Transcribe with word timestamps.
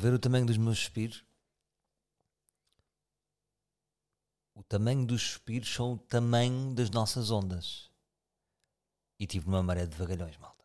Ver 0.00 0.14
o 0.14 0.18
tamanho 0.18 0.46
dos 0.46 0.56
meus 0.56 0.78
suspiros? 0.78 1.22
O 4.54 4.62
tamanho 4.62 5.04
dos 5.04 5.20
suspiros 5.20 5.68
são 5.68 5.92
o 5.92 5.98
tamanho 5.98 6.74
das 6.74 6.88
nossas 6.88 7.30
ondas. 7.30 7.90
E 9.18 9.26
tive 9.26 9.44
numa 9.44 9.62
maré 9.62 9.84
de 9.84 9.94
vagalhões, 9.94 10.38
malta. 10.38 10.64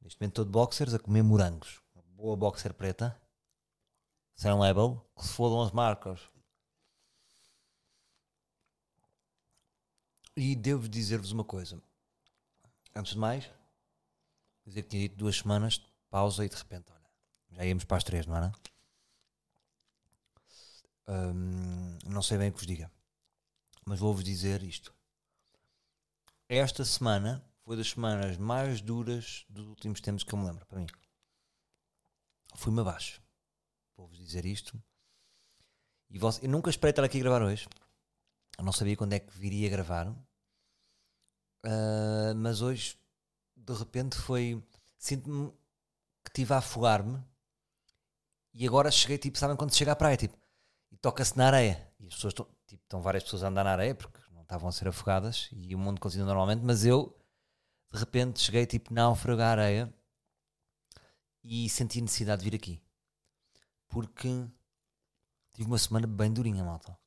Neste 0.00 0.20
momento 0.20 0.32
estou 0.32 0.44
de 0.44 0.50
boxers 0.50 0.92
a 0.92 0.98
comer 0.98 1.22
morangos. 1.22 1.80
Uma 1.94 2.02
boa 2.02 2.36
boxer 2.36 2.74
preta. 2.74 3.16
Sem 4.34 4.52
label. 4.58 5.08
Que 5.14 5.24
se 5.24 5.32
fodam 5.32 5.62
as 5.62 5.70
marcas. 5.70 6.20
E 10.36 10.56
devo 10.56 10.88
dizer-vos 10.88 11.30
uma 11.30 11.44
coisa. 11.44 11.80
Antes 12.92 13.12
de 13.12 13.18
mais, 13.20 13.48
dizer 14.66 14.82
que 14.82 14.88
tinha 14.88 15.02
dito 15.02 15.16
duas 15.16 15.36
semanas 15.36 15.74
de 15.74 15.86
pausa 16.10 16.44
e 16.44 16.48
de 16.48 16.56
repente, 16.56 16.90
já 17.52 17.64
íamos 17.64 17.84
para 17.84 17.96
as 17.96 18.04
três, 18.04 18.26
não 18.26 18.36
era? 18.36 18.52
Não 22.06 22.22
sei 22.22 22.38
bem 22.38 22.50
o 22.50 22.52
que 22.52 22.58
vos 22.58 22.66
diga, 22.66 22.90
mas 23.84 23.98
vou-vos 23.98 24.22
dizer 24.22 24.62
isto. 24.62 24.94
Esta 26.48 26.84
semana 26.84 27.44
foi 27.64 27.76
das 27.76 27.90
semanas 27.90 28.36
mais 28.36 28.80
duras 28.80 29.44
dos 29.48 29.66
últimos 29.66 30.00
tempos 30.00 30.24
que 30.24 30.32
eu 30.32 30.38
me 30.38 30.46
lembro, 30.46 30.66
para 30.66 30.78
mim. 30.78 30.86
Fui-me 32.54 32.80
abaixo. 32.80 33.22
Vou-vos 33.96 34.18
dizer 34.18 34.44
isto. 34.44 34.80
E 36.10 36.18
você, 36.18 36.44
eu 36.44 36.50
nunca 36.50 36.70
esperei 36.70 36.90
estar 36.90 37.04
aqui 37.04 37.18
a 37.18 37.20
gravar 37.20 37.42
hoje. 37.42 37.68
Eu 38.58 38.64
não 38.64 38.72
sabia 38.72 38.96
quando 38.96 39.12
é 39.12 39.20
que 39.20 39.32
viria 39.38 39.68
a 39.68 39.70
gravar. 39.70 40.08
Uh, 41.64 42.34
mas 42.36 42.62
hoje, 42.62 42.98
de 43.56 43.72
repente, 43.72 44.16
foi. 44.16 44.62
Sinto-me 44.98 45.50
que 46.24 46.30
estive 46.30 46.52
a 46.52 46.58
afogar-me. 46.58 47.22
E 48.52 48.66
agora 48.66 48.90
cheguei, 48.90 49.18
tipo, 49.18 49.38
sabem 49.38 49.56
quando 49.56 49.74
chega 49.74 49.92
à 49.92 49.96
praia, 49.96 50.16
tipo, 50.16 50.36
e 50.90 50.96
toca-se 50.96 51.36
na 51.36 51.46
areia. 51.46 51.92
E 51.98 52.06
as 52.06 52.14
pessoas 52.14 52.32
estão, 52.32 52.46
tipo, 52.66 52.82
estão 52.82 53.00
várias 53.00 53.22
pessoas 53.22 53.44
a 53.44 53.48
andar 53.48 53.64
na 53.64 53.72
areia 53.72 53.94
porque 53.94 54.20
não 54.32 54.42
estavam 54.42 54.68
a 54.68 54.72
ser 54.72 54.88
afogadas 54.88 55.48
e 55.52 55.74
o 55.74 55.78
mundo 55.78 56.00
continua 56.00 56.26
normalmente, 56.26 56.62
mas 56.64 56.84
eu, 56.84 57.16
de 57.92 57.98
repente, 57.98 58.40
cheguei, 58.40 58.66
tipo, 58.66 58.92
náufrago 58.92 59.40
à 59.42 59.46
areia 59.46 59.92
e 61.42 61.68
senti 61.68 62.00
necessidade 62.00 62.42
de 62.42 62.50
vir 62.50 62.56
aqui. 62.56 62.82
Porque 63.88 64.28
tive 65.52 65.68
uma 65.68 65.78
semana 65.78 66.06
bem 66.06 66.32
durinha, 66.32 66.64
malta. 66.64 66.98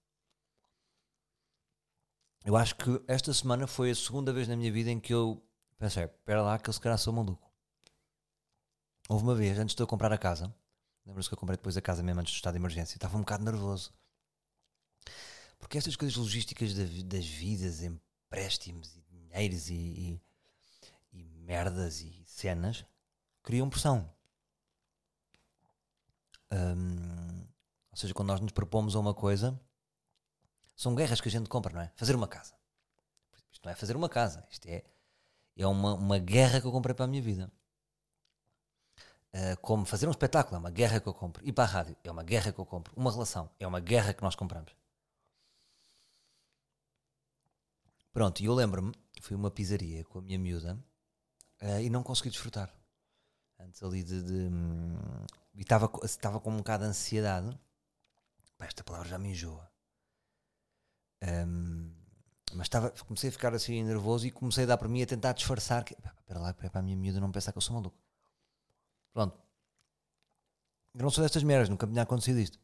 Eu 2.45 2.57
acho 2.57 2.75
que 2.75 3.01
esta 3.07 3.33
semana 3.33 3.67
foi 3.67 3.91
a 3.91 3.95
segunda 3.95 4.33
vez 4.33 4.47
na 4.47 4.55
minha 4.55 4.71
vida 4.71 4.89
em 4.89 4.99
que 4.99 5.13
eu 5.13 5.41
pensei, 5.77 6.03
espera 6.03 6.41
lá 6.41 6.59
que 6.59 6.69
eu 6.69 6.73
se 6.73 6.79
calhar 6.79 6.97
sou 6.97 7.13
maluco. 7.13 7.49
Houve 9.07 9.23
uma 9.23 9.35
vez, 9.35 9.57
antes 9.57 9.75
de 9.75 9.81
eu 9.81 9.87
comprar 9.87 10.11
a 10.11 10.17
casa, 10.17 10.53
lembro-se 11.05 11.29
que 11.29 11.33
eu 11.33 11.37
comprei 11.37 11.57
depois 11.57 11.77
a 11.77 11.81
casa 11.81 12.01
mesmo 12.03 12.21
antes 12.21 12.33
do 12.33 12.35
estado 12.35 12.53
de 12.53 12.59
emergência, 12.59 12.95
estava 12.95 13.17
um 13.17 13.21
bocado 13.21 13.43
nervoso. 13.43 13.93
Porque 15.59 15.77
estas 15.77 15.95
coisas 15.95 16.17
logísticas 16.17 16.73
das 17.05 17.25
vidas, 17.25 17.81
empréstimos 17.81 18.95
e 18.95 19.01
dinheiros 19.01 19.69
e, 19.69 19.73
e, 19.73 20.21
e 21.13 21.23
merdas 21.23 22.01
e 22.01 22.23
cenas, 22.25 22.85
criam 23.41 23.69
pressão. 23.69 24.09
Hum, 26.51 27.47
ou 27.91 27.97
seja, 27.97 28.13
quando 28.13 28.27
nós 28.27 28.39
nos 28.39 28.51
propomos 28.51 28.95
a 28.95 28.99
uma 28.99 29.13
coisa, 29.13 29.59
são 30.75 30.95
guerras 30.95 31.21
que 31.21 31.27
a 31.27 31.31
gente 31.31 31.49
compra, 31.49 31.73
não 31.73 31.81
é? 31.81 31.91
Fazer 31.95 32.15
uma 32.15 32.27
casa. 32.27 32.53
Isto 33.51 33.65
não 33.65 33.71
é 33.71 33.75
fazer 33.75 33.95
uma 33.95 34.09
casa, 34.09 34.45
isto 34.49 34.65
é, 34.67 34.83
é 35.55 35.67
uma, 35.67 35.93
uma 35.93 36.17
guerra 36.17 36.59
que 36.59 36.67
eu 36.67 36.71
comprei 36.71 36.93
para 36.95 37.05
a 37.05 37.07
minha 37.07 37.21
vida. 37.21 37.51
Uh, 39.35 39.57
como 39.61 39.83
fazer 39.83 40.07
um 40.07 40.11
espetáculo 40.11 40.55
é 40.57 40.59
uma 40.59 40.69
guerra 40.69 40.99
que 40.99 41.07
eu 41.07 41.13
compro. 41.13 41.43
Ir 41.45 41.53
para 41.53 41.63
a 41.63 41.67
rádio 41.67 41.97
é 42.03 42.11
uma 42.11 42.23
guerra 42.23 42.51
que 42.51 42.59
eu 42.59 42.65
compro. 42.65 42.93
Uma 42.95 43.11
relação 43.11 43.49
é 43.59 43.65
uma 43.65 43.79
guerra 43.79 44.13
que 44.13 44.21
nós 44.21 44.35
compramos. 44.35 44.75
Pronto, 48.11 48.41
e 48.41 48.45
eu 48.45 48.53
lembro-me, 48.53 48.93
fui 49.21 49.35
uma 49.35 49.49
pizzaria 49.49 50.03
com 50.03 50.19
a 50.19 50.21
minha 50.21 50.37
miúda 50.37 50.77
uh, 51.63 51.79
e 51.79 51.89
não 51.89 52.03
consegui 52.03 52.29
desfrutar. 52.29 52.71
Antes 53.59 53.81
ali 53.81 54.03
de. 54.03 54.21
de 54.21 54.33
hum, 54.33 54.97
e 55.55 55.61
estava, 55.61 55.87
com 56.39 56.51
um 56.51 56.57
bocado 56.57 56.83
de 56.83 56.89
ansiedade. 56.89 57.59
Pá, 58.57 58.65
esta 58.65 58.83
palavra 58.83 59.07
já 59.09 59.17
me 59.17 59.29
enjoa. 59.29 59.71
Um, 61.23 61.91
mas 62.53 62.65
estava, 62.65 62.91
comecei 62.91 63.29
a 63.29 63.31
ficar 63.31 63.53
assim 63.53 63.83
nervoso 63.83 64.27
e 64.27 64.31
comecei 64.31 64.65
a 64.65 64.67
dar 64.67 64.77
para 64.77 64.87
mim 64.87 65.01
a 65.01 65.05
tentar 65.07 65.33
disfarçar 65.33 65.83
que, 65.83 65.93
espera 65.93 66.39
lá, 66.39 66.53
para 66.53 66.79
a 66.79 66.81
minha 66.81 66.97
miúda 66.97 67.19
não 67.19 67.31
pensar 67.31 67.51
que 67.51 67.57
eu 67.57 67.61
sou 67.61 67.75
maluco. 67.75 67.97
Pronto. 69.13 69.37
Eu 70.95 71.03
não 71.03 71.09
sou 71.09 71.23
destas 71.23 71.43
merdas, 71.43 71.69
nunca 71.69 71.85
me 71.85 71.93
tinha 71.93 72.03
acontecido 72.03 72.39
isto. 72.39 72.59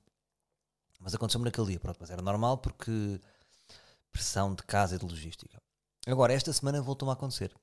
Mas 0.99 1.15
aconteceu-me 1.15 1.45
naquele 1.45 1.67
dia, 1.67 1.79
pronto, 1.79 1.97
mas 1.99 2.09
era 2.09 2.21
normal 2.21 2.57
porque 2.57 3.21
pressão 4.11 4.53
de 4.53 4.63
casa 4.63 4.95
e 4.95 4.99
de 4.99 5.05
logística. 5.05 5.61
Agora, 6.05 6.33
esta 6.33 6.51
semana 6.51 6.81
voltou-me 6.81 7.11
a 7.11 7.13
acontecer. 7.13 7.55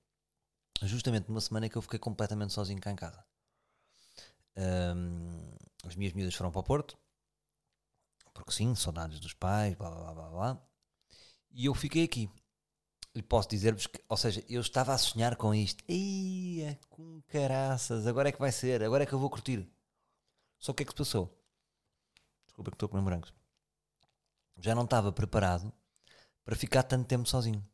Justamente 0.82 1.28
numa 1.28 1.40
semana 1.40 1.66
em 1.66 1.68
que 1.68 1.76
eu 1.76 1.82
fiquei 1.82 1.98
completamente 1.98 2.52
sozinho 2.52 2.80
cá 2.80 2.90
em 2.90 2.96
casa. 2.96 3.24
Um, 4.56 5.54
as 5.84 5.94
minhas 5.96 6.12
miúdas 6.12 6.34
foram 6.34 6.50
para 6.50 6.60
o 6.60 6.64
Porto, 6.64 6.98
porque 8.32 8.52
sim, 8.52 8.74
saudades 8.74 9.20
dos 9.20 9.34
pais, 9.34 9.74
blá 9.74 9.90
blá 9.90 10.14
blá 10.14 10.30
blá. 10.30 10.62
E 11.50 11.66
eu 11.66 11.74
fiquei 11.74 12.04
aqui. 12.04 12.30
E 13.16 13.22
posso 13.22 13.48
dizer-vos 13.48 13.86
que, 13.86 13.98
ou 14.10 14.16
seja, 14.16 14.44
eu 14.46 14.60
estava 14.60 14.92
a 14.92 14.98
sonhar 14.98 15.36
com 15.36 15.54
isto. 15.54 15.82
Ia, 15.88 16.78
com 16.90 17.22
caraças, 17.22 18.06
agora 18.06 18.28
é 18.28 18.32
que 18.32 18.38
vai 18.38 18.52
ser, 18.52 18.82
agora 18.82 19.04
é 19.04 19.06
que 19.06 19.14
eu 19.14 19.18
vou 19.18 19.30
curtir. 19.30 19.66
Só 20.58 20.72
o 20.72 20.74
que 20.74 20.82
é 20.82 20.86
que 20.86 20.92
se 20.92 20.96
passou? 20.96 21.34
Desculpa 22.44 22.70
que 22.70 22.74
estou 22.74 22.90
com 22.90 23.02
brancos. 23.02 23.32
Já 24.58 24.74
não 24.74 24.84
estava 24.84 25.10
preparado 25.10 25.72
para 26.44 26.54
ficar 26.54 26.82
tanto 26.82 27.08
tempo 27.08 27.26
sozinho. 27.26 27.66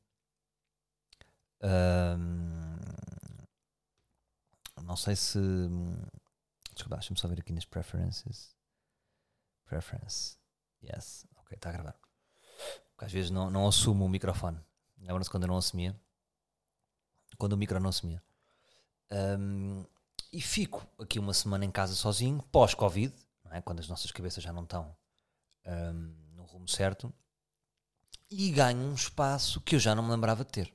Não 4.85 4.97
sei 4.97 5.17
se. 5.17 5.41
Desculpa, 6.73 6.99
deixa-me 6.99 7.19
só 7.19 7.27
ver 7.27 7.41
aqui 7.41 7.53
nas 7.53 7.65
preferences. 7.65 8.55
Preference. 9.65 10.37
Yes. 10.85 11.27
Ok, 11.37 11.57
está 11.57 11.71
a 11.71 11.73
gravar. 11.73 11.99
Porque 12.91 13.07
às 13.07 13.13
vezes 13.13 13.31
não, 13.33 13.51
não 13.51 13.67
assumo 13.67 14.05
o 14.05 14.09
microfone. 14.09 14.61
Lembra-se 15.03 15.31
quando 15.31 15.45
eu 15.45 15.49
não 15.49 15.57
assumia? 15.57 15.99
Quando 17.37 17.53
o 17.53 17.57
micro 17.57 17.79
não 17.81 17.91
assumia. 17.91 18.23
Um, 19.11 19.85
e 20.33 20.41
fico 20.41 20.87
aqui 20.99 21.19
uma 21.19 21.35
semana 21.35 21.65
em 21.65 21.71
casa 21.71 21.95
sozinho, 21.95 22.43
pós-Covid, 22.51 23.13
é? 23.51 23.61
quando 23.61 23.81
as 23.81 23.89
nossas 23.89 24.11
cabeças 24.11 24.43
já 24.43 24.53
não 24.53 24.63
estão 24.63 24.97
um, 25.67 26.15
no 26.35 26.45
rumo 26.45 26.69
certo, 26.69 27.13
e 28.31 28.51
ganho 28.51 28.79
um 28.79 28.95
espaço 28.95 29.61
que 29.61 29.75
eu 29.75 29.81
já 29.81 29.95
não 29.95 30.03
me 30.03 30.11
lembrava 30.11 30.45
de 30.45 30.51
ter. 30.51 30.75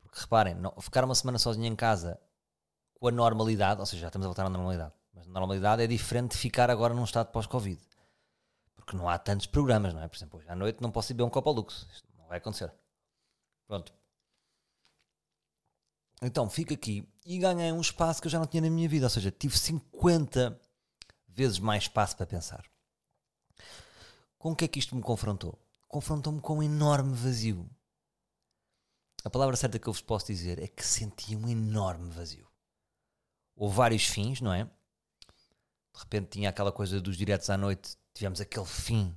Porque 0.00 0.20
reparem, 0.20 0.54
não, 0.54 0.72
ficar 0.80 1.04
uma 1.04 1.14
semana 1.14 1.38
sozinho 1.38 1.66
em 1.66 1.74
casa 1.74 2.20
com 2.94 3.08
a 3.08 3.10
normalidade, 3.10 3.80
ou 3.80 3.86
seja, 3.86 4.02
já 4.02 4.06
estamos 4.08 4.26
a 4.26 4.28
voltar 4.28 4.46
à 4.46 4.50
normalidade, 4.50 4.94
mas 5.12 5.26
a 5.26 5.30
normalidade 5.30 5.82
é 5.82 5.86
diferente 5.86 6.32
de 6.32 6.38
ficar 6.38 6.70
agora 6.70 6.94
num 6.94 7.04
estado 7.04 7.32
pós-Covid 7.32 7.88
porque 8.88 8.96
não 8.96 9.06
há 9.06 9.18
tantos 9.18 9.44
programas, 9.44 9.92
não 9.92 10.02
é? 10.02 10.08
Por 10.08 10.16
exemplo, 10.16 10.38
hoje 10.38 10.48
à 10.48 10.56
noite 10.56 10.80
não 10.80 10.90
posso 10.90 11.12
ir 11.12 11.14
beber 11.14 11.24
um 11.24 11.30
copo 11.30 11.50
ao 11.50 11.54
luxo. 11.54 11.86
Isto 11.92 12.08
não 12.16 12.26
vai 12.26 12.38
acontecer. 12.38 12.72
Pronto. 13.68 13.92
Então 16.20 16.50
fico 16.50 16.74
aqui 16.74 17.08
e 17.24 17.38
ganhei 17.38 17.70
um 17.70 17.80
espaço 17.80 18.20
que 18.20 18.26
eu 18.26 18.30
já 18.32 18.40
não 18.40 18.46
tinha 18.46 18.62
na 18.62 18.70
minha 18.70 18.88
vida. 18.88 19.06
Ou 19.06 19.10
seja, 19.10 19.30
tive 19.30 19.56
50 19.56 20.60
vezes 21.28 21.60
mais 21.60 21.84
espaço 21.84 22.16
para 22.16 22.26
pensar. 22.26 22.68
Com 24.36 24.50
o 24.50 24.56
que 24.56 24.64
é 24.64 24.68
que 24.68 24.80
isto 24.80 24.96
me 24.96 25.02
confrontou? 25.02 25.56
Confrontou-me 25.86 26.40
com 26.40 26.58
um 26.58 26.62
enorme 26.62 27.14
vazio. 27.14 27.70
A 29.24 29.30
palavra 29.30 29.54
certa 29.56 29.78
que 29.78 29.88
eu 29.88 29.92
vos 29.92 30.02
posso 30.02 30.26
dizer 30.26 30.58
é 30.58 30.66
que 30.66 30.84
senti 30.84 31.36
um 31.36 31.48
enorme 31.48 32.10
vazio. 32.10 32.48
Houve 33.54 33.76
vários 33.76 34.04
fins, 34.04 34.40
não 34.40 34.52
é? 34.52 34.64
De 34.64 36.00
repente 36.00 36.30
tinha 36.30 36.48
aquela 36.48 36.72
coisa 36.72 37.00
dos 37.00 37.16
diretos 37.16 37.48
à 37.50 37.56
noite 37.56 37.96
tivemos 38.18 38.40
aquele 38.40 38.66
fim, 38.66 39.16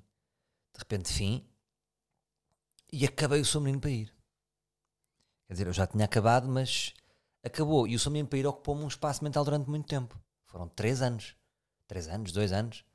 de 0.74 0.80
repente 0.80 1.12
fim, 1.12 1.44
e 2.94 3.03
acabei 3.03 3.42
o 3.42 3.45
Sou 3.45 3.59
Menino 3.59 3.81
para 3.81 3.89
ir. 3.89 4.13
Quer 5.51 5.56
dizer, 5.56 5.68
eu 5.68 5.74
já 5.74 5.86
tinha 5.86 6.06
acabado, 6.06 6.48
mas 6.48 6.94
acabou. 7.44 7.86
E 7.86 7.94
o 7.94 8.00
Sou 8.00 8.09
Menino 8.09 8.30
para 8.30 8.39
ir 8.39 8.48
ocupou-me 8.48 8.86
um 8.86 8.88
espaço 8.88 9.21
mental 9.21 9.44
durante 9.44 9.69
muito 9.69 9.86
tempo. 9.86 10.18
Foram 10.45 10.69
três 10.69 11.01
anos. 11.01 11.36
Três 11.88 12.07
anos, 12.07 12.31
dois 12.31 12.53
anos. 12.53 12.86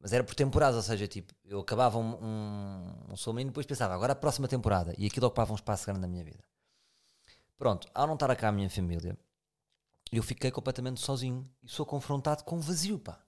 Mas 0.00 0.12
era 0.12 0.24
por 0.24 0.34
temporadas, 0.34 0.74
ou 0.74 0.82
seja, 0.82 1.06
tipo, 1.06 1.32
eu 1.44 1.60
acabava 1.60 1.96
um, 1.96 2.16
um, 2.20 3.14
um 3.14 3.38
e 3.38 3.44
depois 3.44 3.66
pensava, 3.66 3.94
agora 3.94 4.14
a 4.14 4.16
próxima 4.16 4.48
temporada. 4.48 4.94
E 4.98 5.06
aquilo 5.06 5.28
ocupava 5.28 5.52
um 5.52 5.54
espaço 5.54 5.86
grande 5.86 6.00
na 6.00 6.08
minha 6.08 6.24
vida. 6.24 6.42
Pronto, 7.56 7.88
ao 7.94 8.08
não 8.08 8.14
estar 8.14 8.34
cá 8.34 8.48
a 8.48 8.52
minha 8.52 8.68
família, 8.68 9.16
eu 10.10 10.24
fiquei 10.24 10.50
completamente 10.50 10.98
sozinho 10.98 11.48
e 11.62 11.68
sou 11.68 11.86
confrontado 11.86 12.42
com 12.42 12.58
vazio, 12.58 12.98
pá. 12.98 13.24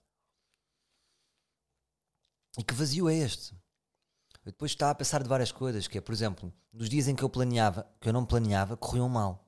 E 2.58 2.64
que 2.64 2.74
vazio 2.74 3.08
é 3.08 3.14
este? 3.14 3.54
Eu 4.46 4.52
depois 4.52 4.70
estava 4.70 4.92
a 4.92 4.94
pensar 4.94 5.22
de 5.22 5.28
várias 5.28 5.50
coisas, 5.50 5.88
que 5.88 5.98
é, 5.98 6.00
por 6.00 6.12
exemplo, 6.12 6.52
nos 6.72 6.88
dias 6.88 7.08
em 7.08 7.16
que 7.16 7.22
eu 7.24 7.28
planeava, 7.28 7.84
que 8.00 8.08
eu 8.08 8.12
não 8.12 8.24
planeava, 8.24 8.76
corriam 8.76 9.08
mal. 9.08 9.44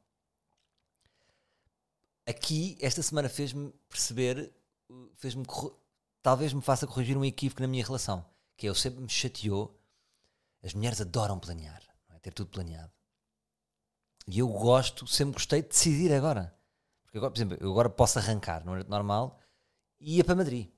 Aqui, 2.27 2.77
esta 2.81 3.00
semana 3.00 3.29
fez-me 3.29 3.73
perceber 3.89 4.53
fez-me 5.15 5.45
talvez 6.23 6.53
me 6.53 6.62
faça 6.62 6.87
corrigir 6.87 7.17
um 7.17 7.25
equívoco 7.25 7.62
na 7.62 7.69
minha 7.69 7.85
relação, 7.85 8.25
que 8.56 8.67
é 8.67 8.71
eu 8.71 8.75
sempre 8.75 9.00
me 9.00 9.09
chateou. 9.09 9.81
As 10.62 10.75
mulheres 10.75 11.01
adoram 11.01 11.39
planear, 11.39 11.81
não 12.09 12.17
é? 12.17 12.19
ter 12.19 12.33
tudo 12.33 12.51
planeado. 12.51 12.93
E 14.27 14.41
eu 14.41 14.49
gosto, 14.49 15.06
sempre 15.06 15.35
gostei 15.35 15.62
de 15.62 15.69
decidir 15.69 16.12
agora. 16.12 16.53
Porque 17.05 17.19
agora, 17.19 17.31
por 17.31 17.39
exemplo, 17.39 17.56
eu 17.61 17.71
agora 17.71 17.89
posso 17.89 18.19
arrancar 18.19 18.65
no 18.65 18.73
horário 18.73 18.91
normal 18.91 19.39
e 20.01 20.19
ir 20.19 20.25
para 20.25 20.35
Madrid. 20.35 20.69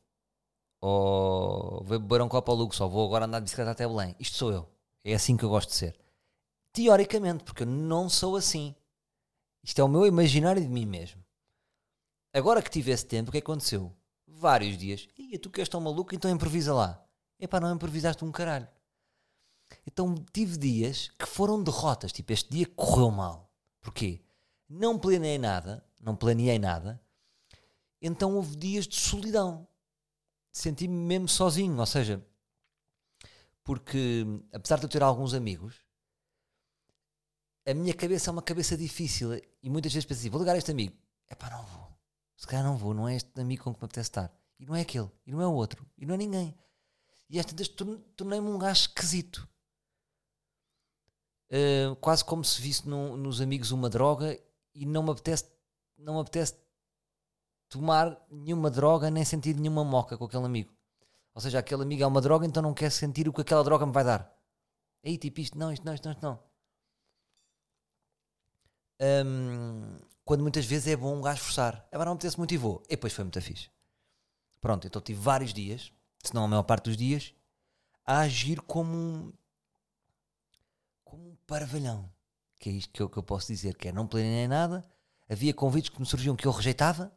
Ou 0.81 1.85
vou 1.85 1.99
beber 1.99 2.23
um 2.23 2.29
copo 2.29 2.51
ao 2.51 2.57
Lux, 2.57 2.81
ou 2.81 2.89
vou 2.89 3.07
agora 3.07 3.27
andar 3.27 3.39
de 3.39 3.45
bicicleta 3.45 3.73
até 3.73 3.87
Belém. 3.87 4.17
Isto 4.19 4.37
sou 4.37 4.53
eu. 4.53 4.69
É 5.05 5.15
assim 5.15 5.37
que 5.37 5.45
eu 5.45 5.49
gosto 5.49 5.69
de 5.69 5.75
ser. 5.75 5.99
Teoricamente, 6.73 7.45
porque 7.45 7.65
eu 7.65 7.67
não 7.67 8.09
sou 8.09 8.37
assim. 8.37 8.75
Isto 9.63 9.81
é 9.81 9.85
o 9.85 9.89
meu 9.89 10.07
imaginário 10.07 10.63
de 10.63 10.69
mim 10.69 10.87
mesmo. 10.87 11.23
Agora 12.33 12.63
que 12.63 12.71
tive 12.71 12.93
esse 12.93 13.05
tempo, 13.05 13.29
o 13.29 13.33
que 13.33 13.39
é 13.39 13.41
aconteceu? 13.41 13.93
Vários 14.27 14.79
dias. 14.79 15.09
E 15.19 15.37
tu 15.39 15.51
que 15.51 15.61
és 15.61 15.69
tão 15.69 15.81
maluco, 15.81 16.15
então 16.15 16.31
improvisa 16.31 16.73
lá. 16.73 17.05
Epá, 17.39 17.59
não 17.59 17.75
improvisaste 17.75 18.25
um 18.25 18.31
caralho. 18.31 18.69
Então 19.87 20.15
tive 20.33 20.57
dias 20.57 21.11
que 21.19 21.27
foram 21.27 21.63
derrotas. 21.63 22.13
Tipo, 22.13 22.33
este 22.33 22.51
dia 22.51 22.67
correu 22.67 23.11
mal. 23.11 23.51
Porquê? 23.81 24.23
Não 24.69 24.99
planeei 24.99 25.39
nada, 25.39 25.85
não 26.01 26.15
planeei 26.15 26.59
nada. 26.59 27.01
Então 28.01 28.37
houve 28.37 28.57
dias 28.57 28.87
de 28.87 28.99
solidão. 28.99 29.67
Senti-me 30.53 30.95
mesmo 30.95 31.29
sozinho. 31.29 31.79
Ou 31.79 31.87
seja, 31.87 32.25
porque 33.65 34.25
apesar 34.53 34.79
de 34.79 34.85
eu 34.85 34.89
ter 34.89 35.03
alguns 35.03 35.35
amigos, 35.35 35.77
a 37.67 37.75
minha 37.75 37.95
cabeça 37.95 38.31
é 38.31 38.33
uma 38.33 38.43
cabeça 38.43 38.77
difícil. 38.77 39.35
E 39.63 39.71
muitas 39.71 39.93
vezes 39.93 40.07
penso 40.07 40.21
assim: 40.21 40.31
vou 40.31 40.41
ligar 40.41 40.55
a 40.55 40.59
este 40.59 40.71
amigo. 40.71 40.97
Epá, 41.31 41.51
não 41.51 41.65
vou. 41.65 41.89
Se 42.37 42.47
calhar 42.47 42.65
não 42.65 42.77
vou. 42.77 42.95
Não 42.95 43.09
é 43.09 43.17
este 43.17 43.41
amigo 43.41 43.65
com 43.65 43.75
que 43.75 43.81
me 43.81 43.85
apetece 43.85 44.09
estar. 44.11 44.33
E 44.59 44.67
não 44.67 44.75
é 44.75 44.81
aquele. 44.81 45.11
E 45.27 45.33
não 45.33 45.41
é 45.41 45.47
o 45.47 45.53
outro. 45.53 45.87
E 45.97 46.05
não 46.05 46.15
é 46.15 46.19
ninguém. 46.19 46.55
E 47.29 47.39
às 47.39 47.47
tantas 47.47 47.69
torne- 47.69 47.99
tornei-me 48.17 48.49
um 48.49 48.59
gajo 48.59 48.81
esquisito. 48.83 49.49
Uh, 51.53 51.97
quase 51.97 52.25
como 52.25 52.45
se 52.45 52.61
visse 52.63 52.89
no- 52.89 53.17
nos 53.17 53.41
amigos 53.41 53.73
uma 53.73 53.91
droga 53.91 54.39
e 54.73 54.87
não 54.87 55.03
me 55.03 55.11
apetece, 55.11 55.47
não 55.99 56.15
me 56.15 56.21
apetece 56.21 56.55
tomar 57.71 58.21
nenhuma 58.29 58.71
droga 58.71 59.11
nem 59.11 59.25
sentir 59.25 59.55
nenhuma 59.55 59.85
moca 59.85 60.19
com 60.19 60.25
aquele 60.25 60.45
amigo. 60.45 60.75
Ou 61.33 61.41
seja, 61.41 61.61
aquele 61.61 61.83
amigo 61.83 62.03
é 62.03 62.07
uma 62.07 62.21
droga, 62.21 62.45
então 62.45 62.63
não 62.63 62.75
quer 62.75 62.91
sentir 62.91 63.29
o 63.29 63.33
que 63.33 63.41
aquela 63.41 63.65
droga 63.65 63.87
me 63.87 63.93
vai 63.93 64.05
dar. 64.05 64.37
Aí, 65.05 65.17
tipo, 65.17 65.41
isto 65.41 65.57
não, 65.57 65.73
isto 65.73 65.87
não, 65.87 65.95
isto 65.95 66.05
não, 66.05 66.13
isto 66.13 66.23
não. 66.23 66.39
Hum, 69.01 69.99
quando 70.25 70.43
muitas 70.43 70.67
vezes 70.67 70.89
é 70.89 70.97
bom 70.97 71.17
um 71.17 71.23
gajo 71.23 71.41
forçar. 71.43 71.89
Agora 71.91 72.11
não 72.11 72.15
apetece 72.15 72.37
muito 72.37 72.53
e 72.53 72.59
vou. 72.59 72.83
E 72.87 72.91
depois 72.91 73.13
foi 73.13 73.25
muito 73.25 73.41
fixe. 73.41 73.71
Pronto, 74.61 74.87
então 74.87 75.01
tive 75.01 75.21
vários 75.21 75.55
dias, 75.55 75.93
se 76.23 76.35
não 76.35 76.45
a 76.45 76.49
maior 76.49 76.65
parte 76.65 76.85
dos 76.85 76.97
dias, 76.97 77.33
a 78.05 78.21
agir 78.21 78.61
como 78.61 78.93
um, 78.95 79.33
como 81.05 81.31
um 81.31 81.37
parvalhão. 81.47 82.13
Que 82.59 82.69
é 82.69 82.73
isto 82.73 82.93
que 82.93 83.01
eu, 83.01 83.09
que 83.09 83.17
eu 83.17 83.23
posso 83.23 83.47
dizer, 83.47 83.77
que 83.77 83.89
é 83.89 83.93
não 83.93 84.07
planeei 84.07 84.47
nada, 84.47 84.85
havia 85.29 85.55
convites 85.55 85.89
que 85.89 85.99
me 85.99 86.05
surgiam 86.05 86.37
que 86.37 86.47
eu 86.47 86.53
rejeitava, 86.53 87.11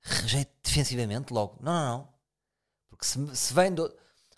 rejeito 0.00 0.52
defensivamente 0.62 1.32
logo. 1.32 1.56
Não, 1.60 1.72
não, 1.72 1.98
não. 1.98 2.08
Porque 2.88 3.04
se, 3.04 3.36
se 3.36 3.54
vem 3.54 3.72
do... 3.72 3.82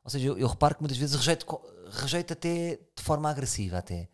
Ou 0.04 0.10
seja, 0.10 0.28
eu, 0.28 0.38
eu 0.38 0.48
reparo 0.48 0.74
que 0.74 0.82
muitas 0.82 0.98
vezes 0.98 1.14
rejeito, 1.14 1.46
rejeito 1.90 2.32
até 2.32 2.76
de 2.76 3.02
forma 3.02 3.30
agressiva 3.30 3.78
até. 3.78 4.08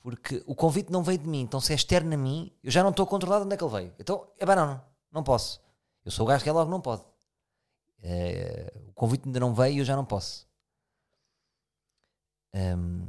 Porque 0.00 0.42
o 0.46 0.54
convite 0.54 0.92
não 0.92 1.02
veio 1.02 1.18
de 1.18 1.26
mim, 1.26 1.40
então 1.40 1.60
se 1.60 1.72
é 1.72 1.74
externo 1.74 2.12
a 2.12 2.16
mim, 2.16 2.54
eu 2.62 2.70
já 2.70 2.82
não 2.82 2.90
estou 2.90 3.06
controlado 3.06 3.42
de 3.42 3.46
onde 3.46 3.54
é 3.54 3.56
que 3.56 3.64
ele 3.64 3.72
veio. 3.72 3.94
Então, 3.98 4.30
é 4.38 4.44
bem, 4.44 4.54
não, 4.54 4.84
não, 5.10 5.22
posso. 5.22 5.62
Eu 6.04 6.10
sou 6.10 6.26
o 6.26 6.28
gajo 6.28 6.44
que 6.44 6.50
é 6.50 6.52
logo 6.52 6.70
não 6.70 6.80
pode. 6.80 7.02
Eh, 8.02 8.70
o 8.88 8.92
convite 8.92 9.26
ainda 9.26 9.40
não 9.40 9.54
veio 9.54 9.76
e 9.76 9.78
eu 9.78 9.84
já 9.84 9.96
não 9.96 10.04
posso. 10.04 10.46
Hum, 12.54 13.06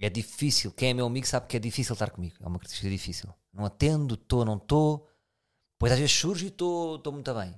é 0.00 0.08
difícil. 0.08 0.72
Quem 0.72 0.90
é 0.90 0.94
meu 0.94 1.06
amigo 1.06 1.26
sabe 1.26 1.46
que 1.46 1.56
é 1.56 1.60
difícil 1.60 1.92
estar 1.92 2.10
comigo. 2.10 2.36
É 2.40 2.46
uma 2.46 2.58
característica 2.58 2.90
difícil. 2.90 3.28
Não 3.52 3.66
atendo, 3.66 4.14
estou, 4.14 4.42
não 4.44 4.56
estou. 4.56 5.06
Pois 5.78 5.92
às 5.92 5.98
vezes 5.98 6.14
surge 6.16 6.46
e 6.46 6.48
estou 6.48 7.00
muito 7.12 7.32
bem. 7.34 7.54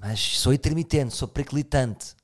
Mas 0.00 0.20
sou 0.40 0.52
intermitente, 0.54 1.14
sou 1.16 1.28
periclitante. 1.28 2.14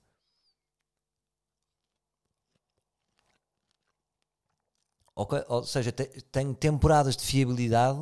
Ok? 5.23 5.33
Ou 5.55 5.62
seja, 5.65 5.91
te- 5.99 6.23
tenho 6.35 6.55
temporadas 6.55 7.17
de 7.17 7.25
fiabilidade, 7.31 8.01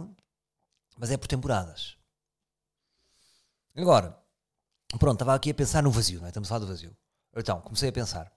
mas 0.99 1.11
é 1.11 1.17
por 1.19 1.29
temporadas. 1.29 1.97
Agora, 3.77 4.09
pronto, 5.01 5.17
estava 5.17 5.35
aqui 5.37 5.51
a 5.51 5.55
pensar 5.55 5.83
no 5.83 5.91
vazio, 5.93 6.21
não 6.21 6.27
é? 6.27 6.31
Estamos 6.31 6.49
a 6.49 6.51
falar 6.51 6.61
do 6.61 6.69
vazio. 6.69 6.97
Então, 7.37 7.61
comecei 7.63 7.89
a 7.91 7.93
pensar. 7.93 8.33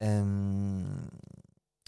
Hum, 0.00 1.08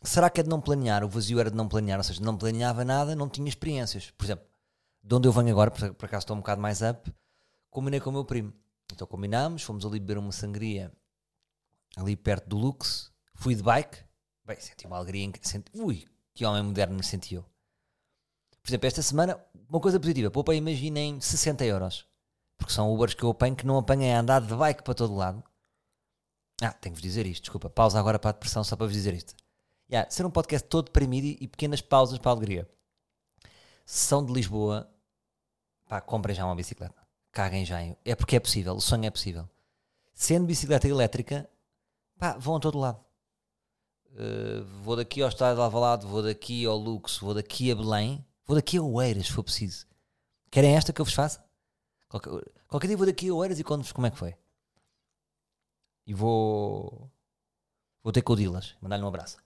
será 0.04 0.30
que 0.30 0.40
é 0.40 0.44
de 0.44 0.50
não 0.50 0.60
planear? 0.60 1.04
O 1.04 1.08
vazio 1.08 1.40
era 1.40 1.50
de 1.50 1.56
não 1.56 1.68
planear, 1.68 1.98
ou 1.98 2.04
seja, 2.04 2.22
não 2.22 2.36
planeava 2.36 2.84
nada, 2.84 3.14
não 3.16 3.28
tinha 3.28 3.48
experiências. 3.48 4.10
Por 4.12 4.24
exemplo, 4.26 4.46
de 5.02 5.14
onde 5.14 5.28
eu 5.28 5.32
venho 5.32 5.50
agora, 5.50 5.70
por, 5.70 5.94
por 5.94 6.06
acaso 6.06 6.24
estou 6.24 6.36
um 6.36 6.40
bocado 6.40 6.60
mais 6.60 6.80
up, 6.82 7.12
combinei 7.70 8.00
com 8.00 8.10
o 8.10 8.12
meu 8.12 8.24
primo. 8.24 8.52
Então 8.92 9.06
combinámos, 9.06 9.62
fomos 9.62 9.84
ali 9.84 10.00
beber 10.00 10.18
uma 10.18 10.32
sangria 10.32 10.92
ali 11.96 12.16
perto 12.16 12.48
do 12.48 12.58
Lux, 12.58 13.12
fui 13.34 13.54
de 13.54 13.62
bike, 13.62 13.98
bem, 14.44 14.60
senti 14.60 14.86
uma 14.86 14.96
alegria, 14.96 15.32
senti, 15.42 15.70
ui, 15.74 16.06
que 16.34 16.44
homem 16.44 16.62
moderno 16.62 16.96
me 16.96 17.04
senti 17.04 17.34
eu. 17.34 17.44
Por 18.62 18.70
exemplo, 18.70 18.86
esta 18.86 19.02
semana, 19.02 19.40
uma 19.68 19.80
coisa 19.80 19.98
positiva, 19.98 20.30
poupei, 20.30 20.58
imaginem, 20.58 21.20
60 21.20 21.64
euros. 21.64 22.06
Porque 22.56 22.72
são 22.72 22.92
Ubers 22.92 23.14
que 23.14 23.22
eu 23.22 23.30
apanho 23.30 23.56
que 23.56 23.66
não 23.66 23.78
apanhei 23.78 24.12
a 24.12 24.20
andar 24.20 24.40
de 24.42 24.54
bike 24.54 24.82
para 24.82 24.94
todo 24.94 25.14
lado. 25.14 25.42
Ah, 26.60 26.72
tenho-vos 26.72 27.00
dizer 27.00 27.26
isto, 27.26 27.44
desculpa. 27.44 27.70
Pausa 27.70 27.98
agora 27.98 28.18
para 28.18 28.30
a 28.30 28.32
depressão 28.32 28.62
só 28.62 28.76
para 28.76 28.86
vos 28.86 28.92
dizer 28.92 29.14
isto. 29.14 29.34
Yeah, 29.90 30.08
ser 30.10 30.26
um 30.26 30.30
podcast 30.30 30.68
todo 30.68 30.84
deprimido 30.84 31.24
e, 31.40 31.48
pequenas 31.48 31.80
pausas 31.80 32.18
para 32.18 32.30
a 32.30 32.34
alegria. 32.34 32.70
Se 33.86 34.06
são 34.06 34.24
de 34.24 34.32
Lisboa, 34.32 34.88
pá, 35.90 36.00
comprem 36.00 36.36
já 36.36 36.46
uma 36.46 36.54
bicicleta. 36.54 36.94
Caguem 37.32 37.64
já. 37.64 37.80
É 38.04 38.14
porque 38.14 38.36
é 38.36 38.40
possível, 38.40 38.74
o 38.76 38.80
sonho 38.80 39.06
é 39.06 39.10
possível. 39.10 39.50
Sendo 40.14 40.46
bicicleta 40.46 40.86
elétrica, 40.86 41.50
pá, 42.16 42.38
vão 42.38 42.56
a 42.56 42.60
todo 42.60 42.78
lado. 42.78 43.04
Uh, 44.12 44.64
vou 44.82 44.94
daqui 44.94 45.20
ao 45.20 45.28
Estádio 45.28 45.56
de 45.56 45.62
Alvalade, 45.62 46.06
vou 46.06 46.22
daqui 46.22 46.64
ao 46.64 46.76
Lux, 46.76 47.18
vou 47.18 47.34
daqui 47.34 47.72
a 47.72 47.74
Belém, 47.74 48.24
vou 48.46 48.54
daqui 48.54 48.76
a 48.76 48.82
Oeiras, 48.82 49.26
se 49.26 49.32
for 49.32 49.42
preciso. 49.42 49.86
Querem 50.48 50.76
esta 50.76 50.92
que 50.92 51.00
eu 51.00 51.04
vos 51.04 51.14
faça? 51.14 51.44
Qualquer, 52.08 52.30
qualquer 52.68 52.86
dia 52.86 52.96
vou 52.96 53.06
daqui 53.06 53.28
a 53.28 53.34
Oeiras 53.34 53.58
e 53.58 53.64
conto-vos 53.64 53.92
como 53.92 54.06
é 54.06 54.10
que 54.10 54.18
foi. 54.18 54.36
E 56.06 56.14
vou. 56.14 57.10
Vou 58.02 58.12
ter 58.12 58.22
com 58.22 58.32
o 58.32 58.36
Dilas, 58.36 58.76
mandar-lhe 58.80 59.02
um 59.02 59.08
abraço. 59.08 59.38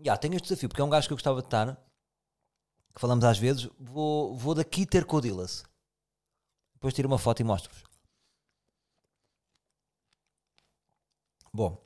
Já, 0.00 0.16
tenho 0.16 0.34
este 0.34 0.48
desafio, 0.48 0.68
porque 0.68 0.80
é 0.80 0.84
um 0.84 0.90
gajo 0.90 1.08
que 1.08 1.12
eu 1.12 1.16
gostava 1.16 1.40
de 1.40 1.46
estar, 1.46 1.87
que 2.94 3.00
falamos 3.00 3.24
às 3.24 3.38
vezes. 3.38 3.68
Vou, 3.78 4.36
vou 4.36 4.54
daqui 4.54 4.86
ter 4.86 5.04
com 5.04 5.16
o 5.16 5.20
Dilas. 5.20 5.64
Depois 6.74 6.94
tiro 6.94 7.08
uma 7.08 7.18
foto 7.18 7.40
e 7.40 7.44
mostro-vos. 7.44 7.82
Bom, 11.52 11.82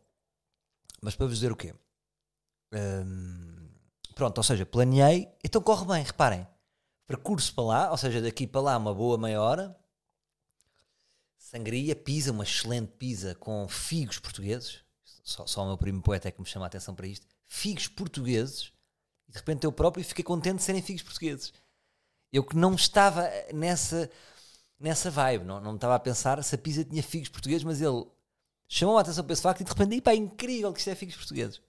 mas 1.01 1.17
para 1.17 1.27
vos 1.27 1.37
dizer 1.37 1.51
o 1.51 1.57
quê? 1.57 1.75
Hum, 2.73 3.69
pronto, 4.15 4.39
ou 4.39 4.45
seja, 4.45 4.67
planeei, 4.67 5.29
então 5.43 5.63
corre 5.63 5.87
bem, 5.87 6.05
reparem. 6.05 6.47
Percurso 7.07 7.55
para 7.55 7.65
lá, 7.65 7.91
ou 7.91 7.97
seja, 7.97 8.21
daqui 8.21 8.47
para 8.47 8.61
lá 8.61 8.77
uma 8.77 8.95
boa 8.95 9.19
meia 9.19 9.41
hora. 9.41 9.77
Sangria, 11.37 11.95
pizza, 11.95 12.33
uma 12.33 12.45
excelente 12.45 12.93
pizza 12.93 13.35
com 13.35 13.69
figos 13.69 14.19
portugueses. 14.19 14.81
Só, 15.23 15.47
só 15.47 15.63
o 15.63 15.67
meu 15.67 15.79
primo 15.79 16.03
poeta 16.03 16.29
é 16.29 16.31
que 16.31 16.41
me 16.41 16.47
chama 16.47 16.67
a 16.67 16.69
atenção 16.69 16.95
para 16.95 17.07
isto. 17.07 17.27
Figos 17.47 17.89
portugueses. 17.89 18.73
De 19.33 19.39
repente 19.39 19.65
eu 19.65 19.73
próprio 19.73 20.05
fiquei 20.05 20.23
contente 20.23 20.57
de 20.57 20.63
serem 20.63 20.83
figos 20.83 21.03
portugueses. 21.03 21.53
Eu 22.31 22.45
que 22.45 22.55
não 22.55 22.75
estava 22.75 23.29
nessa, 23.53 24.11
nessa 24.79 25.11
vibe, 25.11 25.45
não, 25.45 25.59
não 25.59 25.75
estava 25.75 25.95
a 25.95 25.99
pensar 25.99 26.43
se 26.45 26.55
a 26.55 26.59
pizza 26.59 26.85
tinha 26.85 27.03
figos 27.03 27.31
portugueses, 27.31 27.65
mas 27.65 27.81
ele 27.81 28.07
chamou 28.69 28.99
a 28.99 29.01
atenção 29.01 29.25
para 29.25 29.33
esse 29.33 29.43
facto 29.43 29.63
e 29.63 29.65
de 29.65 29.71
repente, 29.71 30.01
pá, 30.03 30.13
é 30.13 30.17
incrível 30.17 30.73
que 30.73 30.81
isto 30.81 30.91
é 30.91 30.95
figos 30.95 31.17
portugueses. 31.17 31.63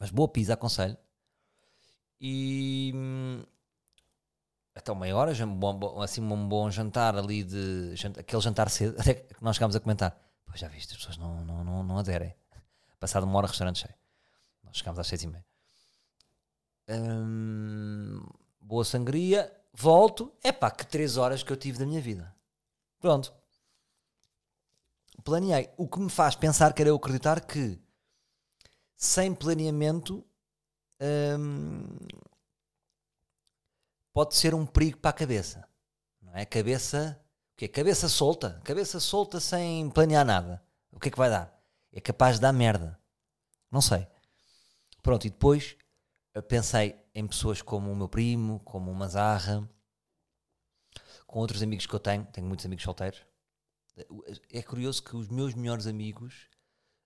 Mas 0.00 0.10
boa 0.10 0.28
pizza, 0.28 0.54
aconselho. 0.54 0.96
E 2.20 2.92
hum, 2.92 3.44
até 4.74 4.90
uma 4.90 5.02
meia 5.02 5.16
hora, 5.16 5.32
assim 6.02 6.20
um 6.20 6.48
bom 6.48 6.70
jantar 6.70 7.16
ali 7.16 7.44
de 7.44 7.94
aquele 8.18 8.42
jantar 8.42 8.68
cedo, 8.68 8.96
até 9.00 9.14
que 9.14 9.34
nós 9.40 9.54
chegámos 9.54 9.76
a 9.76 9.80
comentar. 9.80 10.18
Pois 10.44 10.58
já 10.58 10.66
viste, 10.68 10.92
as 10.92 10.98
pessoas 10.98 11.16
não, 11.18 11.44
não, 11.44 11.62
não, 11.62 11.82
não 11.84 11.98
aderem. 11.98 12.34
Passado 12.98 13.24
uma 13.24 13.38
hora, 13.38 13.46
restaurante 13.46 13.78
cheio. 13.78 13.94
Nós 14.64 14.76
chegámos 14.76 14.98
às 14.98 15.06
seis 15.06 15.22
e 15.22 15.28
meia. 15.28 15.44
Hum, 16.88 18.22
boa 18.60 18.84
sangria, 18.84 19.52
volto. 19.72 20.32
É 20.42 20.52
pá, 20.52 20.70
que 20.70 20.86
três 20.86 21.16
horas 21.16 21.42
que 21.42 21.52
eu 21.52 21.56
tive 21.56 21.78
da 21.78 21.86
minha 21.86 22.00
vida. 22.00 22.34
Pronto. 22.98 23.32
Planeei. 25.22 25.70
O 25.76 25.88
que 25.88 26.00
me 26.00 26.10
faz 26.10 26.34
pensar, 26.34 26.72
quero 26.74 26.90
eu 26.90 26.96
acreditar 26.96 27.40
que 27.40 27.80
sem 28.96 29.34
planeamento 29.34 30.24
hum, 31.00 31.96
pode 34.12 34.34
ser 34.34 34.54
um 34.54 34.66
perigo 34.66 34.98
para 34.98 35.10
a 35.10 35.14
cabeça. 35.14 35.66
não 36.22 36.34
é? 36.36 36.44
Cabeça, 36.44 37.20
o 37.52 37.56
quê? 37.56 37.68
Cabeça 37.68 38.08
solta, 38.08 38.60
cabeça 38.64 39.00
solta 39.00 39.40
sem 39.40 39.90
planear 39.90 40.24
nada. 40.24 40.62
O 40.92 41.00
que 41.00 41.08
é 41.08 41.10
que 41.10 41.18
vai 41.18 41.30
dar? 41.30 41.58
É 41.92 42.00
capaz 42.00 42.36
de 42.36 42.42
dar 42.42 42.52
merda. 42.52 42.98
Não 43.70 43.80
sei. 43.80 44.06
Pronto, 45.02 45.26
e 45.26 45.30
depois 45.30 45.76
pensei 46.42 46.98
em 47.14 47.26
pessoas 47.26 47.62
como 47.62 47.90
o 47.90 47.96
meu 47.96 48.08
primo, 48.08 48.60
como 48.60 48.90
o 48.90 48.94
Mazarra, 48.94 49.68
com 51.26 51.38
outros 51.38 51.62
amigos 51.62 51.86
que 51.86 51.94
eu 51.94 52.00
tenho, 52.00 52.24
tenho 52.26 52.46
muitos 52.46 52.66
amigos 52.66 52.84
solteiros. 52.84 53.24
É 54.50 54.62
curioso 54.62 55.02
que 55.02 55.16
os 55.16 55.28
meus 55.28 55.54
melhores 55.54 55.86
amigos 55.86 56.48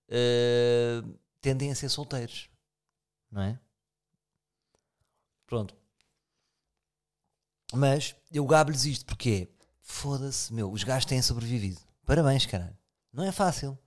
uh, 0.09 1.19
tendem 1.39 1.71
a 1.71 1.75
ser 1.75 1.89
solteiros, 1.89 2.49
não 3.31 3.41
é? 3.41 3.59
Pronto. 5.45 5.75
Mas 7.73 8.15
eu 8.31 8.45
gabo-lhes 8.45 8.85
isto 8.85 9.05
porque 9.05 9.47
foda-se, 9.81 10.51
meu, 10.53 10.71
os 10.71 10.83
gajos 10.83 11.05
têm 11.05 11.21
sobrevivido. 11.21 11.79
Parabéns, 12.05 12.45
caralho. 12.45 12.77
Não 13.13 13.23
é 13.23 13.31
fácil. 13.31 13.77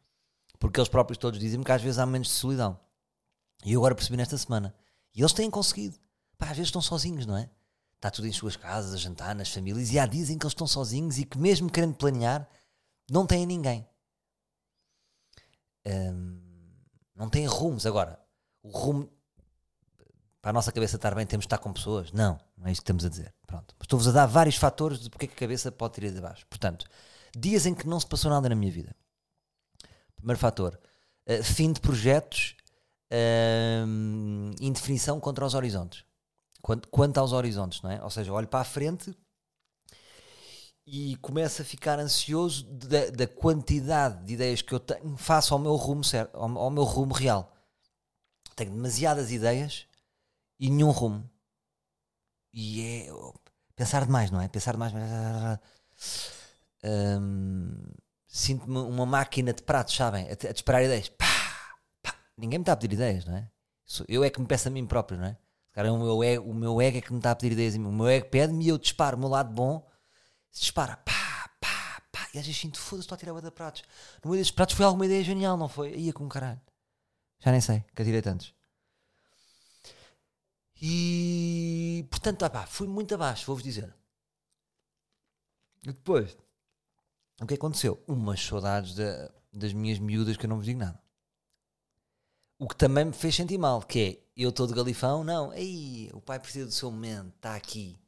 Porque 0.59 0.79
eles 0.79 0.89
próprios 0.89 1.19
todos 1.19 1.41
dizem-me 1.41 1.65
que 1.65 1.73
às 1.73 1.83
vezes 1.83 1.99
há 1.99 2.07
momentos 2.07 2.31
de 2.31 2.37
solidão. 2.37 2.79
E 3.65 3.73
eu 3.73 3.81
agora 3.81 3.95
percebi 3.95 4.17
nesta 4.17 4.39
semana. 4.39 4.75
E 5.15 5.21
eles 5.21 5.33
têm 5.33 5.51
conseguido. 5.51 5.99
Pá, 6.39 6.47
às 6.47 6.57
vezes 6.57 6.69
estão 6.69 6.83
sozinhos, 6.83 7.27
não 7.27 7.37
é? 7.37 7.51
Está 7.97 8.11
tudo 8.11 8.27
em 8.27 8.33
suas 8.33 8.57
casas, 8.57 8.95
a 8.95 8.97
jantar, 8.97 9.35
nas 9.35 9.51
famílias, 9.51 9.93
e 9.93 9.99
há 9.99 10.07
dizem 10.07 10.37
que 10.37 10.45
eles 10.45 10.53
estão 10.53 10.67
sozinhos 10.67 11.19
e 11.19 11.25
que 11.25 11.39
mesmo 11.39 11.71
querendo 11.71 11.95
planear, 11.95 12.49
não 13.11 13.27
têm 13.27 13.47
ninguém. 13.47 13.87
Hum, 15.87 16.41
não 17.15 17.29
têm 17.29 17.47
rumos. 17.47 17.87
Agora, 17.87 18.19
o 18.63 18.71
rumo 18.71 19.09
para 20.43 20.51
a 20.51 20.53
nossa 20.53 20.73
cabeça 20.73 20.97
estar 20.97 21.15
bem 21.15 21.25
temos 21.25 21.45
de 21.45 21.47
estar 21.47 21.59
com 21.59 21.73
pessoas? 21.73 22.11
Não, 22.11 22.41
não 22.57 22.67
é 22.67 22.73
isso 22.73 22.81
que 22.81 22.85
estamos 22.85 23.05
a 23.05 23.09
dizer. 23.09 23.33
Pronto. 23.47 23.77
Estou-vos 23.81 24.09
a 24.09 24.13
dar 24.13 24.27
vários 24.27 24.57
fatores 24.57 24.99
de 24.99 25.09
porque 25.09 25.27
é 25.27 25.29
que 25.29 25.35
a 25.35 25.39
cabeça 25.39 25.71
pode 25.71 25.95
tirar 25.95 26.11
de 26.11 26.21
baixo. 26.21 26.45
Portanto, 26.49 26.87
dias 27.37 27.65
em 27.65 27.75
que 27.75 27.87
não 27.87 28.01
se 28.01 28.07
passou 28.07 28.29
nada 28.29 28.49
na 28.49 28.57
minha 28.57 28.73
vida. 28.73 28.97
Primeiro 30.17 30.41
fator, 30.41 30.79
uh, 31.29 31.45
fim 31.45 31.73
de 31.73 31.81
projetos, 31.81 32.57
uh, 33.13 34.55
indefinição 34.61 35.21
contra 35.21 35.45
os 35.45 35.55
horizontes. 35.55 36.05
Quanto, 36.61 36.89
quanto 36.89 37.19
aos 37.19 37.33
horizontes, 37.33 37.83
não 37.83 37.91
é? 37.91 38.03
Ou 38.03 38.11
seja, 38.11 38.33
olho 38.33 38.49
para 38.49 38.61
a 38.61 38.65
frente 38.65 39.15
e 40.87 41.17
começo 41.17 41.63
a 41.63 41.65
ficar 41.65 41.99
ansioso 41.99 42.65
da, 42.65 43.11
da 43.11 43.27
quantidade 43.27 44.25
de 44.25 44.35
ideias 44.35 44.63
que 44.63 44.73
eu 44.73 44.81
tenho 44.81 45.17
face 45.17 45.53
ao 45.53 45.59
meu 45.59 45.75
rumo 45.77 46.03
certo, 46.03 46.37
ao, 46.37 46.59
ao 46.59 46.71
meu 46.71 46.85
rumo 46.85 47.13
real. 47.13 47.53
Tenho 48.55 48.71
demasiadas 48.71 49.31
ideias 49.31 49.87
e 50.59 50.71
nenhum 50.71 50.91
rumo. 50.91 51.29
E 52.53 52.83
é 52.83 53.09
pensar 53.75 54.05
demais, 54.05 54.31
não 54.31 54.41
é? 54.41 54.49
Pensar 54.49 54.73
demais. 54.73 54.93
Sinto-me 58.27 58.79
uma 58.79 59.07
máquina 59.07 59.53
de 59.53 59.63
pratos, 59.63 59.95
sabem? 59.95 60.27
A, 60.29 60.33
a 60.33 60.53
disparar 60.53 60.83
ideias. 60.83 61.09
Pá. 61.09 61.32
Ninguém 62.37 62.59
me 62.59 62.63
está 62.63 62.73
a 62.73 62.77
pedir 62.77 62.95
ideias, 62.95 63.25
não 63.25 63.37
é? 63.37 63.51
Eu 64.09 64.25
é 64.25 64.31
que 64.31 64.41
me 64.41 64.47
peço 64.47 64.69
a 64.69 64.71
mim 64.71 64.87
próprio, 64.87 65.19
não 65.19 65.27
é? 65.27 65.37
Cara, 65.73 65.93
o, 65.93 65.99
meu 65.99 66.23
ego, 66.23 66.51
o 66.51 66.55
meu 66.55 66.81
ego 66.81 66.99
é 66.99 67.01
que 67.01 67.13
me 67.13 67.19
está 67.19 67.31
a 67.31 67.35
pedir 67.35 67.53
ideias. 67.53 67.75
O 67.75 67.93
meu 67.93 68.09
ego 68.09 68.29
pede-me 68.29 68.65
e 68.65 68.69
eu 68.69 68.79
disparo. 68.79 69.17
O 69.17 69.21
meu 69.21 69.29
lado 69.29 69.53
bom 69.53 69.87
dispara. 70.51 70.97
Pá, 70.99 71.51
pá, 71.61 72.03
pá. 72.11 72.29
E 72.35 72.39
às 72.39 72.47
vezes 72.47 72.61
sinto, 72.61 72.79
foda-se, 72.79 73.05
estou 73.05 73.17
a 73.17 73.19
tirar 73.19 73.37
a 73.37 73.41
da 73.41 73.51
pratos. 73.51 73.83
No 74.23 74.31
meio 74.31 74.41
desses 74.41 74.53
pratos 74.53 74.77
foi 74.77 74.85
alguma 74.85 75.07
ideia 75.07 75.25
genial, 75.25 75.57
não 75.57 75.69
foi? 75.69 75.95
Ia 75.97 76.13
com 76.13 76.29
caralho. 76.29 76.61
Já 77.41 77.51
nem 77.51 77.61
sei, 77.61 77.85
que 77.95 78.03
atirei 78.03 78.23
tantos. 78.23 78.55
E 80.81 82.07
portanto, 82.11 82.49
pá, 82.51 82.67
fui 82.67 82.87
muito 82.87 83.15
abaixo, 83.15 83.47
vou-vos 83.47 83.65
dizer. 83.65 83.95
E 85.83 85.89
depois, 85.89 86.37
o 87.41 87.47
que 87.47 87.55
aconteceu? 87.55 88.03
Umas 88.07 88.41
saudades 88.45 88.95
de, 88.95 89.05
das 89.53 89.73
minhas 89.73 89.99
miúdas 89.99 90.37
que 90.37 90.47
eu 90.47 90.49
não 90.49 90.57
vos 90.57 90.67
digo 90.67 90.79
nada. 90.79 91.02
O 92.63 92.69
que 92.69 92.77
também 92.77 93.07
me 93.07 93.13
fez 93.13 93.35
sentir 93.35 93.59
mal, 93.59 93.83
que 93.83 93.99
é, 94.01 94.41
eu 94.41 94.51
estou 94.51 94.69
de 94.69 94.73
galifão, 94.73 95.25
não, 95.25 95.51
aí 95.51 96.09
o 96.15 96.21
pai 96.21 96.39
precisa 96.39 96.65
do 96.65 96.71
seu 96.71 96.93
momento, 96.93 97.35
está 97.35 97.57
aqui. 97.57 97.99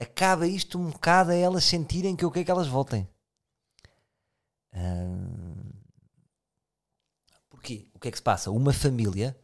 Acaba 0.00 0.46
isto 0.46 0.78
um 0.78 0.88
bocado 0.88 1.32
a 1.32 1.34
elas 1.34 1.64
sentirem 1.64 2.16
que 2.16 2.24
eu 2.24 2.30
quero 2.30 2.46
que 2.46 2.50
elas 2.50 2.66
voltem. 2.66 3.06
Hum... 4.72 5.70
Porquê? 7.50 7.90
O 7.92 7.98
que 7.98 8.08
é 8.08 8.10
que 8.10 8.16
se 8.16 8.22
passa? 8.22 8.50
Uma 8.50 8.72
família 8.72 9.38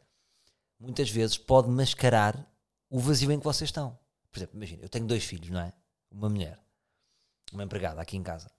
muitas 0.81 1.11
vezes 1.11 1.37
pode 1.37 1.69
mascarar 1.69 2.51
o 2.89 2.99
vazio 2.99 3.31
em 3.31 3.39
que 3.39 3.45
vocês 3.45 3.69
estão. 3.69 3.99
Por 4.33 4.39
exemplo, 4.39 4.57
imagina, 4.57 4.83
eu 4.83 4.89
tenho 4.89 5.07
dois 5.07 5.23
filhos, 5.23 5.51
não 5.51 5.61
é? 5.61 5.71
Uma 6.11 6.31
mulher, 6.31 6.59
uma 7.53 7.63
empregada 7.63 8.01
aqui 8.01 8.17
em 8.17 8.23
casa, 8.23 8.51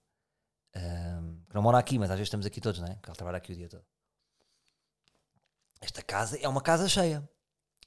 um, 0.76 1.44
que 1.50 1.56
não 1.56 1.64
mora 1.64 1.80
aqui, 1.80 1.98
mas 1.98 2.12
às 2.12 2.18
vezes 2.18 2.28
estamos 2.28 2.46
aqui 2.46 2.62
todos, 2.62 2.80
não 2.80 2.88
é? 2.88 3.00
Que 3.02 3.10
ela 3.10 3.16
trabalha 3.16 3.38
aqui 3.38 3.52
o 3.52 3.56
dia 3.56 3.68
todo. 3.68 3.84
Esta 5.86 6.02
casa 6.02 6.40
é 6.42 6.50
uma 6.50 6.62
casa 6.62 6.90
cheia, 6.90 7.28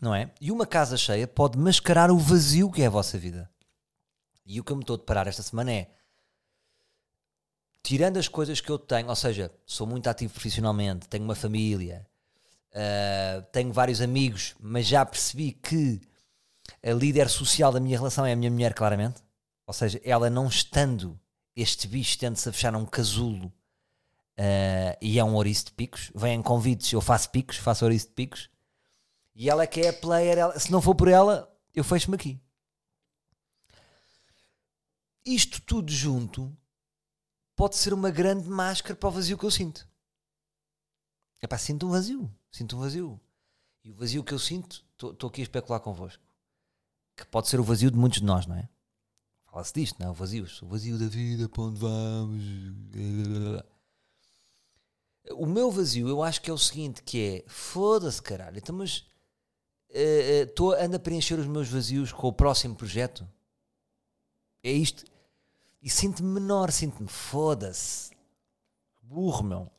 não 0.01 0.15
é? 0.15 0.31
E 0.41 0.53
uma 0.53 0.65
casa 0.65 0.97
cheia 0.97 1.27
pode 1.27 1.59
mascarar 1.59 2.13
o 2.13 2.19
vazio 2.19 2.71
que 2.71 2.83
é 2.83 2.87
a 2.87 2.91
vossa 2.91 3.19
vida. 3.19 3.51
E 4.47 4.61
o 4.61 4.65
que 4.65 4.71
eu 4.71 4.77
me 4.77 4.83
estou 4.83 4.95
a 4.95 4.99
deparar 4.99 5.27
esta 5.27 5.43
semana 5.43 5.73
é 5.73 5.91
tirando 7.83 8.17
as 8.17 8.29
coisas 8.29 8.61
que 8.61 8.71
eu 8.71 8.79
tenho, 8.79 9.09
ou 9.09 9.17
seja, 9.17 9.51
sou 9.67 9.85
muito 9.85 10.07
ativo 10.07 10.33
profissionalmente, 10.33 11.09
tenho 11.09 11.25
uma 11.25 11.35
família, 11.35 12.07
Uh, 12.71 13.43
tenho 13.51 13.73
vários 13.73 14.01
amigos, 14.01 14.55
mas 14.61 14.87
já 14.87 15.05
percebi 15.05 15.53
que 15.53 16.01
a 16.83 16.93
líder 16.93 17.29
social 17.29 17.73
da 17.73 17.81
minha 17.81 17.97
relação 17.97 18.27
é 18.27 18.33
a 18.33 18.37
minha 18.37 18.51
mulher, 18.51 18.75
claramente. 18.75 19.23
Ou 19.67 19.73
seja, 19.73 20.01
ela 20.05 20.31
não 20.31 20.47
estando, 20.47 21.19
este 21.57 21.89
bicho 21.89 22.19
tende-se 22.19 22.49
a 22.49 22.53
fechar 22.53 22.77
um 22.77 22.85
casulo 22.85 23.53
uh, 24.39 24.97
e 25.01 25.19
é 25.19 25.25
um 25.25 25.35
ouriço 25.35 25.67
de 25.67 25.73
picos. 25.73 26.11
Vêm 26.15 26.41
convites, 26.41 26.93
eu 26.93 27.01
faço 27.01 27.31
picos, 27.31 27.57
faço 27.57 27.85
ouriço 27.85 28.07
de 28.07 28.13
picos. 28.13 28.49
E 29.35 29.51
ela 29.51 29.63
é 29.63 29.67
que 29.67 29.81
é 29.81 29.89
a 29.89 29.93
player. 29.93 30.39
Ela, 30.39 30.59
se 30.59 30.71
não 30.71 30.81
for 30.81 30.95
por 30.95 31.09
ela, 31.09 31.53
eu 31.75 31.85
fecho-me 31.85 32.17
aqui. 32.17 32.41
Isto 35.25 35.61
tudo 35.63 35.93
junto 35.93 36.57
pode 37.55 37.77
ser 37.77 37.93
uma 37.93 38.11
grande 38.11 38.49
máscara 38.49 38.97
para 38.97 39.09
o 39.09 39.13
vazio 39.13 39.37
que 39.37 39.45
eu 39.45 39.51
sinto. 39.51 39.87
É 41.41 41.47
pá, 41.47 41.59
sinto 41.59 41.87
um 41.87 41.91
vazio. 41.91 42.31
Sinto 42.51 42.77
um 42.77 42.81
vazio. 42.81 43.21
E 43.85 43.91
o 43.91 43.95
vazio 43.95 44.25
que 44.25 44.33
eu 44.33 44.39
sinto, 44.39 44.85
estou 44.93 45.29
aqui 45.29 45.41
a 45.41 45.45
especular 45.45 45.81
convosco, 45.81 46.23
que 47.17 47.27
pode 47.27 47.49
ser 47.49 47.61
o 47.61 47.65
vazio 47.65 47.91
de 47.91 47.97
muitos 47.97 48.21
de 48.21 48.27
nós, 48.27 48.47
não 48.47 48.57
é? 48.57 48.69
Fala-se 49.47 49.73
disto, 49.73 49.99
não 50.01 50.09
é? 50.09 50.11
O 50.11 50.15
vazio, 50.15 50.47
o 50.63 50.67
vazio 50.67 50.99
da 50.99 51.07
vida, 51.07 51.49
para 51.49 51.63
onde 51.63 51.79
vamos? 51.79 52.43
O 55.33 55.47
meu 55.47 55.71
vazio, 55.71 56.09
eu 56.09 56.23
acho 56.23 56.41
que 56.41 56.51
é 56.51 56.53
o 56.53 56.59
seguinte, 56.59 57.03
que 57.03 57.45
é, 57.47 57.51
foda-se 57.51 58.21
caralho, 58.23 58.59
então 58.59 58.75
mas 58.75 59.07
estou 59.91 60.71
uh, 60.71 60.75
uh, 60.75 60.85
ando 60.85 60.97
a 60.97 61.01
preencher 61.01 61.39
os 61.39 61.47
meus 61.47 61.69
vazios 61.69 62.13
com 62.13 62.29
o 62.29 62.33
próximo 62.33 62.75
projeto. 62.75 63.27
É 64.63 64.71
isto. 64.71 65.05
E 65.81 65.89
sinto-me 65.89 66.41
menor, 66.41 66.73
sinto-me 66.73 67.09
foda-se. 67.09 68.11
Burro, 69.01 69.43
meu. 69.43 69.71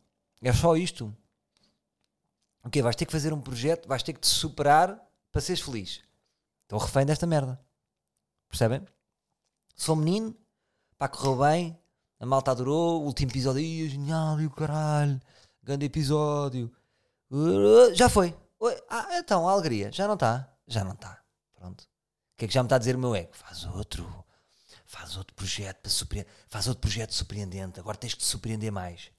É 0.42 0.54
só 0.54 0.76
isto. 0.76 1.16
O 2.64 2.70
quê? 2.70 2.82
Vais 2.82 2.96
ter 2.96 3.06
que 3.06 3.12
fazer 3.12 3.34
um 3.34 3.42
projeto, 3.42 3.88
vais 3.88 4.04
ter 4.04 4.14
que 4.14 4.20
te 4.20 4.28
superar 4.28 5.00
para 5.32 5.42
seres 5.42 5.62
feliz. 5.62 6.02
Estou 6.64 6.80
refém 6.80 7.06
desta 7.06 7.28
merda. 7.28 7.60
Percebem? 8.48 8.86
Sou 9.76 9.96
menino, 9.96 10.36
pá, 10.98 11.08
correu 11.08 11.38
bem, 11.38 11.80
a 12.20 12.26
malta 12.26 12.52
adorou, 12.52 13.02
o 13.02 13.06
último 13.06 13.32
episódio, 13.32 13.62
ia 13.62 13.88
genial, 13.88 14.40
e 14.42 14.46
o 14.46 14.52
caralho, 14.52 15.22
grande 15.70 15.86
episódio. 15.86 16.72
Uh, 17.30 17.94
já 17.94 18.10
foi. 18.10 18.36
Ah, 18.90 19.20
então, 19.20 19.48
a 19.48 19.52
alegria, 19.52 19.92
já 19.92 20.08
não 20.08 20.16
está? 20.16 20.52
Já 20.68 20.84
não 20.84 20.94
está. 20.94 21.22
Pronto. 21.56 21.84
O 21.84 22.38
que 22.38 22.46
é 22.46 22.48
que 22.48 22.54
já 22.54 22.64
me 22.64 22.66
está 22.66 22.76
a 22.76 22.80
dizer 22.80 22.96
o 22.96 23.00
meu 23.00 23.16
ego? 23.16 23.30
Faz 23.34 23.66
outro. 23.66 24.26
Faz 24.86 25.16
outro 25.16 25.36
projeto 25.36 25.78
para 25.78 25.92
surpreender. 25.92 26.32
Faz 26.48 26.68
outro 26.68 26.82
projeto 26.82 27.14
surpreendente. 27.14 27.80
Agora 27.80 27.98
tens 27.98 28.14
que 28.16 28.20
te 28.20 28.26
surpreender 28.26 28.72
mais. 28.72 29.12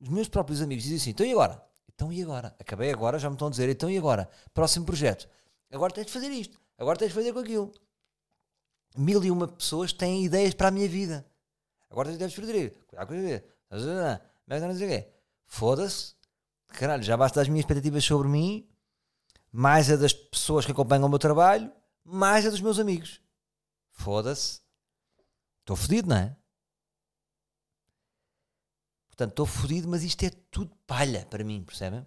Os 0.00 0.08
meus 0.08 0.28
próprios 0.28 0.60
amigos 0.60 0.82
dizem 0.82 0.98
assim: 0.98 1.10
então 1.10 1.24
e 1.24 1.30
agora? 1.30 1.64
Então 1.94 2.12
e 2.12 2.20
agora? 2.20 2.54
Acabei 2.58 2.90
agora, 2.90 3.18
já 3.18 3.28
me 3.30 3.36
estão 3.36 3.46
a 3.46 3.50
dizer, 3.50 3.68
então 3.68 3.88
e 3.88 3.96
agora? 3.96 4.28
Próximo 4.52 4.84
projeto. 4.84 5.28
Agora 5.70 5.92
tens 5.92 6.06
de 6.06 6.12
fazer 6.12 6.30
isto, 6.30 6.60
agora 6.76 6.98
tens 6.98 7.08
de 7.08 7.14
fazer 7.14 7.32
com 7.32 7.38
aquilo. 7.38 7.72
Mil 8.96 9.22
e 9.24 9.30
uma 9.30 9.46
pessoas 9.46 9.92
têm 9.92 10.24
ideias 10.24 10.52
para 10.52 10.68
a 10.68 10.70
minha 10.70 10.88
vida. 10.88 11.24
Agora 11.88 12.14
tens 12.16 12.32
de 12.32 12.40
fazer 12.40 12.70
Cuidado 12.88 13.06
com 13.06 13.14
a 13.14 13.16
vida. 13.16 15.11
Foda-se. 15.52 16.14
Caralho, 16.68 17.02
já 17.02 17.14
basta 17.14 17.38
das 17.38 17.46
minhas 17.46 17.64
expectativas 17.64 18.02
sobre 18.02 18.26
mim, 18.26 18.66
mais 19.52 19.90
a 19.90 19.96
das 19.96 20.14
pessoas 20.14 20.64
que 20.64 20.72
acompanham 20.72 21.04
o 21.04 21.10
meu 21.10 21.18
trabalho, 21.18 21.70
mais 22.02 22.46
a 22.46 22.50
dos 22.50 22.62
meus 22.62 22.78
amigos. 22.78 23.20
Foda-se. 23.90 24.62
Estou 25.60 25.76
fodido, 25.76 26.08
não 26.08 26.16
é? 26.16 26.34
Portanto, 29.08 29.32
estou 29.32 29.44
fodido, 29.44 29.88
mas 29.88 30.02
isto 30.02 30.24
é 30.24 30.30
tudo 30.30 30.74
palha 30.86 31.26
para 31.26 31.44
mim, 31.44 31.62
percebem? 31.62 32.04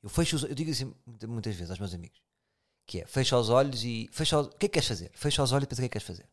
Eu 0.00 0.08
fecho 0.08 0.36
os, 0.36 0.44
eu 0.44 0.54
digo 0.54 0.70
assim 0.70 0.94
muitas 1.26 1.56
vezes 1.56 1.70
aos 1.70 1.80
meus 1.80 1.92
amigos, 1.92 2.22
que 2.86 3.00
é, 3.00 3.06
fecha 3.06 3.36
os 3.36 3.50
olhos 3.50 3.82
e, 3.82 4.08
fecha 4.12 4.38
os, 4.38 4.46
o 4.46 4.50
que 4.50 4.66
é 4.66 4.68
que 4.68 4.74
queres 4.74 4.88
fazer? 4.88 5.10
Fecha 5.12 5.42
os 5.42 5.50
olhos 5.50 5.64
e 5.64 5.66
pensa 5.66 5.80
o 5.80 5.82
que 5.82 5.86
é 5.86 5.88
que 5.88 5.92
queres 5.94 6.06
fazer. 6.06 6.30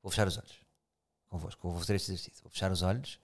Vou 0.00 0.10
fechar 0.12 0.28
os 0.28 0.38
olhos. 0.38 0.60
convosco. 1.28 1.68
Vou 1.68 1.80
fazer 1.80 1.96
este 1.96 2.12
exercício. 2.12 2.44
Vou 2.44 2.50
fechar 2.52 2.70
os 2.70 2.82
olhos. 2.82 3.18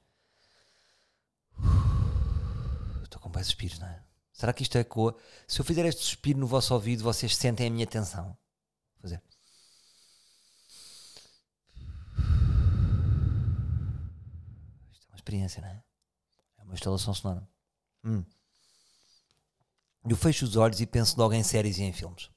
Estou 3.18 3.30
com 3.30 3.30
bem 3.30 3.42
suspiros, 3.42 3.80
não 3.80 3.88
é? 3.88 4.00
Será 4.32 4.52
que 4.52 4.62
isto 4.62 4.78
ecoa? 4.78 5.16
Se 5.48 5.60
eu 5.60 5.64
fizer 5.64 5.84
este 5.84 6.04
suspiro 6.04 6.38
no 6.38 6.46
vosso 6.46 6.72
ouvido, 6.72 7.02
vocês 7.02 7.36
sentem 7.36 7.66
a 7.66 7.70
minha 7.70 7.86
tensão? 7.86 8.26
Vou 8.26 9.02
fazer. 9.02 9.20
Isto 14.92 15.04
é 15.04 15.08
uma 15.08 15.16
experiência, 15.16 15.60
não 15.60 15.68
é? 15.68 15.82
É 16.58 16.62
uma 16.62 16.74
instalação 16.74 17.12
sonora. 17.12 17.48
Hum. 18.04 18.24
Eu 20.08 20.16
fecho 20.16 20.44
os 20.44 20.54
olhos 20.54 20.80
e 20.80 20.86
penso 20.86 21.18
logo 21.18 21.34
em 21.34 21.42
séries 21.42 21.78
e 21.78 21.82
em 21.82 21.92
filmes. 21.92 22.30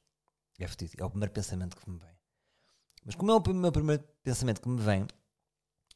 É. 0.60 0.66
É 0.98 1.06
o 1.06 1.10
primeiro 1.12 1.32
pensamento 1.32 1.78
que 1.78 1.88
me 1.88 2.00
vem. 2.00 2.18
Mas 3.06 3.14
como 3.14 3.32
é 3.32 3.36
o 3.36 3.54
meu 3.54 3.72
primeiro 3.72 4.04
pensamento 4.24 4.62
que 4.62 4.70
me 4.70 4.82
vem, 4.82 5.06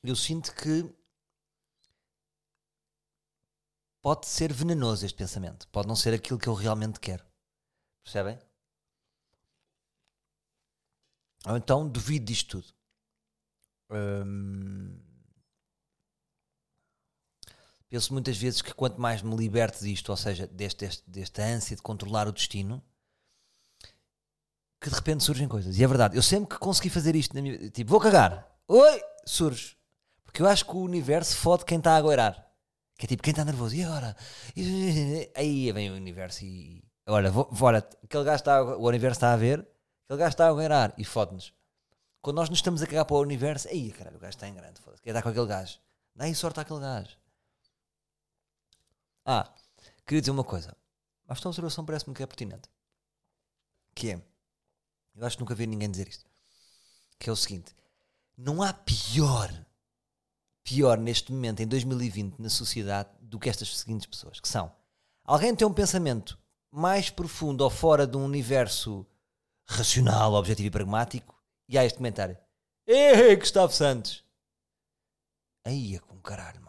eu 0.04 0.16
sinto 0.16 0.54
que 0.54 0.88
pode 4.06 4.28
ser 4.28 4.54
venenoso 4.54 5.04
este 5.04 5.18
pensamento. 5.18 5.68
Pode 5.70 5.88
não 5.88 5.96
ser 5.96 6.14
aquilo 6.14 6.38
que 6.38 6.48
eu 6.48 6.54
realmente 6.54 7.00
quero. 7.00 7.26
Percebem? 8.04 8.38
Ou 11.48 11.58
então 11.58 11.90
duvido 11.90 12.24
disto 12.24 12.62
tudo. 12.62 12.72
Hum, 13.90 14.96
penso 17.90 18.14
muitas 18.14 18.38
vezes 18.38 18.62
que 18.62 18.76
quanto 18.76 19.02
mais 19.02 19.24
me 19.24 19.36
liberto 19.36 19.84
disto, 19.84 20.10
ou 20.10 20.18
seja, 20.18 20.46
deste, 20.46 20.86
deste, 20.86 21.10
desta 21.10 21.42
ânsia 21.44 21.76
de 21.76 21.82
controlar 21.82 22.28
o 22.28 22.32
destino, 22.32 22.84
que 24.80 24.88
de 24.88 24.96
repente 24.96 25.24
surgem 25.24 25.48
coisas. 25.48 25.80
E 25.80 25.84
é 25.84 25.88
verdade, 25.88 26.16
eu 26.16 26.22
sempre 26.22 26.50
que 26.50 26.60
consegui 26.60 26.92
fazer 26.92 27.16
isto 27.16 27.34
minha 27.42 27.72
tipo, 27.72 27.90
vou 27.90 28.00
cagar, 28.00 28.56
oi, 28.68 29.02
surge. 29.26 29.76
Porque 30.24 30.44
eu 30.44 30.48
acho 30.48 30.64
que 30.64 30.76
o 30.76 30.82
universo 30.82 31.36
fode 31.38 31.66
quem 31.66 31.80
está 31.80 31.94
a 31.94 31.98
agueirar. 31.98 32.45
Que 32.98 33.06
é 33.06 33.08
tipo, 33.08 33.22
quem 33.24 33.32
está 33.32 33.44
nervoso, 33.44 33.76
e 33.76 33.84
agora? 33.84 34.16
Aí 35.36 35.72
vem 35.72 35.92
o 35.92 35.96
universo 35.96 36.46
e. 36.46 36.84
Olha, 37.08 37.30
vou, 37.30 37.48
olha 37.62 37.80
aquele 37.80 38.24
gajo 38.24 38.38
está, 38.38 38.64
o 38.64 38.88
universo 38.88 39.18
está 39.18 39.34
a 39.34 39.38
ver, 39.38 39.60
aquele 40.06 40.20
gajo 40.20 40.30
está 40.30 40.46
a 40.46 40.50
agueirar 40.50 40.94
e 40.98 41.04
fode-nos. 41.04 41.54
Quando 42.22 42.38
nós 42.38 42.50
nos 42.50 42.60
estamos 42.60 42.82
a 42.82 42.88
cagar 42.88 43.06
para 43.06 43.18
o 43.18 43.22
universo, 43.22 43.68
aí 43.68 43.92
caralho, 43.92 44.18
o 44.18 44.20
gajo 44.20 44.36
está 44.36 44.48
em 44.48 44.56
grande, 44.56 44.82
foda-se, 44.82 45.04
quer 45.04 45.14
dar 45.14 45.22
com 45.22 45.30
aquele 45.30 45.46
gajo. 45.46 45.80
Dá 46.16 46.26
aí 46.26 46.34
sorte 46.34 46.60
àquele 46.60 46.80
gajo. 46.80 47.18
Ah, 49.26 49.54
queria 50.06 50.22
dizer 50.22 50.32
uma 50.32 50.44
coisa. 50.44 50.76
Esta 51.28 51.50
observação 51.50 51.86
parece-me 51.86 52.16
que 52.16 52.24
é 52.24 52.26
pertinente. 52.26 52.70
Que 53.94 54.12
é, 54.12 54.22
eu 55.16 55.26
acho 55.26 55.38
que 55.38 55.42
nunca 55.42 55.56
vi 55.56 55.68
ninguém 55.68 55.90
dizer 55.90 56.08
isto. 56.08 56.26
Que 57.20 57.30
é 57.30 57.34
o 57.34 57.36
seguinte: 57.36 57.76
não 58.38 58.62
há 58.62 58.74
pior, 58.74 59.65
pior 60.66 60.98
neste 60.98 61.32
momento, 61.32 61.62
em 61.62 61.68
2020, 61.68 62.40
na 62.40 62.50
sociedade, 62.50 63.10
do 63.22 63.40
que 63.40 63.50
estas 63.50 63.78
seguintes 63.78 64.08
pessoas, 64.08 64.42
que 64.42 64.50
são 64.50 64.76
alguém 65.24 65.56
tem 65.56 65.66
um 65.66 65.74
pensamento 65.74 66.38
mais 66.70 67.10
profundo 67.10 67.62
ou 67.62 67.70
fora 67.70 68.06
de 68.06 68.18
um 68.18 68.26
universo 68.26 69.06
racional, 69.66 70.34
objetivo 70.34 70.68
e 70.68 70.72
pragmático, 70.72 71.42
e 71.70 71.78
há 71.78 71.86
este 71.86 71.98
comentário. 71.98 72.38
Ei, 72.86 73.36
Gustavo 73.38 73.72
Santos! 73.72 74.26
Aí 75.64 75.96
é 75.96 76.00
com 76.00 76.20
caralho, 76.20 76.66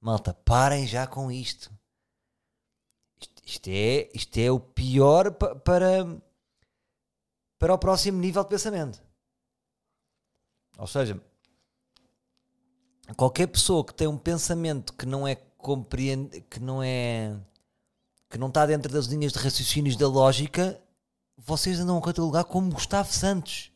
Malta, 0.00 0.32
parem 0.32 0.86
já 0.86 1.06
com 1.06 1.30
isto. 1.30 1.70
Isto, 3.20 3.42
isto 3.44 3.68
é, 3.68 4.10
isto 4.14 4.38
é 4.38 4.50
o 4.50 4.60
pior 4.60 5.32
pa, 5.32 5.54
para, 5.56 6.04
para 7.58 7.74
o 7.74 7.78
próximo 7.78 8.18
nível 8.18 8.44
de 8.44 8.50
pensamento. 8.50 9.02
Ou 10.78 10.86
seja, 10.86 11.20
qualquer 13.14 13.46
pessoa 13.46 13.84
que 13.84 13.94
tem 13.94 14.06
um 14.06 14.18
pensamento 14.18 14.92
que 14.92 15.06
não 15.06 15.26
é 15.26 15.34
compreende, 15.34 16.40
que 16.42 16.60
não 16.60 16.82
é 16.82 17.36
que 18.30 18.38
não 18.38 18.48
está 18.48 18.66
dentro 18.66 18.92
das 18.92 19.06
linhas 19.06 19.32
de 19.32 19.38
raciocínios 19.38 19.96
da 19.96 20.06
lógica, 20.06 20.78
vocês 21.36 21.80
andam 21.80 21.96
a 21.96 22.02
catalogar 22.02 22.44
como 22.44 22.70
Gustavo 22.70 23.10
Santos. 23.12 23.72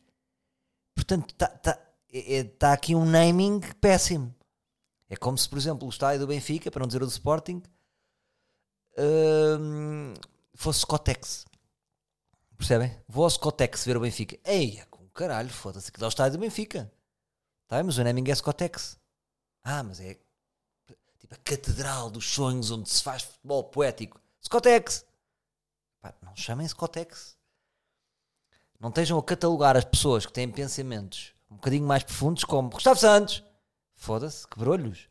Portanto, 0.93 1.31
está 1.31 1.47
tá, 1.47 1.79
é, 2.11 2.37
é, 2.37 2.43
tá 2.43 2.73
aqui 2.73 2.93
um 2.93 3.05
naming 3.05 3.59
péssimo. 3.81 4.33
É 5.09 5.15
como 5.15 5.37
se, 5.37 5.49
por 5.49 5.57
exemplo, 5.57 5.87
o 5.87 5.89
estádio 5.89 6.21
do 6.21 6.27
Benfica, 6.27 6.69
para 6.69 6.81
não 6.81 6.87
dizer 6.87 7.01
o 7.01 7.05
do 7.05 7.11
Sporting, 7.11 7.61
hum, 8.97 10.13
fosse 10.53 10.81
Scotex. 10.81 11.45
Percebem? 12.57 12.95
Vou 13.07 13.23
ao 13.23 13.29
Scotex 13.29 13.85
ver 13.85 13.97
o 13.97 14.01
Benfica. 14.01 14.37
Eia, 14.43 14.85
com 14.89 15.07
caralho, 15.09 15.49
foda-se, 15.49 15.91
que 15.91 15.99
dá 15.99 16.05
o 16.05 16.09
estádio 16.09 16.37
do 16.37 16.41
Benfica. 16.41 16.91
Tá, 17.67 17.83
mas 17.83 17.97
o 17.97 18.03
naming 18.03 18.29
é 18.29 18.35
Scotex. 18.35 18.99
Ah, 19.63 19.83
mas 19.83 19.99
é 19.99 20.17
tipo 21.19 21.33
a 21.33 21.37
catedral 21.37 22.09
dos 22.09 22.25
sonhos 22.25 22.69
onde 22.71 22.89
se 22.89 23.01
faz 23.01 23.23
futebol 23.23 23.63
poético. 23.63 24.19
Scotex. 24.43 25.05
Pá, 26.01 26.13
não 26.21 26.35
chamem 26.35 26.67
Scotex. 26.67 27.37
Não 28.79 28.89
estejam 28.89 29.17
a 29.17 29.23
catalogar 29.23 29.77
as 29.77 29.85
pessoas 29.85 30.25
que 30.25 30.33
têm 30.33 30.51
pensamentos 30.51 31.33
um 31.49 31.55
bocadinho 31.55 31.85
mais 31.85 32.03
profundos 32.03 32.43
como 32.43 32.69
Gustavo 32.69 32.99
Santos. 32.99 33.43
Foda-se, 33.95 34.47
quebrou-lhes. 34.47 35.07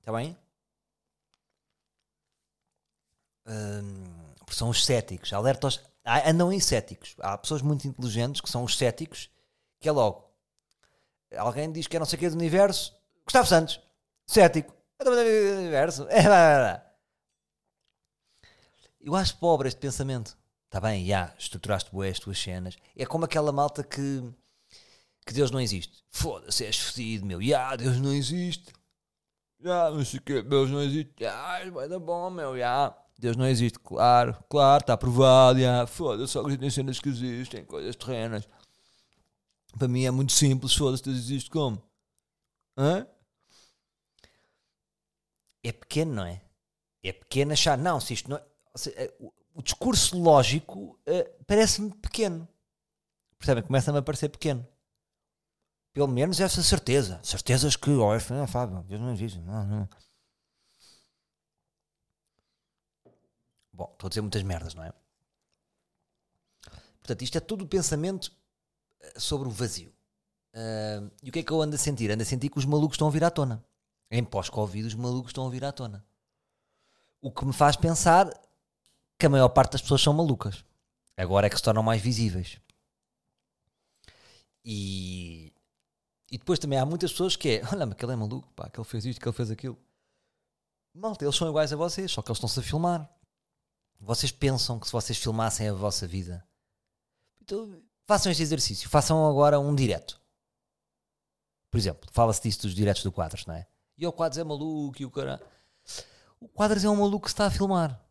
Está 0.00 0.12
bem? 0.12 0.36
Hum, 3.46 4.34
são 4.50 4.68
os 4.68 4.84
céticos. 4.84 5.32
Alerta 5.32 5.66
aos, 5.66 5.82
andam 6.26 6.52
em 6.52 6.60
céticos. 6.60 7.16
Há 7.18 7.36
pessoas 7.38 7.62
muito 7.62 7.86
inteligentes 7.88 8.40
que 8.40 8.50
são 8.50 8.64
os 8.64 8.76
céticos, 8.76 9.30
que 9.80 9.88
é 9.88 9.92
logo. 9.92 10.28
Alguém 11.36 11.70
diz 11.70 11.86
que 11.86 11.96
é 11.96 11.98
não 11.98 12.06
sei 12.06 12.16
o 12.16 12.20
que 12.20 12.28
do 12.28 12.36
universo. 12.36 12.96
Gustavo 13.24 13.46
Santos, 13.46 13.80
cético. 14.26 14.74
Do 15.02 15.10
universo. 15.10 16.06
Eu 19.00 19.14
acho 19.14 19.38
pobre 19.38 19.68
este 19.68 19.80
pensamento. 19.80 20.36
Está 20.64 20.80
bem, 20.80 21.06
já, 21.06 21.34
estruturaste 21.38 21.90
boas 21.90 22.10
as 22.12 22.18
tuas 22.18 22.38
cenas. 22.38 22.76
É 22.96 23.06
como 23.06 23.24
aquela 23.24 23.52
malta 23.52 23.82
que, 23.82 24.22
que 25.26 25.32
Deus 25.32 25.50
não 25.50 25.60
existe. 25.60 26.04
Foda-se, 26.10 26.64
és 26.64 26.78
fedido, 26.78 27.24
meu. 27.24 27.40
Já, 27.40 27.74
Deus 27.76 27.98
não 27.98 28.12
existe. 28.12 28.72
Já, 29.60 29.90
não 29.90 30.04
sei 30.04 30.20
o 30.20 30.22
quê, 30.22 30.42
Deus 30.42 30.70
não 30.70 30.82
existe. 30.82 31.14
Já, 31.18 31.70
vai 31.70 31.88
dar 31.88 31.98
bom, 31.98 32.28
meu. 32.28 32.58
Já, 32.58 32.94
Deus 33.18 33.36
não 33.36 33.46
existe. 33.46 33.78
Claro, 33.78 34.36
claro, 34.48 34.82
está 34.82 34.92
aprovado. 34.92 35.58
Já, 35.58 35.86
foda-se, 35.86 36.32
só 36.32 36.44
que 36.44 36.58
tem 36.58 36.68
cenas 36.68 37.00
que 37.00 37.08
existem, 37.08 37.64
coisas 37.64 37.96
terrenas. 37.96 38.46
Para 39.76 39.88
mim 39.88 40.04
é 40.04 40.10
muito 40.10 40.32
simples. 40.32 40.74
Foda-se, 40.74 41.02
Deus 41.02 41.16
existe 41.16 41.50
como? 41.50 41.82
Hã? 42.76 43.06
É 45.62 45.72
pequeno, 45.72 46.14
não 46.14 46.24
é? 46.24 46.40
É 47.02 47.12
pequeno 47.12 47.52
achar, 47.52 47.76
não, 47.76 48.00
se 48.00 48.14
isto 48.14 48.30
não 48.30 48.36
é. 48.36 48.46
Seja, 48.76 49.12
o 49.54 49.62
discurso 49.62 50.16
lógico 50.16 51.00
uh, 51.08 51.44
parece-me 51.44 51.92
pequeno. 51.96 52.48
Percebem? 53.36 53.64
Começa-me 53.64 53.98
a 53.98 54.02
parecer 54.02 54.28
pequeno. 54.28 54.66
Pelo 55.92 56.06
menos 56.06 56.38
essa 56.38 56.62
certeza. 56.62 57.20
Certezas 57.24 57.74
que, 57.74 57.90
oh, 57.90 58.14
é 58.14 58.20
Fábio, 58.46 58.84
Deus 58.84 59.00
não 59.00 59.12
existe. 59.12 59.40
Não, 59.40 59.64
não. 59.66 59.88
Bom, 63.72 63.90
estou 63.92 64.06
a 64.06 64.08
dizer 64.08 64.20
muitas 64.20 64.42
merdas, 64.42 64.74
não 64.74 64.84
é? 64.84 64.92
Portanto, 67.00 67.22
isto 67.22 67.38
é 67.38 67.40
todo 67.40 67.62
o 67.62 67.68
pensamento 67.68 68.32
sobre 69.16 69.48
o 69.48 69.50
vazio. 69.50 69.92
Uh, 70.54 71.10
e 71.22 71.28
o 71.28 71.32
que 71.32 71.40
é 71.40 71.42
que 71.42 71.52
eu 71.52 71.60
ando 71.60 71.74
a 71.74 71.78
sentir? 71.78 72.10
Ando 72.10 72.22
a 72.22 72.26
sentir 72.26 72.48
que 72.48 72.58
os 72.58 72.64
malucos 72.64 72.94
estão 72.94 73.08
a 73.08 73.10
vir 73.10 73.24
à 73.24 73.30
tona. 73.30 73.64
Em 74.10 74.24
pós-Covid, 74.24 74.86
os 74.86 74.94
malucos 74.94 75.30
estão 75.30 75.46
a 75.46 75.50
vir 75.50 75.64
à 75.64 75.72
tona. 75.72 76.04
O 77.20 77.30
que 77.30 77.44
me 77.44 77.52
faz 77.52 77.76
pensar 77.76 78.28
que 79.18 79.26
a 79.26 79.28
maior 79.28 79.48
parte 79.48 79.72
das 79.72 79.82
pessoas 79.82 80.00
são 80.00 80.12
malucas. 80.12 80.64
Agora 81.16 81.46
é 81.46 81.50
que 81.50 81.56
se 81.56 81.62
tornam 81.62 81.82
mais 81.82 82.00
visíveis. 82.00 82.58
E, 84.64 85.52
e 86.30 86.38
depois 86.38 86.58
também 86.58 86.78
há 86.78 86.86
muitas 86.86 87.10
pessoas 87.10 87.36
que 87.36 87.48
é, 87.48 87.62
olha, 87.72 87.86
mas 87.86 87.92
aquele 87.92 88.12
é 88.12 88.16
maluco, 88.16 88.50
pá, 88.54 88.68
que 88.68 88.78
ele 88.78 88.88
fez 88.88 89.04
isto, 89.04 89.20
que 89.20 89.28
ele 89.28 89.36
fez 89.36 89.50
aquilo. 89.50 89.78
Malta, 90.94 91.24
eles 91.24 91.36
são 91.36 91.48
iguais 91.48 91.72
a 91.72 91.76
vocês, 91.76 92.10
só 92.10 92.22
que 92.22 92.30
eles 92.30 92.38
estão-se 92.38 92.58
a 92.58 92.62
filmar. 92.62 93.08
Vocês 94.00 94.32
pensam 94.32 94.78
que 94.78 94.86
se 94.86 94.92
vocês 94.92 95.18
filmassem 95.18 95.68
a 95.68 95.72
vossa 95.72 96.06
vida, 96.06 96.46
então 97.40 97.82
façam 98.08 98.32
este 98.32 98.42
exercício, 98.42 98.88
façam 98.88 99.28
agora 99.28 99.60
um 99.60 99.74
direto. 99.74 100.18
Por 101.70 101.76
exemplo, 101.76 102.08
fala-se 102.10 102.42
disso 102.42 102.62
dos 102.62 102.74
diretos 102.74 103.02
do 103.02 103.12
Quadros, 103.12 103.44
não 103.44 103.54
é? 103.54 103.66
E 103.98 104.06
o 104.06 104.12
Quadros 104.12 104.38
é 104.38 104.44
maluco 104.44 105.02
e 105.02 105.04
o 105.04 105.10
cara. 105.10 105.38
O 106.40 106.48
Quadros 106.48 106.82
é 106.82 106.88
um 106.88 106.96
maluco 106.96 107.26
que 107.26 107.28
está 107.28 107.46
a 107.46 107.50
filmar. 107.50 108.02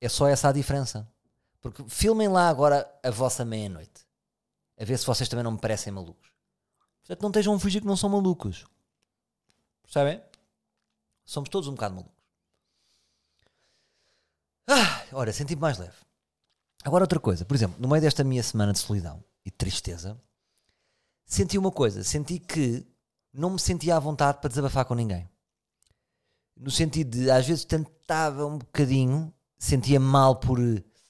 É 0.00 0.08
só 0.08 0.28
essa 0.28 0.48
a 0.48 0.52
diferença. 0.52 1.10
Porque 1.60 1.82
filmem 1.88 2.28
lá 2.28 2.48
agora 2.48 2.88
a 3.02 3.10
vossa 3.10 3.44
meia-noite. 3.44 4.06
A 4.78 4.84
ver 4.84 4.96
se 4.96 5.06
vocês 5.06 5.28
também 5.28 5.42
não 5.42 5.52
me 5.52 5.60
parecem 5.60 5.92
malucos. 5.92 6.30
Portanto, 7.00 7.22
não 7.22 7.30
estejam 7.30 7.54
a 7.54 7.58
fugir 7.58 7.80
que 7.80 7.86
não 7.86 7.96
são 7.96 8.10
malucos. 8.10 8.64
Percebem? 9.82 10.22
Somos 11.24 11.48
todos 11.48 11.68
um 11.68 11.74
bocado 11.74 11.96
malucos. 11.96 12.14
Ah, 14.68 15.04
ora, 15.12 15.32
senti-me 15.32 15.60
mais 15.60 15.78
leve. 15.78 15.96
Agora 16.84 17.04
outra 17.04 17.18
coisa. 17.18 17.44
Por 17.44 17.54
exemplo, 17.54 17.80
no 17.80 17.88
meio 17.88 18.02
desta 18.02 18.22
minha 18.22 18.42
semana 18.42 18.72
de 18.72 18.78
solidão, 18.78 19.24
e 19.44 19.50
de 19.50 19.56
tristeza, 19.56 20.20
senti 21.26 21.58
uma 21.58 21.70
coisa, 21.70 22.02
senti 22.02 22.38
que 22.38 22.86
não 23.32 23.50
me 23.50 23.58
sentia 23.58 23.96
à 23.96 23.98
vontade 23.98 24.38
para 24.40 24.48
desabafar 24.48 24.84
com 24.84 24.94
ninguém. 24.94 25.28
No 26.56 26.70
sentido 26.70 27.18
de, 27.18 27.30
às 27.30 27.46
vezes 27.46 27.64
tentava 27.64 28.46
um 28.46 28.58
bocadinho, 28.58 29.32
sentia 29.58 29.98
mal 29.98 30.36
por 30.36 30.58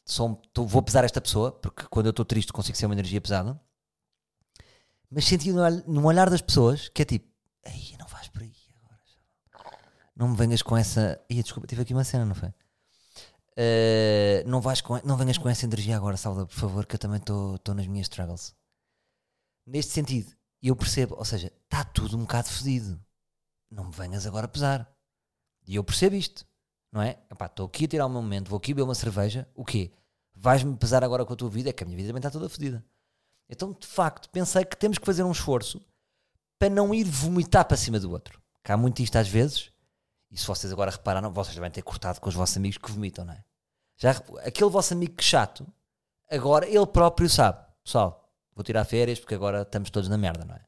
só, 0.05 0.41
vou 0.55 0.83
pesar 0.83 1.05
esta 1.05 1.21
pessoa, 1.21 1.53
porque 1.53 1.85
quando 1.89 2.07
eu 2.07 2.11
estou 2.11 2.25
triste 2.25 2.53
consigo 2.53 2.77
ser 2.77 2.87
uma 2.87 2.95
energia 2.95 3.21
pesada, 3.21 3.61
mas 5.11 5.25
sentia 5.27 5.53
no, 5.53 6.07
olhar 6.07 6.29
das 6.29 6.41
pessoas 6.41 6.89
que 6.89 7.03
é 7.03 7.05
tipo, 7.05 7.29
ei, 7.65 7.97
não 7.99 8.07
vais 8.07 8.29
por 8.29 8.43
aí 8.43 8.53
agora. 8.83 9.01
Não 10.17 10.29
me 10.29 10.37
venhas 10.37 10.63
com 10.63 10.77
essa. 10.77 11.21
Ia, 11.29 11.43
desculpa, 11.43 11.67
tive 11.67 11.83
aqui 11.83 11.95
uma 11.95 12.05
cena, 12.05 12.25
não 12.25 12.35
foi? 12.35 12.53
Uh, 13.57 14.49
não, 14.49 14.61
vais 14.61 14.81
com, 14.81 14.99
não 15.05 15.17
venhas 15.17 15.39
com 15.39 15.49
essa 15.49 15.65
energia 15.65 15.97
agora, 15.97 16.17
Salva, 16.17 16.47
por 16.47 16.55
favor, 16.55 16.87
que 16.87 16.97
eu 16.97 16.99
também 16.99 17.19
estou 17.19 17.75
nas 17.75 17.87
minhas 17.87 18.07
struggles. 18.07 18.55
Neste 19.67 19.93
sentido, 19.93 20.33
eu 20.63 20.75
percebo, 20.75 21.15
ou 21.17 21.25
seja, 21.25 21.53
está 21.65 21.85
tudo 21.85 22.17
um 22.17 22.23
bocado 22.23 22.49
fedido. 22.49 23.01
Não 23.71 23.85
me 23.85 23.93
venhas 23.93 24.27
agora 24.27 24.49
pesar. 24.49 24.91
E 25.67 25.77
eu 25.77 25.85
percebo 25.85 26.17
isto, 26.17 26.47
não 26.93 27.01
é? 27.01 27.19
Estou 27.31 27.67
aqui 27.67 27.85
a 27.85 27.89
tirar 27.89 28.07
o 28.07 28.11
meu 28.11 28.23
momento, 28.23 28.49
vou 28.49 28.59
aqui 28.59 28.75
beber 28.75 28.83
uma 28.83 28.95
cerveja. 28.95 29.49
O 29.55 29.65
quê? 29.65 29.93
Vais-me 30.35 30.77
pesar 30.77 31.05
agora 31.05 31.25
com 31.25 31.33
a 31.33 31.37
tua 31.37 31.49
vida? 31.49 31.71
É 31.71 31.73
que 31.73 31.83
a 31.83 31.87
minha 31.87 31.97
vida 31.97 32.09
também 32.09 32.19
está 32.19 32.31
toda 32.31 32.49
fedida. 32.49 32.85
Então, 33.49 33.73
de 33.73 33.87
facto, 33.87 34.29
pensei 34.31 34.65
que 34.65 34.77
temos 34.77 34.99
que 34.99 35.07
fazer 35.07 35.23
um 35.23 35.33
esforço 35.33 35.81
para 36.59 36.71
não 36.71 36.95
ir 36.95 37.05
vomitar 37.05 37.65
para 37.67 37.77
cima 37.77 38.01
do 38.01 38.11
outro. 38.11 38.41
Que 38.63 38.73
há 38.73 38.77
muito 38.77 39.01
isto 39.03 39.17
às 39.17 39.29
vezes, 39.29 39.71
e 40.35 40.37
se 40.37 40.49
vocês 40.49 40.73
agora 40.73 40.91
repararam, 40.91 41.31
vocês 41.31 41.55
devem 41.55 41.71
ter 41.71 41.83
cortado 41.83 42.21
com 42.21 42.29
os 42.29 42.35
vossos 42.35 42.57
amigos 42.57 42.77
que 42.77 42.91
vomitam, 42.91 43.25
não 43.25 43.33
é? 43.33 43.45
Já, 43.97 44.11
aquele 44.45 44.69
vosso 44.69 44.93
amigo 44.93 45.15
que 45.15 45.23
chato, 45.23 45.65
agora 46.29 46.69
ele 46.69 46.87
próprio 46.87 47.31
sabe, 47.31 47.65
pessoal, 47.85 48.29
vou 48.53 48.65
tirar 48.65 48.85
férias 48.85 49.21
porque 49.21 49.37
agora 49.37 49.63
estamos 49.63 49.91
todos 49.91 50.09
na 50.09 50.19
merda, 50.19 50.45
não 50.45 50.57
é? 50.57 50.65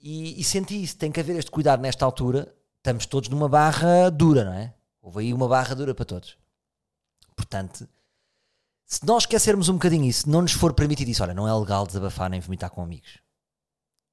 E, 0.00 0.40
e 0.40 0.44
senti 0.44 0.82
isso, 0.82 0.96
tem 0.96 1.12
que 1.12 1.20
haver 1.20 1.36
este 1.36 1.50
cuidado 1.50 1.82
nesta 1.82 2.06
altura, 2.06 2.56
estamos 2.78 3.04
todos 3.04 3.28
numa 3.28 3.50
barra 3.50 4.08
dura, 4.08 4.46
não 4.46 4.54
é? 4.54 4.72
Houve 5.02 5.20
aí 5.20 5.34
uma 5.34 5.46
barra 5.46 5.74
dura 5.74 5.94
para 5.94 6.06
todos. 6.06 6.38
Portanto, 7.36 7.86
se 8.86 9.04
nós 9.04 9.24
esquecermos 9.24 9.68
um 9.68 9.74
bocadinho 9.74 10.06
isso, 10.06 10.26
não 10.26 10.40
nos 10.40 10.52
for 10.52 10.72
permitido 10.72 11.08
isso, 11.08 11.22
olha, 11.22 11.34
não 11.34 11.46
é 11.46 11.52
legal 11.52 11.86
desabafar 11.86 12.30
nem 12.30 12.40
vomitar 12.40 12.70
com 12.70 12.80
amigos. 12.80 13.18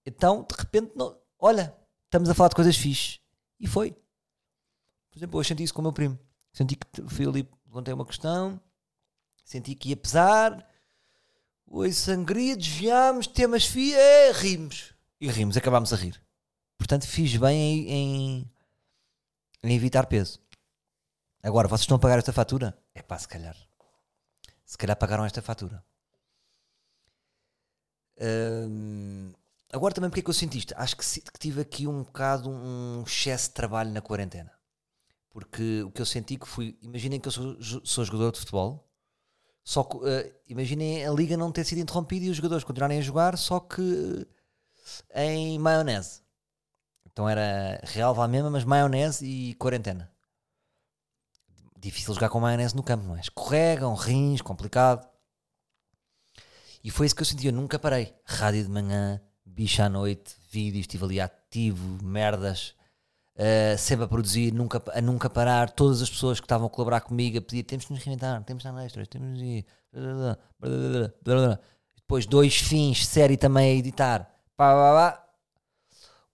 Então, 0.05 0.45
de 0.45 0.57
repente, 0.57 0.91
não, 0.93 1.17
olha, 1.39 1.73
estamos 2.03 2.29
a 2.29 2.33
falar 2.33 2.49
de 2.49 2.55
coisas 2.55 2.75
fixes 2.75 3.22
e 3.63 3.67
foi. 3.67 3.91
Por 5.09 5.17
exemplo, 5.17 5.39
eu 5.39 5.43
senti 5.43 5.63
isso 5.63 5.73
com 5.73 5.79
o 5.79 5.83
meu 5.83 5.93
primo. 5.93 6.19
Senti 6.51 6.75
que 6.75 7.01
fui 7.07 7.25
ali, 7.25 7.49
levantei 7.65 7.93
uma 7.93 8.05
questão, 8.05 8.61
senti 9.45 9.73
que 9.73 9.89
ia 9.89 9.97
pesar. 9.97 10.69
Oi, 11.65 11.93
sangria, 11.93 12.57
desviámos, 12.57 13.25
temas 13.25 13.65
fia, 13.65 13.97
é, 13.97 14.31
rimos. 14.33 14.93
E 15.19 15.29
rimos, 15.29 15.55
acabámos 15.55 15.93
a 15.93 15.95
rir. 15.95 16.21
Portanto, 16.77 17.07
fiz 17.07 17.37
bem 17.37 17.89
em, 17.89 18.51
em, 19.63 19.75
evitar 19.75 20.05
peso. 20.07 20.39
Agora, 21.41 21.69
vocês 21.69 21.81
estão 21.81 21.95
a 21.95 21.99
pagar 21.99 22.19
esta 22.19 22.33
fatura? 22.33 22.77
É 22.93 23.01
pá, 23.01 23.17
se 23.17 23.27
calhar. 23.27 23.55
Se 24.65 24.77
calhar 24.77 24.97
pagaram 24.97 25.25
esta 25.25 25.41
fatura. 25.41 25.83
Hum, 28.19 29.22
Agora 29.73 29.91
também 29.91 30.07
porque 30.07 30.19
é 30.19 30.23
que 30.23 30.29
eu 30.29 30.35
senti 30.35 30.59
isto? 30.59 30.75
Acho 30.77 30.95
que, 30.95 31.03
que 31.03 31.39
tive 31.39 31.61
aqui 31.61 31.87
um 31.87 32.03
bocado 32.03 32.47
um 32.47 33.03
excesso 33.03 33.49
de 33.49 33.55
trabalho 33.55 33.91
na 33.91 34.01
quarentena. 34.01 34.51
Porque 35.31 35.81
o 35.81 35.89
que 35.89 35.99
eu 35.99 36.05
senti 36.05 36.37
que 36.37 36.47
fui. 36.47 36.77
Imaginem 36.79 37.19
que 37.19 37.27
eu 37.27 37.31
sou, 37.31 37.57
sou 37.83 38.05
jogador 38.05 38.31
de 38.31 38.39
futebol, 38.39 38.87
só 39.63 39.83
que 39.83 39.97
uh, 39.97 40.35
imaginem 40.47 41.03
a 41.03 41.11
liga 41.11 41.35
não 41.35 41.51
ter 41.51 41.65
sido 41.65 41.79
interrompida 41.79 42.23
e 42.23 42.29
os 42.29 42.37
jogadores 42.37 42.63
continuarem 42.63 42.99
a 42.99 43.01
jogar, 43.01 43.35
só 43.35 43.59
que 43.59 44.27
em 45.15 45.57
maionese. 45.57 46.21
Então 47.03 47.27
era 47.27 47.79
real 47.83 48.13
vale 48.13 48.31
mesmo, 48.31 48.51
mas 48.51 48.63
maionese 48.63 49.25
e 49.25 49.55
quarentena. 49.55 50.11
Difícil 51.79 52.13
jogar 52.13 52.29
com 52.29 52.39
maionese 52.39 52.75
no 52.75 52.83
campo, 52.83 53.05
não 53.05 53.17
é? 53.17 53.21
Escorregam, 53.21 53.95
rins, 53.95 54.39
complicado. 54.39 55.09
E 56.83 56.91
foi 56.91 57.07
isso 57.07 57.15
que 57.15 57.23
eu 57.23 57.25
senti. 57.25 57.47
Eu 57.47 57.53
nunca 57.53 57.79
parei. 57.79 58.13
Rádio 58.23 58.63
de 58.63 58.69
manhã, 58.69 59.19
bicho 59.53 59.81
à 59.81 59.89
noite, 59.89 60.35
vídeos, 60.51 60.81
estive 60.81 61.05
ali 61.05 61.21
ativo, 61.21 62.03
merdas, 62.03 62.75
uh, 63.35 63.77
sempre 63.77 64.05
a 64.05 64.07
produzir, 64.07 64.51
nunca, 64.51 64.83
a 64.93 65.01
nunca 65.01 65.29
parar. 65.29 65.69
Todas 65.69 66.01
as 66.01 66.09
pessoas 66.09 66.39
que 66.39 66.45
estavam 66.45 66.67
a 66.67 66.69
colaborar 66.69 67.01
comigo 67.01 67.37
a 67.37 67.41
pedir: 67.41 67.63
temos 67.63 67.85
que 67.85 67.93
nos 67.93 68.03
reinventar, 68.03 68.43
temos 68.43 68.63
que 68.63 68.69
estar 68.69 69.07
temos 69.07 69.37
de. 69.37 69.65
Depois, 71.95 72.25
dois 72.25 72.57
fins, 72.57 73.05
série 73.05 73.37
também 73.37 73.71
a 73.71 73.75
editar. 73.75 74.29
Pá, 74.57 74.73
pá, 74.73 75.11
pá. 75.11 75.23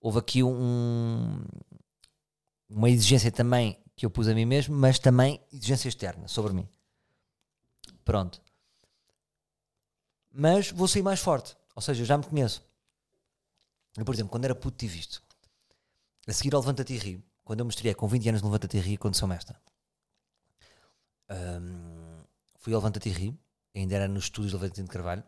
Houve 0.02 0.20
aqui 0.20 0.42
um, 0.42 1.44
uma 2.70 2.90
exigência 2.90 3.32
também 3.32 3.78
que 3.96 4.06
eu 4.06 4.10
pus 4.10 4.30
a 4.30 4.34
mim 4.34 4.46
mesmo, 4.46 4.76
mas 4.76 4.98
também 4.98 5.42
exigência 5.52 5.90
externa 5.90 6.28
sobre 6.28 6.54
mim. 6.54 6.68
Pronto. 8.06 8.42
Mas 10.32 10.72
vou 10.72 10.88
sair 10.88 11.04
mais 11.04 11.20
forte. 11.20 11.56
Ou 11.76 11.82
seja, 11.82 12.06
já 12.06 12.18
me 12.18 12.24
conheço. 12.24 12.69
Eu, 14.00 14.06
por 14.06 14.14
exemplo, 14.16 14.32
quando 14.32 14.46
era 14.46 14.56
puto 14.56 14.78
tive 14.78 15.00
isto. 15.00 15.22
A 16.28 16.34
seguir 16.34 16.54
ao 16.54 16.62
Levanta-te 16.62 16.94
e 16.94 16.98
Ri, 16.98 17.24
quando 17.44 17.62
eu 17.62 17.66
me 17.66 17.96
com 17.96 18.08
20 18.08 18.30
anos 18.30 18.42
no 18.42 18.48
Levanta-te 18.50 18.78
e 18.78 18.80
Ri, 18.80 18.96
aconteceu-me 18.96 19.36
esta. 19.36 19.60
Um, 21.30 22.24
fui 22.60 22.74
ao 22.74 22.80
Levanta-te 22.80 23.10
e 23.10 23.12
Ri, 23.12 23.40
ainda 23.76 23.96
era 23.96 24.08
nos 24.08 24.26
estúdios 24.26 24.52
do 24.52 24.58
Levanta-te 24.58 24.84
de 24.84 24.90
Carvalho, 24.90 25.24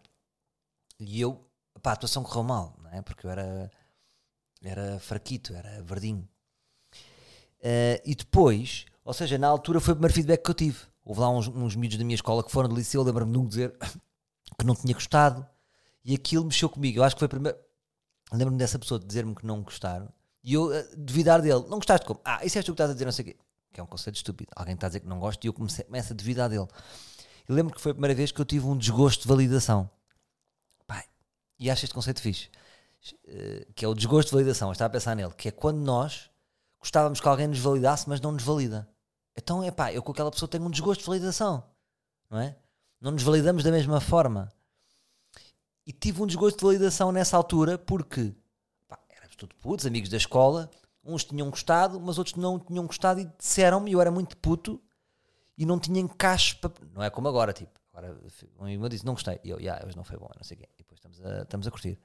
e 0.99 1.19
eu, 1.19 1.43
pá, 1.81 1.91
a 1.91 1.93
atuação 1.93 2.23
correu 2.23 2.43
mal, 2.43 2.77
não 2.81 2.91
é? 2.91 3.01
Porque 3.01 3.25
eu 3.25 3.31
era, 3.31 3.71
era 4.61 4.99
fraquito, 4.99 5.53
era 5.53 5.81
verdinho. 5.81 6.27
Uh, 7.59 7.97
e 8.05 8.15
depois, 8.15 8.85
ou 9.03 9.13
seja, 9.13 9.37
na 9.37 9.47
altura 9.47 9.79
foi 9.79 9.93
o 9.93 9.95
primeiro 9.95 10.13
feedback 10.13 10.43
que 10.43 10.51
eu 10.51 10.55
tive. 10.55 10.79
Houve 11.03 11.19
lá 11.19 11.29
uns, 11.29 11.47
uns 11.47 11.75
miúdos 11.75 11.97
da 11.97 12.03
minha 12.03 12.15
escola 12.15 12.43
que 12.43 12.51
foram 12.51 12.69
do 12.69 12.75
liceu, 12.75 13.01
lembro-me 13.01 13.31
de 13.31 13.37
um 13.37 13.47
dizer 13.47 13.75
que 14.57 14.65
não 14.65 14.75
tinha 14.75 14.93
gostado, 14.93 15.45
e 16.05 16.13
aquilo 16.13 16.45
mexeu 16.45 16.69
comigo. 16.69 16.99
Eu 16.99 17.03
acho 17.03 17.15
que 17.15 17.19
foi 17.19 17.25
a 17.25 17.29
primeira 17.29 17.70
lembro-me 18.37 18.57
dessa 18.57 18.79
pessoa 18.79 18.99
dizer-me 18.99 19.35
que 19.35 19.45
não 19.45 19.61
gostaram 19.61 20.11
e 20.43 20.53
eu 20.53 20.67
uh, 20.67 20.97
duvidar 20.97 21.41
dele. 21.41 21.61
Não 21.67 21.77
gostaste 21.77 22.05
como? 22.05 22.19
Ah, 22.23 22.43
isso 22.45 22.57
és 22.57 22.65
tu 22.65 22.71
que 22.71 22.73
estás 22.73 22.89
a 22.89 22.93
dizer, 22.93 23.05
não 23.05 23.11
sei 23.11 23.23
o 23.23 23.27
quê. 23.27 23.37
Que 23.71 23.79
é 23.79 23.83
um 23.83 23.87
conceito 23.87 24.15
estúpido. 24.15 24.51
Alguém 24.55 24.75
está 24.75 24.87
a 24.87 24.89
dizer 24.89 25.01
que 25.01 25.07
não 25.07 25.19
gosta 25.19 25.45
e 25.45 25.47
eu 25.47 25.53
comecei, 25.53 25.85
começo 25.85 26.13
a 26.13 26.15
duvidar 26.15 26.49
dele. 26.49 26.67
E 27.47 27.51
lembro 27.53 27.73
que 27.73 27.81
foi 27.81 27.91
a 27.91 27.95
primeira 27.95 28.15
vez 28.15 28.31
que 28.31 28.41
eu 28.41 28.45
tive 28.45 28.65
um 28.65 28.77
desgosto 28.77 29.21
de 29.21 29.27
validação. 29.27 29.89
Pai, 30.87 31.03
e 31.59 31.69
acho 31.69 31.85
este 31.85 31.93
conceito 31.93 32.21
fixe. 32.21 32.49
Uh, 33.27 33.71
que 33.73 33.85
é 33.85 33.87
o 33.87 33.93
desgosto 33.93 34.29
de 34.29 34.33
validação. 34.35 34.69
Eu 34.69 34.73
estava 34.73 34.87
a 34.87 34.91
pensar 34.91 35.15
nele. 35.15 35.33
Que 35.33 35.49
é 35.49 35.51
quando 35.51 35.77
nós 35.77 36.29
gostávamos 36.79 37.21
que 37.21 37.27
alguém 37.27 37.47
nos 37.47 37.59
validasse, 37.59 38.09
mas 38.09 38.19
não 38.19 38.31
nos 38.31 38.43
valida. 38.43 38.87
Então, 39.37 39.63
é 39.63 39.71
pá, 39.71 39.93
eu 39.93 40.03
com 40.03 40.11
aquela 40.11 40.31
pessoa 40.31 40.49
tenho 40.49 40.65
um 40.65 40.69
desgosto 40.69 41.01
de 41.01 41.07
validação. 41.07 41.63
Não 42.29 42.39
é? 42.39 42.55
Não 42.99 43.11
nos 43.11 43.23
validamos 43.23 43.63
da 43.63 43.71
mesma 43.71 44.01
forma. 44.01 44.51
E 45.85 45.91
tive 45.91 46.21
um 46.21 46.27
desgosto 46.27 46.59
de 46.59 46.65
validação 46.65 47.11
nessa 47.11 47.35
altura 47.35 47.77
porque 47.77 48.33
pá, 48.87 48.99
éramos 49.09 49.35
tudo 49.35 49.55
putos, 49.55 49.85
amigos 49.85 50.09
da 50.09 50.17
escola, 50.17 50.69
uns 51.03 51.23
tinham 51.23 51.49
gostado, 51.49 51.99
mas 51.99 52.17
outros 52.17 52.35
não 52.35 52.59
tinham 52.59 52.85
gostado 52.85 53.19
e 53.19 53.25
disseram-me, 53.37 53.91
eu 53.91 54.01
era 54.01 54.11
muito 54.11 54.37
puto 54.37 54.81
e 55.57 55.65
não 55.65 55.79
tinha 55.79 55.99
encaixe 55.99 56.55
para. 56.55 56.71
Não 56.93 57.03
é 57.03 57.09
como 57.09 57.27
agora, 57.27 57.53
tipo, 57.53 57.71
agora 57.93 58.17
um 58.59 58.63
amigo 58.63 58.87
disse, 58.89 59.05
não 59.05 59.13
gostei, 59.13 59.39
e 59.43 59.49
eu, 59.49 59.59
yeah, 59.59 59.85
hoje 59.85 59.95
não 59.95 60.03
foi 60.03 60.17
bom, 60.17 60.29
não 60.35 60.43
sei 60.43 60.57
o 60.57 60.59
quê, 60.59 60.69
e 60.75 60.83
depois 60.83 60.97
estamos 60.97 61.21
a, 61.21 61.41
estamos 61.41 61.67
a 61.67 61.71
curtir. 61.71 61.99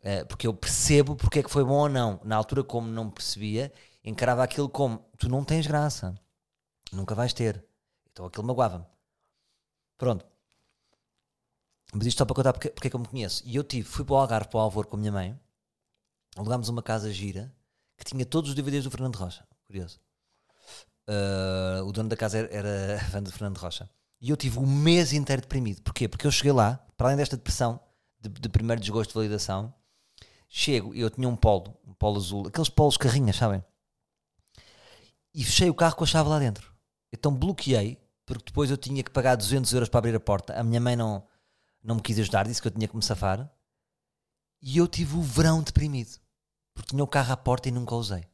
Uh, 0.00 0.26
porque 0.26 0.46
eu 0.46 0.52
percebo 0.52 1.16
porque 1.16 1.38
é 1.38 1.42
que 1.42 1.50
foi 1.50 1.64
bom 1.64 1.78
ou 1.78 1.88
não. 1.88 2.20
Na 2.22 2.36
altura, 2.36 2.62
como 2.62 2.88
não 2.88 3.10
percebia, 3.10 3.72
encarava 4.04 4.44
aquilo 4.44 4.68
como 4.68 4.98
tu 5.18 5.30
não 5.30 5.42
tens 5.42 5.66
graça, 5.66 6.14
nunca 6.92 7.14
vais 7.14 7.32
ter. 7.32 7.64
Então 8.12 8.26
aquilo 8.26 8.46
magoava-me. 8.46 8.84
Pronto. 9.96 10.33
Mas 11.94 12.06
isto 12.08 12.18
só 12.18 12.24
para 12.24 12.34
contar 12.34 12.52
porque, 12.52 12.70
porque 12.70 12.88
é 12.88 12.90
que 12.90 12.96
eu 12.96 13.00
me 13.00 13.06
conheço. 13.06 13.42
E 13.46 13.54
eu 13.54 13.62
tive, 13.62 13.88
fui 13.88 14.04
para 14.04 14.14
o 14.14 14.16
Algarve, 14.16 14.48
para 14.48 14.58
o 14.58 14.60
Alvor 14.60 14.86
com 14.86 14.96
a 14.96 14.98
minha 14.98 15.12
mãe, 15.12 15.38
alugámos 16.36 16.68
uma 16.68 16.82
casa 16.82 17.12
gira 17.12 17.54
que 17.96 18.04
tinha 18.04 18.26
todos 18.26 18.50
os 18.50 18.56
DVDs 18.56 18.82
do 18.82 18.90
Fernando 18.90 19.16
Rocha. 19.16 19.46
Curioso. 19.64 20.00
Uh, 21.08 21.84
o 21.84 21.92
dono 21.92 22.08
da 22.08 22.16
casa 22.16 22.38
era, 22.38 22.98
fã 23.10 23.22
de 23.22 23.30
Fernando 23.30 23.58
Rocha. 23.58 23.88
E 24.20 24.30
eu 24.30 24.36
tive 24.36 24.58
um 24.58 24.66
mês 24.66 25.12
inteiro 25.12 25.42
deprimido. 25.42 25.82
Porquê? 25.82 26.08
Porque 26.08 26.26
eu 26.26 26.32
cheguei 26.32 26.52
lá, 26.52 26.84
para 26.96 27.08
além 27.08 27.16
desta 27.16 27.36
depressão, 27.36 27.78
de, 28.20 28.28
de 28.28 28.48
primeiro 28.48 28.80
desgosto 28.80 29.10
de 29.10 29.14
validação, 29.14 29.72
chego 30.48 30.94
eu 30.94 31.08
tinha 31.10 31.28
um 31.28 31.36
polo, 31.36 31.76
um 31.86 31.92
polo 31.92 32.16
azul, 32.16 32.48
aqueles 32.48 32.68
polos 32.68 32.96
carrinhas, 32.96 33.36
sabem? 33.36 33.62
E 35.32 35.44
fechei 35.44 35.70
o 35.70 35.74
carro 35.74 35.94
com 35.94 36.04
a 36.04 36.06
chave 36.06 36.28
lá 36.28 36.38
dentro. 36.38 36.72
Então 37.12 37.32
bloqueei, 37.32 38.00
porque 38.26 38.46
depois 38.46 38.70
eu 38.70 38.76
tinha 38.76 39.02
que 39.02 39.10
pagar 39.10 39.36
200 39.36 39.72
euros 39.72 39.88
para 39.88 39.98
abrir 39.98 40.14
a 40.16 40.20
porta. 40.20 40.58
A 40.58 40.64
minha 40.64 40.80
mãe 40.80 40.96
não, 40.96 41.24
não 41.84 41.96
me 41.96 42.02
quis 42.02 42.18
ajudar, 42.18 42.46
disse 42.46 42.60
que 42.60 42.68
eu 42.68 42.72
tinha 42.72 42.88
que 42.88 42.96
me 42.96 43.02
safar. 43.02 43.48
E 44.60 44.78
eu 44.78 44.88
tive 44.88 45.16
o 45.16 45.22
verão 45.22 45.62
deprimido. 45.62 46.18
Porque 46.72 46.90
tinha 46.90 47.04
o 47.04 47.06
carro 47.06 47.32
à 47.32 47.36
porta 47.36 47.68
e 47.68 47.72
nunca 47.72 47.94
o 47.94 47.98
usei. 47.98 48.26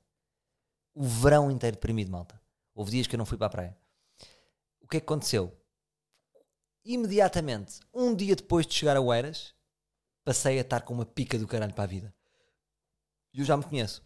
O 0.94 1.04
verão 1.04 1.50
inteiro 1.50 1.76
deprimido, 1.76 2.10
malta. 2.10 2.40
Houve 2.74 2.92
dias 2.92 3.06
que 3.06 3.14
eu 3.14 3.18
não 3.18 3.26
fui 3.26 3.36
para 3.36 3.48
a 3.48 3.50
praia. 3.50 3.78
O 4.80 4.88
que 4.88 4.96
é 4.96 5.00
que 5.00 5.04
aconteceu? 5.04 5.60
imediatamente, 6.84 7.80
um 7.92 8.14
dia 8.14 8.34
depois 8.34 8.66
de 8.66 8.74
chegar 8.74 8.96
a 8.96 9.00
Oeiras, 9.00 9.54
passei 10.24 10.58
a 10.58 10.62
estar 10.62 10.82
com 10.82 10.94
uma 10.94 11.06
pica 11.06 11.38
do 11.38 11.46
caralho 11.46 11.74
para 11.74 11.84
a 11.84 11.86
vida. 11.86 12.14
E 13.32 13.40
eu 13.40 13.44
já 13.44 13.56
me 13.56 13.64
conheço. 13.64 14.02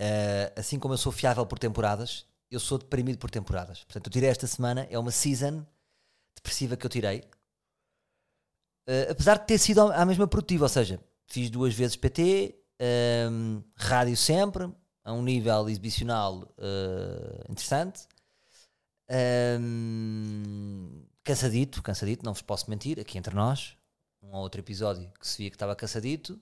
Uh, 0.00 0.58
assim 0.58 0.78
como 0.78 0.94
eu 0.94 0.98
sou 0.98 1.12
fiável 1.12 1.46
por 1.46 1.58
temporadas, 1.58 2.26
eu 2.50 2.60
sou 2.60 2.78
deprimido 2.78 3.18
por 3.18 3.30
temporadas. 3.30 3.84
Portanto, 3.84 4.06
eu 4.06 4.12
tirei 4.12 4.28
esta 4.28 4.46
semana, 4.46 4.86
é 4.90 4.98
uma 4.98 5.10
season 5.10 5.64
depressiva 6.34 6.76
que 6.76 6.84
eu 6.84 6.90
tirei. 6.90 7.24
Uh, 8.86 9.10
apesar 9.10 9.38
de 9.38 9.46
ter 9.46 9.58
sido 9.58 9.80
a 9.80 10.04
mesma 10.04 10.26
produtiva, 10.26 10.64
ou 10.64 10.68
seja, 10.68 11.00
fiz 11.26 11.48
duas 11.50 11.74
vezes 11.74 11.96
PT, 11.96 12.56
um, 13.30 13.62
rádio 13.76 14.16
sempre, 14.16 14.70
a 15.04 15.12
um 15.12 15.22
nível 15.22 15.68
exibicional 15.68 16.42
uh, 16.58 17.50
interessante. 17.50 18.06
Um, 19.60 21.04
cansadito, 21.22 21.82
cansadito, 21.82 22.24
não 22.24 22.32
vos 22.32 22.42
posso 22.42 22.68
mentir, 22.70 22.98
aqui 22.98 23.18
entre 23.18 23.34
nós, 23.34 23.76
um 24.22 24.34
ou 24.34 24.42
outro 24.42 24.60
episódio 24.60 25.10
que 25.18 25.26
se 25.26 25.38
via 25.38 25.50
que 25.50 25.56
estava 25.56 25.76
cansadito. 25.76 26.40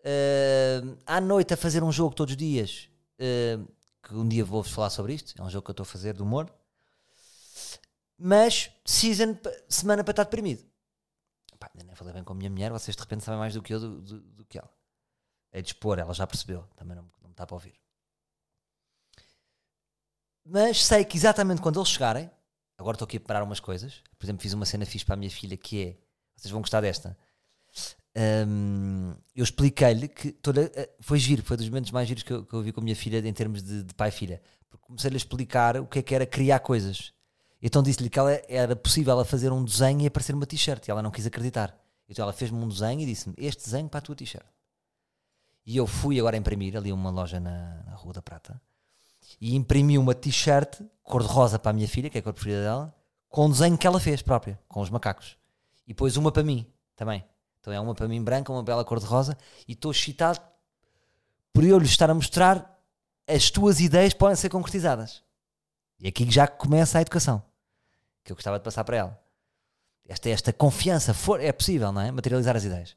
Uh, 0.00 0.98
à 1.06 1.20
noite 1.20 1.54
a 1.54 1.56
fazer 1.56 1.82
um 1.82 1.92
jogo 1.92 2.14
todos 2.14 2.32
os 2.32 2.36
dias, 2.36 2.88
uh, 3.18 3.68
que 4.02 4.14
um 4.14 4.28
dia 4.28 4.44
vou-vos 4.44 4.72
falar 4.72 4.90
sobre 4.90 5.14
isto, 5.14 5.40
é 5.40 5.44
um 5.44 5.50
jogo 5.50 5.64
que 5.64 5.70
eu 5.70 5.74
estou 5.74 5.84
a 5.84 5.86
fazer 5.86 6.14
de 6.14 6.22
humor. 6.22 6.52
Mas, 8.18 8.70
season, 8.84 9.36
semana 9.68 10.04
para 10.04 10.12
estar 10.12 10.24
deprimido. 10.24 10.64
Pá, 11.72 11.82
nem 11.84 11.94
falei 11.94 12.12
bem 12.12 12.24
com 12.24 12.32
a 12.32 12.36
minha 12.36 12.50
mulher, 12.50 12.70
vocês 12.70 12.96
de 12.96 13.02
repente 13.02 13.24
sabem 13.24 13.38
mais 13.38 13.54
do 13.54 13.62
que 13.62 13.72
eu 13.74 13.80
do, 13.80 14.00
do, 14.00 14.20
do 14.20 14.44
que 14.44 14.58
ela. 14.58 14.70
É 15.50 15.60
de 15.60 15.68
expor, 15.68 15.98
ela 15.98 16.14
já 16.14 16.26
percebeu, 16.26 16.64
também 16.76 16.96
não, 16.96 17.04
não 17.20 17.28
me 17.28 17.32
está 17.32 17.46
para 17.46 17.54
ouvir. 17.54 17.74
Mas 20.44 20.84
sei 20.84 21.04
que 21.04 21.16
exatamente 21.16 21.60
quando 21.60 21.78
eles 21.78 21.88
chegarem, 21.88 22.30
agora 22.76 22.94
estou 22.94 23.06
aqui 23.06 23.16
a 23.16 23.20
preparar 23.20 23.42
umas 23.42 23.60
coisas. 23.60 24.02
Por 24.18 24.24
exemplo, 24.24 24.42
fiz 24.42 24.52
uma 24.52 24.66
cena 24.66 24.84
fixe 24.84 25.04
para 25.04 25.14
a 25.14 25.18
minha 25.18 25.30
filha 25.30 25.56
que 25.56 25.82
é. 25.82 25.96
Vocês 26.34 26.50
vão 26.50 26.60
gostar 26.60 26.80
desta. 26.80 27.16
Um, 28.16 29.14
eu 29.34 29.44
expliquei-lhe 29.44 30.08
que 30.08 30.32
toda, 30.32 30.70
foi 31.00 31.18
giro, 31.18 31.42
foi 31.42 31.56
dos 31.56 31.68
momentos 31.68 31.90
mais 31.90 32.06
giros 32.06 32.22
que 32.22 32.32
eu, 32.32 32.44
que 32.44 32.52
eu 32.52 32.62
vi 32.62 32.72
com 32.72 32.80
a 32.80 32.84
minha 32.84 32.96
filha 32.96 33.18
em 33.18 33.32
termos 33.32 33.62
de, 33.62 33.84
de 33.84 33.94
pai 33.94 34.10
filha. 34.10 34.42
Porque 34.68 34.84
comecei-lhe 34.86 35.16
a 35.16 35.18
explicar 35.18 35.76
o 35.76 35.86
que 35.86 35.98
é 36.00 36.02
que 36.02 36.14
era 36.14 36.26
criar 36.26 36.58
coisas. 36.60 37.12
Então 37.62 37.80
disse-lhe 37.80 38.10
que 38.10 38.18
ela, 38.18 38.32
era 38.48 38.74
possível 38.74 39.12
ela 39.12 39.24
fazer 39.24 39.52
um 39.52 39.64
desenho 39.64 40.00
e 40.00 40.06
aparecer 40.06 40.34
uma 40.34 40.44
t-shirt. 40.44 40.88
E 40.88 40.90
ela 40.90 41.00
não 41.00 41.12
quis 41.12 41.24
acreditar. 41.26 41.78
Então 42.08 42.24
ela 42.24 42.32
fez-me 42.32 42.58
um 42.58 42.68
desenho 42.68 43.00
e 43.00 43.06
disse-me: 43.06 43.34
Este 43.38 43.64
desenho 43.64 43.88
para 43.88 43.98
a 43.98 44.02
tua 44.02 44.16
t-shirt. 44.16 44.44
E 45.64 45.76
eu 45.76 45.86
fui 45.86 46.18
agora 46.18 46.36
imprimir 46.36 46.76
ali 46.76 46.92
uma 46.92 47.08
loja 47.08 47.38
na, 47.38 47.84
na 47.84 47.94
Rua 47.94 48.14
da 48.14 48.20
Prata 48.20 48.60
e 49.40 49.54
imprimi 49.54 49.96
uma 49.96 50.12
t-shirt 50.12 50.80
cor-de-rosa 51.04 51.56
para 51.56 51.70
a 51.70 51.72
minha 51.72 51.86
filha, 51.86 52.10
que 52.10 52.18
é 52.18 52.20
a 52.20 52.22
cor 52.22 52.32
preferida 52.32 52.62
dela, 52.62 52.94
com 53.28 53.46
o 53.46 53.48
desenho 53.48 53.78
que 53.78 53.86
ela 53.86 54.00
fez 54.00 54.20
própria, 54.22 54.58
com 54.66 54.80
os 54.80 54.90
macacos. 54.90 55.38
E 55.86 55.90
depois 55.90 56.16
uma 56.16 56.32
para 56.32 56.42
mim 56.42 56.66
também. 56.96 57.24
Então 57.60 57.72
é 57.72 57.78
uma 57.78 57.94
para 57.94 58.08
mim 58.08 58.22
branca, 58.22 58.52
uma 58.52 58.64
bela 58.64 58.84
cor-de-rosa, 58.84 59.38
e 59.68 59.72
estou 59.72 59.92
excitado 59.92 60.40
por 61.52 61.62
eu 61.62 61.78
lhe 61.78 61.84
estar 61.84 62.10
a 62.10 62.14
mostrar 62.14 62.68
as 63.26 63.50
tuas 63.50 63.78
ideias 63.78 64.12
podem 64.12 64.34
ser 64.34 64.48
concretizadas. 64.48 65.22
E 66.00 66.08
aqui 66.08 66.28
já 66.28 66.48
começa 66.48 66.98
a 66.98 67.02
educação 67.02 67.40
que 68.24 68.32
eu 68.32 68.36
gostava 68.36 68.58
de 68.58 68.64
passar 68.64 68.84
para 68.84 68.96
ela. 68.96 69.24
Esta, 70.08 70.28
esta 70.30 70.52
confiança, 70.52 71.14
for, 71.14 71.40
é 71.40 71.52
possível, 71.52 71.92
não 71.92 72.00
é? 72.00 72.10
Materializar 72.10 72.56
as 72.56 72.64
ideias. 72.64 72.96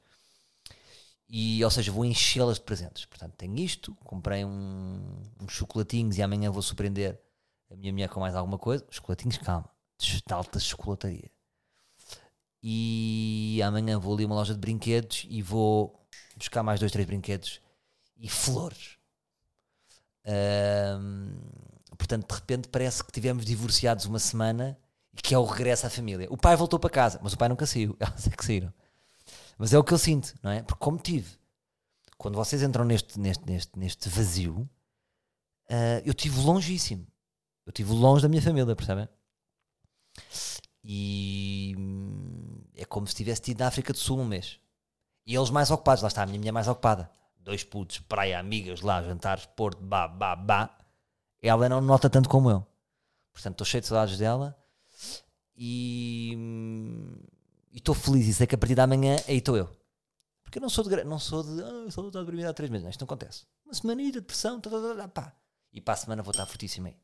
E, 1.28 1.64
ou 1.64 1.72
seja, 1.72 1.92
vou 1.92 2.06
enchê-las 2.06 2.58
de 2.58 2.64
presentes. 2.64 3.06
Portanto, 3.06 3.34
tenho 3.36 3.58
isto, 3.58 3.96
comprei 4.04 4.46
um, 4.46 5.24
uns 5.42 5.54
chocolatinhos 5.54 6.18
e 6.18 6.22
amanhã 6.22 6.52
vou 6.52 6.62
surpreender 6.62 7.20
a 7.72 7.76
minha 7.76 7.92
mulher 7.92 8.10
com 8.10 8.20
mais 8.20 8.36
alguma 8.36 8.58
coisa. 8.58 8.86
Os 8.90 8.98
chocolatinhos, 8.98 9.38
calma, 9.38 9.70
de 10.00 10.34
alta 10.34 10.60
chocolataria. 10.60 11.32
E 12.62 13.62
amanhã 13.64 14.00
vou 14.00 14.14
ali 14.14 14.24
a 14.24 14.28
uma 14.28 14.36
loja 14.36 14.54
de 14.54 14.60
brinquedos 14.60 15.26
e 15.30 15.42
vou 15.42 16.08
buscar 16.36 16.64
mais 16.64 16.80
dois, 16.80 16.92
três 16.92 17.08
brinquedos 17.08 17.62
e 18.18 18.28
flores. 18.28 18.98
Portanto, 21.98 22.28
de 22.28 22.36
repente 22.36 22.68
parece 22.70 23.04
que 23.04 23.12
tivemos 23.12 23.46
divorciados 23.46 24.06
uma 24.06 24.20
semana 24.20 24.78
e 25.16 25.22
que 25.22 25.34
é 25.34 25.38
o 25.38 25.46
regresso 25.46 25.88
à 25.88 25.90
família. 25.90 26.28
O 26.30 26.38
pai 26.38 26.56
voltou 26.56 26.78
para 26.78 26.90
casa, 26.90 27.20
mas 27.24 27.34
o 27.34 27.38
pai 27.38 27.48
nunca 27.48 27.66
saiu. 27.66 27.96
Elas 28.00 28.28
é 28.28 28.30
que 28.30 28.46
saíram. 28.46 28.74
Mas 29.58 29.74
é 29.74 29.80
o 29.80 29.84
que 29.84 29.94
eu 29.94 29.98
sinto, 29.98 30.34
não 30.44 30.52
é? 30.52 30.62
Porque 30.62 30.84
como 30.84 30.98
tive, 30.98 31.38
quando 32.18 32.36
vocês 32.36 32.62
entram 32.62 32.84
neste, 32.84 33.20
neste, 33.20 33.46
neste, 33.46 33.80
neste 33.80 34.10
vazio, 34.10 34.70
uh, 35.70 36.02
eu 36.04 36.14
tive 36.14 36.40
longíssimo. 36.42 37.08
Eu 37.66 37.72
tive 37.72 37.94
longe 37.94 38.22
da 38.22 38.30
minha 38.30 38.42
família, 38.42 38.76
percebem? 38.76 39.08
E 40.84 41.74
hum, 41.78 42.62
é 42.76 42.86
como 42.86 43.08
se 43.08 43.16
tivesse 43.16 43.42
tido 43.42 43.60
na 43.60 43.68
África 43.68 43.92
do 43.92 43.98
Sul 43.98 44.20
um 44.20 44.26
mês. 44.26 44.60
E 45.26 45.36
eles 45.36 45.50
mais 45.50 45.72
ocupados, 45.72 46.04
lá 46.04 46.10
está, 46.10 46.22
a 46.22 46.26
minha 46.26 46.38
mulher 46.38 46.52
mais 46.52 46.68
ocupada. 46.68 47.10
Dois 47.40 47.64
putos, 47.64 48.00
praia, 48.00 48.40
amigas 48.40 48.82
lá, 48.82 49.02
jantares, 49.02 49.46
porto, 49.46 49.82
bah, 49.82 50.08
bah, 50.08 50.36
bah. 50.36 50.78
Ela 51.42 51.70
não 51.70 51.82
nota 51.82 52.10
tanto 52.10 52.30
como 52.30 52.50
eu. 52.50 52.66
Portanto, 53.34 53.54
estou 53.54 53.66
cheio 53.66 53.82
de 53.82 53.88
saudades 53.88 54.18
dela. 54.18 54.56
E 55.58 56.38
estou 57.74 57.96
feliz 57.96 58.28
e 58.28 58.34
sei 58.34 58.48
que 58.48 58.56
a 58.56 58.58
partir 58.58 58.76
da 58.76 58.88
manhã 58.88 59.16
aí 59.28 59.38
estou 59.38 59.56
eu. 59.56 59.70
Porque 60.44 60.60
eu 60.60 60.62
não 60.62 60.70
sou 60.70 60.84
de. 60.84 61.04
Não 61.04 61.20
sou 61.20 61.44
de. 61.44 61.64
Ah, 61.64 61.86
estou 61.88 62.08
a 62.08 62.24
dormir 62.24 62.46
há 62.46 62.54
três 62.54 62.70
meses. 62.70 62.84
Não, 62.84 62.90
isto 62.90 63.02
não 63.02 63.06
acontece. 63.06 63.46
Uma 63.66 63.74
semana 63.74 64.04
de 64.04 64.12
depressão, 64.12 64.60
tá, 64.60 64.70
tá, 64.70 64.80
tá, 64.82 64.96
tá, 64.96 65.08
pá. 65.08 65.36
E 65.74 65.82
para 65.82 65.94
a 65.94 65.98
semana 65.98 66.24
vou 66.24 66.32
estar 66.32 66.46
fortíssimo 66.46 66.88
aí. 66.88 66.98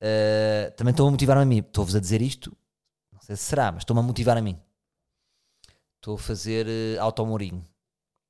Uh, 0.00 0.70
também 0.76 0.92
estou 0.92 1.08
a 1.08 1.10
motivar-me 1.10 1.42
a 1.42 1.46
mim. 1.46 1.58
Estou-vos 1.58 1.96
a 1.96 2.00
dizer 2.00 2.22
isto. 2.22 2.56
Não 3.12 3.20
sei 3.20 3.36
se 3.36 3.42
será, 3.42 3.72
mas 3.72 3.82
estou-me 3.82 4.00
a 4.00 4.02
motivar 4.02 4.36
a 4.36 4.42
mim. 4.42 4.60
Estou 5.96 6.14
a 6.14 6.18
fazer 6.18 6.66
uh, 6.66 7.02
automorinho. 7.02 7.64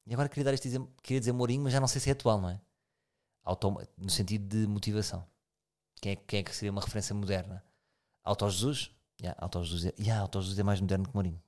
E 0.07 0.14
agora 0.14 0.28
queria, 0.28 0.44
dar 0.44 0.54
este 0.54 0.66
exemplo, 0.66 0.90
queria 1.02 1.20
dizer 1.20 1.33
morinho, 1.33 1.64
mas 1.64 1.72
já 1.72 1.81
não 1.81 1.87
sei 1.87 2.00
se 2.00 2.09
é 2.09 2.12
atual, 2.12 2.40
não 2.40 2.48
é? 2.48 2.59
Auto, 3.44 3.76
no 3.98 4.09
sentido 4.09 4.48
de 4.48 4.66
motivação. 4.66 5.26
Quem 6.00 6.12
é, 6.12 6.16
quem 6.16 6.40
é 6.40 6.42
que 6.42 6.57
seria 6.57 6.70
uma 6.70 6.81
referência 6.81 7.14
moderna? 7.14 7.62
Auto 8.24 8.48
Jesus? 8.48 8.90
Yeah, 9.20 9.38
Auto 9.42 9.62
Jesus 9.62 9.87
é, 9.87 9.94
yeah, 10.00 10.28
Jesus 10.33 10.59
é 10.59 10.62
mais 10.62 10.81
moderno 10.81 11.09
que 11.09 11.14
Mourinho. 11.14 11.42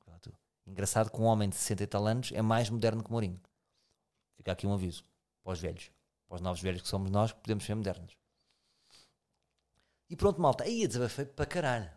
Engraçado 0.66 1.10
que 1.10 1.20
um 1.20 1.24
homem 1.24 1.48
de 1.48 1.56
60 1.56 1.82
e 1.82 1.86
tal 1.86 2.06
anos 2.06 2.30
é 2.32 2.40
mais 2.40 2.70
moderno 2.70 3.02
que 3.02 3.10
Mourinho. 3.10 3.40
Fica 4.36 4.52
aqui 4.52 4.66
um 4.66 4.72
aviso 4.72 5.04
para 5.42 5.52
os 5.52 5.60
velhos. 5.60 5.90
Para 6.28 6.36
os 6.36 6.40
novos 6.40 6.62
velhos 6.62 6.82
que 6.82 6.88
somos 6.88 7.10
nós, 7.10 7.32
que 7.32 7.40
podemos 7.40 7.64
ser 7.64 7.74
modernos. 7.74 8.16
E 10.08 10.16
pronto, 10.16 10.40
malta. 10.40 10.64
Aí 10.64 10.84
a 10.84 10.86
desabafei 10.86 11.24
para 11.24 11.44
caralho. 11.44 11.90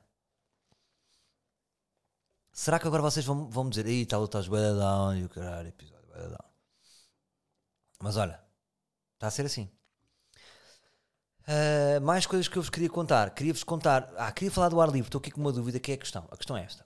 Será 2.52 2.80
que 2.80 2.88
agora 2.88 3.02
vocês 3.02 3.26
vão, 3.26 3.50
vão 3.50 3.70
dizer, 3.70 3.86
aí 3.86 4.02
o 4.02 4.26
estás 4.26 4.48
down 4.48 5.16
e 5.16 5.26
o 5.26 5.30
caralho, 5.30 5.70
episódio. 5.70 6.04
Mas 8.02 8.18
olha, 8.18 8.44
está 9.16 9.28
a 9.28 9.32
ser 9.32 9.46
assim. 9.46 9.72
Uh, 11.44 12.00
mais 12.02 12.26
coisas 12.26 12.48
que 12.48 12.58
eu 12.58 12.62
vos 12.62 12.70
queria 12.70 12.90
contar. 12.90 13.30
Queria-vos 13.32 13.64
contar. 13.64 14.10
Ah, 14.18 14.32
queria 14.32 14.52
falar 14.52 14.70
do 14.70 14.80
ar 14.80 14.90
livre. 14.90 15.08
Estou 15.08 15.20
aqui 15.20 15.30
com 15.30 15.42
uma 15.42 15.52
dúvida. 15.52 15.80
Que 15.80 15.92
é 15.92 15.96
a 15.96 15.98
questão? 15.98 16.28
A 16.32 16.38
questão 16.38 16.56
é 16.56 16.64
esta: 16.64 16.84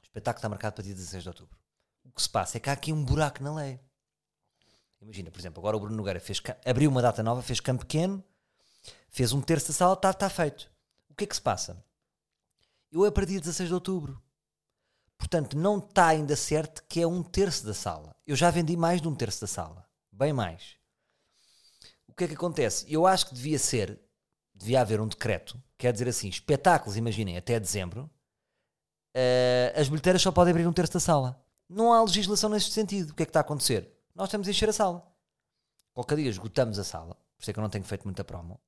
o 0.00 0.02
espetáculo 0.02 0.38
está 0.38 0.48
marcado 0.48 0.74
para 0.74 0.84
dia 0.84 0.94
16 0.94 1.22
de 1.22 1.28
outubro. 1.28 1.58
O 2.04 2.10
que 2.10 2.22
se 2.22 2.28
passa 2.28 2.58
é 2.58 2.60
que 2.60 2.68
há 2.68 2.72
aqui 2.72 2.92
um 2.92 3.02
buraco 3.02 3.42
na 3.42 3.54
lei. 3.54 3.80
Imagina, 5.00 5.30
por 5.30 5.38
exemplo, 5.38 5.60
agora 5.60 5.76
o 5.76 5.80
Bruno 5.80 5.96
Nogueira 5.96 6.18
fez, 6.18 6.42
abriu 6.66 6.90
uma 6.90 7.00
data 7.00 7.22
nova, 7.22 7.40
fez 7.40 7.60
campo 7.60 7.86
pequeno, 7.86 8.22
fez 9.08 9.32
um 9.32 9.40
terço 9.40 9.68
da 9.68 9.74
sala, 9.74 9.94
está 9.94 10.12
tá 10.12 10.28
feito. 10.28 10.68
O 11.08 11.14
que 11.14 11.24
é 11.24 11.26
que 11.26 11.36
se 11.36 11.40
passa? 11.40 11.82
Eu 12.90 13.06
é 13.06 13.10
para 13.10 13.24
dia 13.24 13.38
16 13.38 13.68
de 13.68 13.74
outubro. 13.74 14.20
Portanto, 15.16 15.56
não 15.56 15.78
está 15.78 16.08
ainda 16.08 16.34
certo 16.34 16.82
que 16.88 17.00
é 17.00 17.06
um 17.06 17.22
terço 17.22 17.64
da 17.64 17.74
sala. 17.74 18.14
Eu 18.26 18.34
já 18.34 18.50
vendi 18.50 18.76
mais 18.76 19.00
de 19.00 19.08
um 19.08 19.14
terço 19.14 19.40
da 19.40 19.46
sala. 19.46 19.86
Bem 20.12 20.32
mais 20.32 20.77
que 22.18 22.24
é 22.24 22.28
que 22.28 22.34
acontece? 22.34 22.84
Eu 22.92 23.06
acho 23.06 23.28
que 23.28 23.34
devia 23.34 23.58
ser, 23.58 23.98
devia 24.52 24.80
haver 24.80 25.00
um 25.00 25.06
decreto, 25.06 25.62
quer 25.78 25.92
dizer 25.92 26.08
assim, 26.08 26.28
espetáculos, 26.28 26.96
imaginem, 26.96 27.36
até 27.36 27.58
dezembro, 27.58 28.10
uh, 29.16 29.80
as 29.80 29.88
bilheteiras 29.88 30.20
só 30.20 30.32
podem 30.32 30.50
abrir 30.50 30.66
um 30.66 30.72
terço 30.72 30.94
da 30.94 31.00
sala. 31.00 31.40
Não 31.68 31.92
há 31.92 32.02
legislação 32.02 32.50
nesse 32.50 32.70
sentido. 32.70 33.10
O 33.10 33.14
que 33.14 33.22
é 33.22 33.26
que 33.26 33.30
está 33.30 33.40
a 33.40 33.42
acontecer? 33.42 33.88
Nós 34.14 34.28
temos 34.30 34.48
a 34.48 34.50
encher 34.50 34.68
a 34.68 34.72
sala. 34.72 35.06
Qualquer 35.94 36.16
dia 36.16 36.30
esgotamos 36.30 36.78
a 36.78 36.84
sala, 36.84 37.14
por 37.14 37.42
isso 37.42 37.50
é 37.50 37.52
que 37.52 37.58
eu 37.58 37.62
não 37.62 37.70
tenho 37.70 37.84
feito 37.84 38.04
muita 38.04 38.24
promo. 38.24 38.60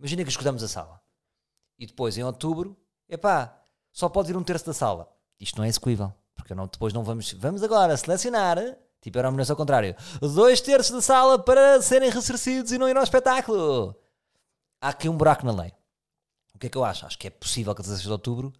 Imagina 0.00 0.24
que 0.24 0.30
esgotamos 0.30 0.62
a 0.62 0.68
sala. 0.68 1.00
E 1.78 1.86
depois, 1.86 2.18
em 2.18 2.24
outubro, 2.24 2.76
epá, 3.08 3.62
só 3.92 4.08
pode 4.08 4.30
ir 4.30 4.36
um 4.36 4.42
terço 4.42 4.66
da 4.66 4.74
sala. 4.74 5.12
Isto 5.38 5.58
não 5.58 5.64
é 5.64 5.68
execuível. 5.68 6.12
Porque 6.34 6.54
não, 6.54 6.66
depois 6.66 6.92
não 6.92 7.02
vamos. 7.02 7.32
Vamos 7.32 7.62
agora 7.62 7.96
selecionar 7.96 8.58
Tipo, 9.00 9.18
era 9.18 9.28
uma 9.28 9.42
ao 9.42 9.56
contrário. 9.56 9.94
Dois 10.20 10.60
terços 10.60 10.92
da 10.92 11.00
sala 11.00 11.38
para 11.38 11.80
serem 11.80 12.10
ressarcidos 12.10 12.72
e 12.72 12.78
não 12.78 12.88
ir 12.88 12.96
ao 12.96 13.02
espetáculo. 13.02 13.94
Há 14.80 14.88
aqui 14.88 15.08
um 15.08 15.16
buraco 15.16 15.46
na 15.46 15.52
lei. 15.52 15.72
O 16.54 16.58
que 16.58 16.66
é 16.66 16.70
que 16.70 16.76
eu 16.76 16.84
acho? 16.84 17.06
Acho 17.06 17.18
que 17.18 17.26
é 17.26 17.30
possível 17.30 17.74
que 17.74 17.82
a 17.82 17.84
16 17.84 18.06
de 18.06 18.12
outubro 18.12 18.52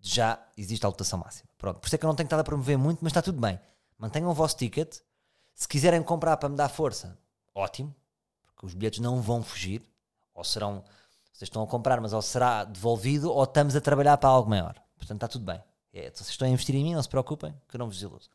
já 0.00 0.38
exista 0.56 0.86
a 0.86 0.90
lotação 0.90 1.18
máxima. 1.18 1.48
Pronto. 1.56 1.80
Por 1.80 1.86
isso 1.86 1.94
é 1.94 1.98
que 1.98 2.04
eu 2.04 2.08
não 2.08 2.14
tenho 2.14 2.26
estado 2.26 2.40
a 2.40 2.44
promover 2.44 2.76
muito, 2.76 2.98
mas 3.02 3.10
está 3.10 3.22
tudo 3.22 3.40
bem. 3.40 3.58
Mantenham 3.96 4.30
o 4.30 4.34
vosso 4.34 4.56
ticket. 4.56 4.98
Se 5.54 5.68
quiserem 5.68 6.02
comprar 6.02 6.36
para 6.36 6.48
me 6.48 6.56
dar 6.56 6.68
força, 6.68 7.16
ótimo. 7.54 7.94
Porque 8.42 8.66
os 8.66 8.74
bilhetes 8.74 9.00
não 9.00 9.20
vão 9.22 9.42
fugir. 9.42 9.82
Ou 10.34 10.44
serão. 10.44 10.84
Vocês 11.32 11.48
estão 11.48 11.62
a 11.62 11.66
comprar, 11.66 12.00
mas 12.00 12.12
ou 12.12 12.20
será 12.20 12.64
devolvido 12.64 13.32
ou 13.32 13.44
estamos 13.44 13.74
a 13.74 13.80
trabalhar 13.80 14.16
para 14.18 14.28
algo 14.28 14.50
maior. 14.50 14.74
Portanto, 14.96 15.16
está 15.16 15.28
tudo 15.28 15.44
bem. 15.44 15.62
É, 15.92 16.10
vocês 16.10 16.28
estão 16.28 16.46
a 16.46 16.50
investir 16.50 16.74
em 16.74 16.84
mim, 16.84 16.94
não 16.94 17.02
se 17.02 17.08
preocupem, 17.08 17.54
que 17.68 17.76
eu 17.76 17.78
não 17.78 17.86
vos 17.86 17.96
desiludo. 17.96 18.26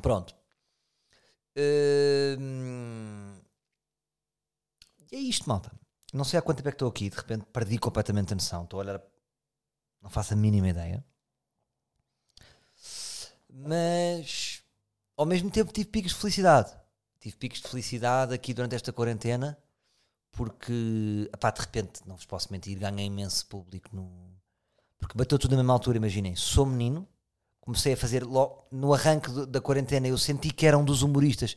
Pronto. 0.00 0.34
E 1.56 2.36
é 5.12 5.18
isto, 5.18 5.48
malta. 5.48 5.70
Não 6.12 6.24
sei 6.24 6.38
há 6.38 6.42
quanto 6.42 6.58
tempo 6.58 6.68
é 6.68 6.72
que 6.72 6.76
estou 6.76 6.88
aqui, 6.88 7.08
de 7.10 7.16
repente 7.16 7.44
perdi 7.46 7.78
completamente 7.78 8.32
a 8.32 8.36
noção. 8.36 8.64
Estou 8.64 8.80
a 8.80 8.82
olhar, 8.82 9.02
não 10.00 10.10
faço 10.10 10.34
a 10.34 10.36
mínima 10.36 10.68
ideia. 10.68 11.04
Mas 13.48 14.62
ao 15.16 15.26
mesmo 15.26 15.50
tempo 15.50 15.72
tive 15.72 15.88
picos 15.88 16.12
de 16.12 16.18
felicidade. 16.18 16.72
Tive 17.20 17.36
picos 17.36 17.60
de 17.60 17.68
felicidade 17.68 18.34
aqui 18.34 18.52
durante 18.52 18.74
esta 18.74 18.92
quarentena, 18.92 19.56
porque, 20.32 21.30
epá, 21.32 21.50
de 21.50 21.60
repente, 21.60 22.00
não 22.06 22.16
vos 22.16 22.26
posso 22.26 22.50
mentir, 22.50 22.78
ganhei 22.78 23.06
imenso 23.06 23.46
público 23.46 23.94
no. 23.94 24.10
Porque 24.98 25.16
bateu 25.16 25.38
tudo 25.38 25.52
na 25.52 25.58
mesma 25.58 25.72
altura, 25.74 25.98
imaginem. 25.98 26.34
Sou 26.34 26.66
menino, 26.66 27.06
comecei 27.62 27.94
a 27.94 27.96
fazer 27.96 28.24
logo 28.24 28.66
no 28.70 28.92
arranque 28.92 29.46
da 29.46 29.60
quarentena, 29.60 30.06
eu 30.06 30.18
senti 30.18 30.50
que 30.50 30.66
era 30.66 30.76
um 30.76 30.84
dos 30.84 31.02
humoristas. 31.02 31.56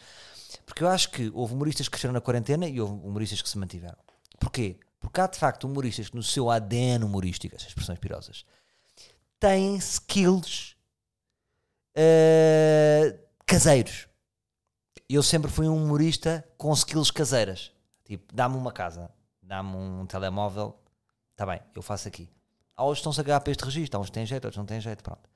Porque 0.65 0.83
eu 0.83 0.87
acho 0.87 1.11
que 1.11 1.29
houve 1.33 1.53
humoristas 1.53 1.87
que 1.87 1.91
cresceram 1.91 2.13
na 2.13 2.21
quarentena 2.21 2.67
e 2.67 2.79
houve 2.79 2.93
humoristas 2.93 3.41
que 3.41 3.49
se 3.49 3.57
mantiveram. 3.57 3.97
Porquê? 4.39 4.79
Porque 4.99 5.19
há 5.19 5.27
de 5.27 5.37
facto 5.37 5.65
humoristas 5.65 6.09
que 6.09 6.15
no 6.15 6.23
seu 6.23 6.49
ADN 6.49 7.03
humorístico, 7.03 7.55
essas 7.55 7.67
expressões 7.67 7.99
pirosas, 7.99 8.45
têm 9.39 9.75
skills 9.75 10.75
eh, 11.95 13.17
caseiros. 13.45 14.07
Eu 15.09 15.21
sempre 15.21 15.51
fui 15.51 15.67
um 15.67 15.75
humorista 15.75 16.47
com 16.57 16.71
skills 16.73 17.11
caseiras. 17.11 17.71
Tipo, 18.03 18.33
dá-me 18.33 18.55
uma 18.55 18.71
casa, 18.71 19.09
dá-me 19.41 19.75
um 19.75 20.05
telemóvel, 20.05 20.79
está 21.31 21.45
bem, 21.45 21.59
eu 21.75 21.81
faço 21.81 22.07
aqui. 22.07 22.29
Há 22.77 22.83
outros 22.83 22.99
que 22.99 23.01
estão-se 23.01 23.19
a 23.19 23.23
agarrar 23.23 23.41
para 23.41 23.51
este 23.51 23.63
registro, 23.63 23.97
há 23.97 24.01
uns 24.01 24.07
que 24.07 24.13
têm 24.13 24.25
jeito, 24.25 24.45
outros 24.45 24.57
não 24.57 24.65
têm 24.65 24.79
jeito, 24.79 25.03
pronto. 25.03 25.34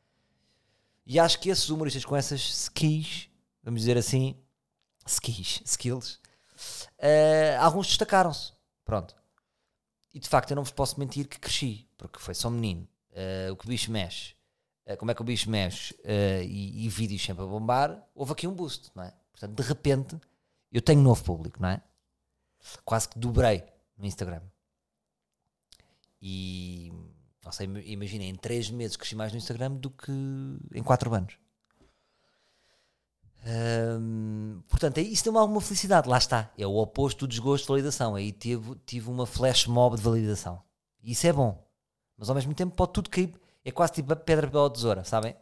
E 1.10 1.20
acho 1.20 1.40
que 1.40 1.50
esses 1.50 1.68
humoristas 1.70 2.06
com 2.06 2.16
essas 2.16 2.40
skis, 2.40 3.32
vamos 3.64 3.82
dizer 3.82 3.98
assim, 3.98 4.36
skis, 5.08 5.60
skills, 5.66 6.20
eh, 7.00 7.58
alguns 7.60 7.88
destacaram-se. 7.88 8.54
Pronto. 8.86 9.16
E 10.14 10.20
de 10.20 10.30
facto 10.30 10.52
eu 10.52 10.56
não 10.56 10.64
vos 10.64 10.72
posso 10.72 11.00
mentir 11.00 11.28
que 11.28 11.40
cresci, 11.40 11.90
porque 11.98 12.20
foi 12.20 12.36
só 12.36 12.48
menino. 12.48 12.88
Eh, 13.10 13.50
o 13.52 13.58
que 13.58 13.66
o 13.66 13.70
bicho 13.70 13.92
mexe, 13.92 14.36
eh, 14.86 14.96
como 14.96 15.10
é 15.10 15.16
que 15.16 15.22
o 15.24 15.26
bicho 15.26 15.50
mexe 15.50 15.96
e, 16.46 16.86
e 16.86 16.90
vídeos 16.90 17.24
sempre 17.24 17.44
a 17.44 17.48
bombar, 17.48 18.08
houve 18.14 18.34
aqui 18.34 18.46
um 18.46 18.54
boost, 18.54 18.92
não 18.94 19.04
é? 19.04 19.12
Portanto, 19.32 19.56
de 19.56 19.68
repente, 19.68 20.22
eu 20.72 20.80
tenho 20.80 21.02
novo 21.02 21.24
público, 21.24 21.60
não 21.60 21.70
é? 21.70 21.82
Quase 22.86 23.10
que 23.10 23.18
dobrei 23.18 23.64
no 23.98 24.06
Instagram. 24.06 24.44
E, 26.22 26.94
não 27.50 27.54
sei, 27.54 27.68
imaginem, 27.86 28.30
em 28.30 28.36
3 28.36 28.70
meses 28.70 28.96
cresci 28.96 29.16
mais 29.16 29.32
no 29.32 29.38
Instagram 29.40 29.72
do 29.72 29.90
que 29.90 30.12
em 30.74 30.84
4 30.84 31.14
anos. 31.14 31.38
Hum, 34.00 34.62
portanto, 34.68 35.00
é- 35.00 35.02
isso 35.02 35.24
deu-me 35.24 35.40
alguma 35.40 35.60
felicidade. 35.62 36.08
Lá 36.08 36.18
está. 36.18 36.52
É 36.58 36.68
o 36.68 36.76
oposto 36.76 37.22
do 37.26 37.28
desgosto 37.28 37.64
de 37.66 37.70
validação. 37.70 38.16
Aí 38.16 38.32
tive, 38.32 38.76
tive 38.86 39.10
uma 39.10 39.26
flash 39.26 39.66
mob 39.66 39.96
de 39.96 40.04
validação. 40.04 40.62
Isso 41.02 41.26
é 41.26 41.34
bom. 41.34 41.68
Mas 42.18 42.30
ao 42.30 42.36
mesmo 42.36 42.54
tempo 42.54 42.76
pode 42.76 42.94
tudo 42.94 43.10
cair. 43.10 43.34
É 43.66 43.72
quase 43.72 43.94
tipo 43.94 44.16
pedra, 44.16 44.46
papel 44.48 44.62
ou 44.62 44.70
tesoura, 44.70 45.04
sabem? 45.04 45.36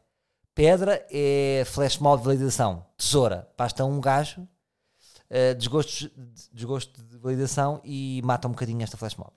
Pedra 0.55 1.05
é 1.11 1.63
flash 1.65 1.97
mob 1.97 2.19
de 2.21 2.25
validação. 2.25 2.85
Tesoura, 2.95 3.51
basta 3.57 3.83
um 3.83 3.99
gajo, 3.99 4.41
uh, 4.41 5.55
desgosto, 5.57 6.09
desgosto 6.53 7.03
de 7.03 7.17
validação 7.17 7.81
e 7.83 8.21
mata 8.23 8.47
um 8.47 8.51
bocadinho 8.51 8.81
esta 8.81 8.97
flash 8.97 9.15
mob. 9.15 9.31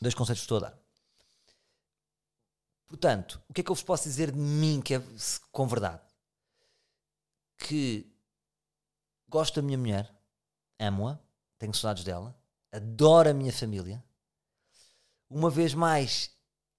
Dois 0.00 0.14
conceitos 0.14 0.40
que 0.42 0.44
estou 0.44 0.58
a 0.58 0.70
dar. 0.70 0.83
Portanto, 2.86 3.42
o 3.48 3.52
que 3.52 3.60
é 3.60 3.64
que 3.64 3.70
eu 3.70 3.74
vos 3.74 3.84
posso 3.84 4.04
dizer 4.04 4.30
de 4.30 4.38
mim 4.38 4.80
que 4.80 4.94
é 4.94 5.02
com 5.50 5.66
verdade? 5.66 6.00
que 7.64 8.06
gosto 9.28 9.56
da 9.56 9.62
minha 9.62 9.78
mulher, 9.78 10.14
amo-a, 10.78 11.18
tenho 11.58 11.74
saudades 11.74 12.04
dela, 12.04 12.36
adoro 12.70 13.30
a 13.30 13.34
minha 13.34 13.52
família. 13.52 14.02
Uma 15.28 15.50
vez 15.50 15.74
mais, 15.74 16.30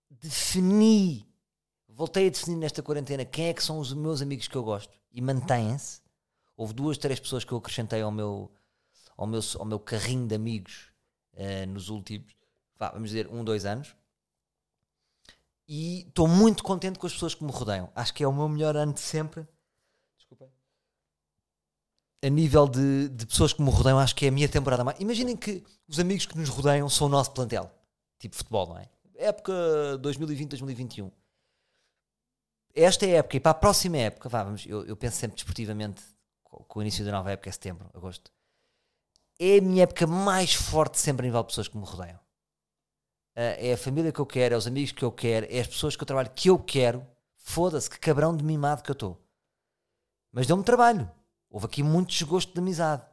defini, 0.10 1.28
voltei 1.88 2.28
a 2.28 2.30
definir 2.30 2.58
nesta 2.58 2.84
quarentena 2.84 3.26
quem 3.26 3.48
é 3.48 3.54
que 3.54 3.64
são 3.64 3.80
os 3.80 3.94
meus 3.94 4.22
amigos 4.22 4.48
que 4.48 4.56
eu 4.56 4.64
gosto 4.64 4.94
e 5.12 5.22
mantêm-se. 5.22 6.02
Houve 6.56 6.74
duas, 6.74 6.98
três 6.98 7.20
pessoas 7.20 7.44
que 7.44 7.52
eu 7.52 7.58
acrescentei 7.58 8.02
ao 8.02 8.12
meu, 8.12 8.52
ao 9.18 9.28
meu, 9.28 9.42
ao 9.58 9.66
meu 9.66 9.80
carrinho 9.80 10.28
de 10.28 10.36
amigos 10.36 10.92
eh, 11.34 11.66
nos 11.66 11.90
últimos, 11.90 12.34
vamos 12.80 13.10
dizer, 13.10 13.28
um, 13.28 13.44
dois 13.44 13.66
anos. 13.66 13.94
E 15.68 16.02
estou 16.02 16.28
muito 16.28 16.64
contente 16.64 17.00
com 17.00 17.08
as 17.08 17.14
pessoas 17.14 17.34
que 17.34 17.44
me 17.44 17.52
rodeiam. 17.52 17.90
Acho 17.96 18.14
que 18.14 18.24
é 18.24 18.28
o 18.28 18.34
meu 18.34 18.48
melhor 18.48 18.76
ano 18.76 18.94
de 18.94 19.00
sempre. 19.00 19.48
Desculpem 20.18 20.50
a 22.26 22.30
nível 22.30 22.68
de, 22.68 23.10
de 23.10 23.26
pessoas 23.28 23.54
que 23.54 23.62
me 23.62 23.70
rodeiam, 23.70 24.00
acho 24.00 24.16
que 24.16 24.26
é 24.26 24.30
a 24.30 24.32
minha 24.32 24.50
temporada 24.50 24.84
mais. 24.84 25.00
Imaginem 25.00 25.38
que 25.38 25.64
os 25.88 26.00
amigos 26.00 26.26
que 26.26 26.36
nos 26.36 26.50
rodeiam 26.50 26.90
são 26.90 27.06
o 27.06 27.10
nosso 27.10 27.32
plantel, 27.32 27.72
tipo 28.18 28.36
futebol, 28.36 28.68
não 28.68 28.78
é? 28.80 28.90
Época 29.16 29.54
2020-2021. 30.02 31.12
Esta 32.74 33.06
é 33.06 33.14
a 33.14 33.18
época, 33.20 33.38
e 33.38 33.40
para 33.40 33.52
a 33.52 33.54
próxima 33.56 33.98
época, 33.98 34.28
vá, 34.28 34.44
vamos, 34.44 34.66
eu, 34.66 34.84
eu 34.86 34.98
penso 34.98 35.18
sempre 35.18 35.36
desportivamente 35.36 36.02
com, 36.44 36.80
o 36.80 36.82
início 36.82 37.06
da 37.06 37.12
nova 37.12 37.32
época, 37.32 37.48
é 37.48 37.52
setembro, 37.52 37.90
agosto. 37.94 38.32
É 39.40 39.60
a 39.60 39.62
minha 39.62 39.84
época 39.84 40.08
mais 40.08 40.54
forte 40.54 41.00
sempre 41.00 41.26
a 41.26 41.28
nível 41.28 41.42
de 41.42 41.48
pessoas 41.48 41.68
que 41.68 41.78
me 41.78 41.86
rodeiam. 41.86 42.20
Uh, 43.36 43.58
é 43.58 43.74
a 43.74 43.78
família 43.78 44.12
que 44.12 44.20
eu 44.20 44.26
quero, 44.26 44.56
é 44.56 44.58
os 44.58 44.66
amigos 44.66 44.94
que 44.94 45.04
eu 45.04 45.12
quero, 45.12 45.46
é 45.50 45.60
as 45.60 45.68
pessoas 45.68 45.96
que 45.96 46.04
eu 46.04 46.08
trabalho 46.08 46.32
que 46.34 46.50
eu 46.50 46.58
quero. 46.58 47.06
Foda-se, 47.38 47.90
que 47.90 48.00
cabrão 48.00 48.36
de 48.36 48.44
mimado 48.44 48.82
que 48.82 48.90
eu 48.90 48.94
estou. 48.94 49.22
Mas 50.32 50.48
deu-me 50.48 50.64
trabalho. 50.64 51.10
Houve 51.50 51.66
aqui 51.68 51.84
muito 51.84 52.10
desgosto 52.10 52.54
de 52.54 52.60
amizade. 52.60 53.04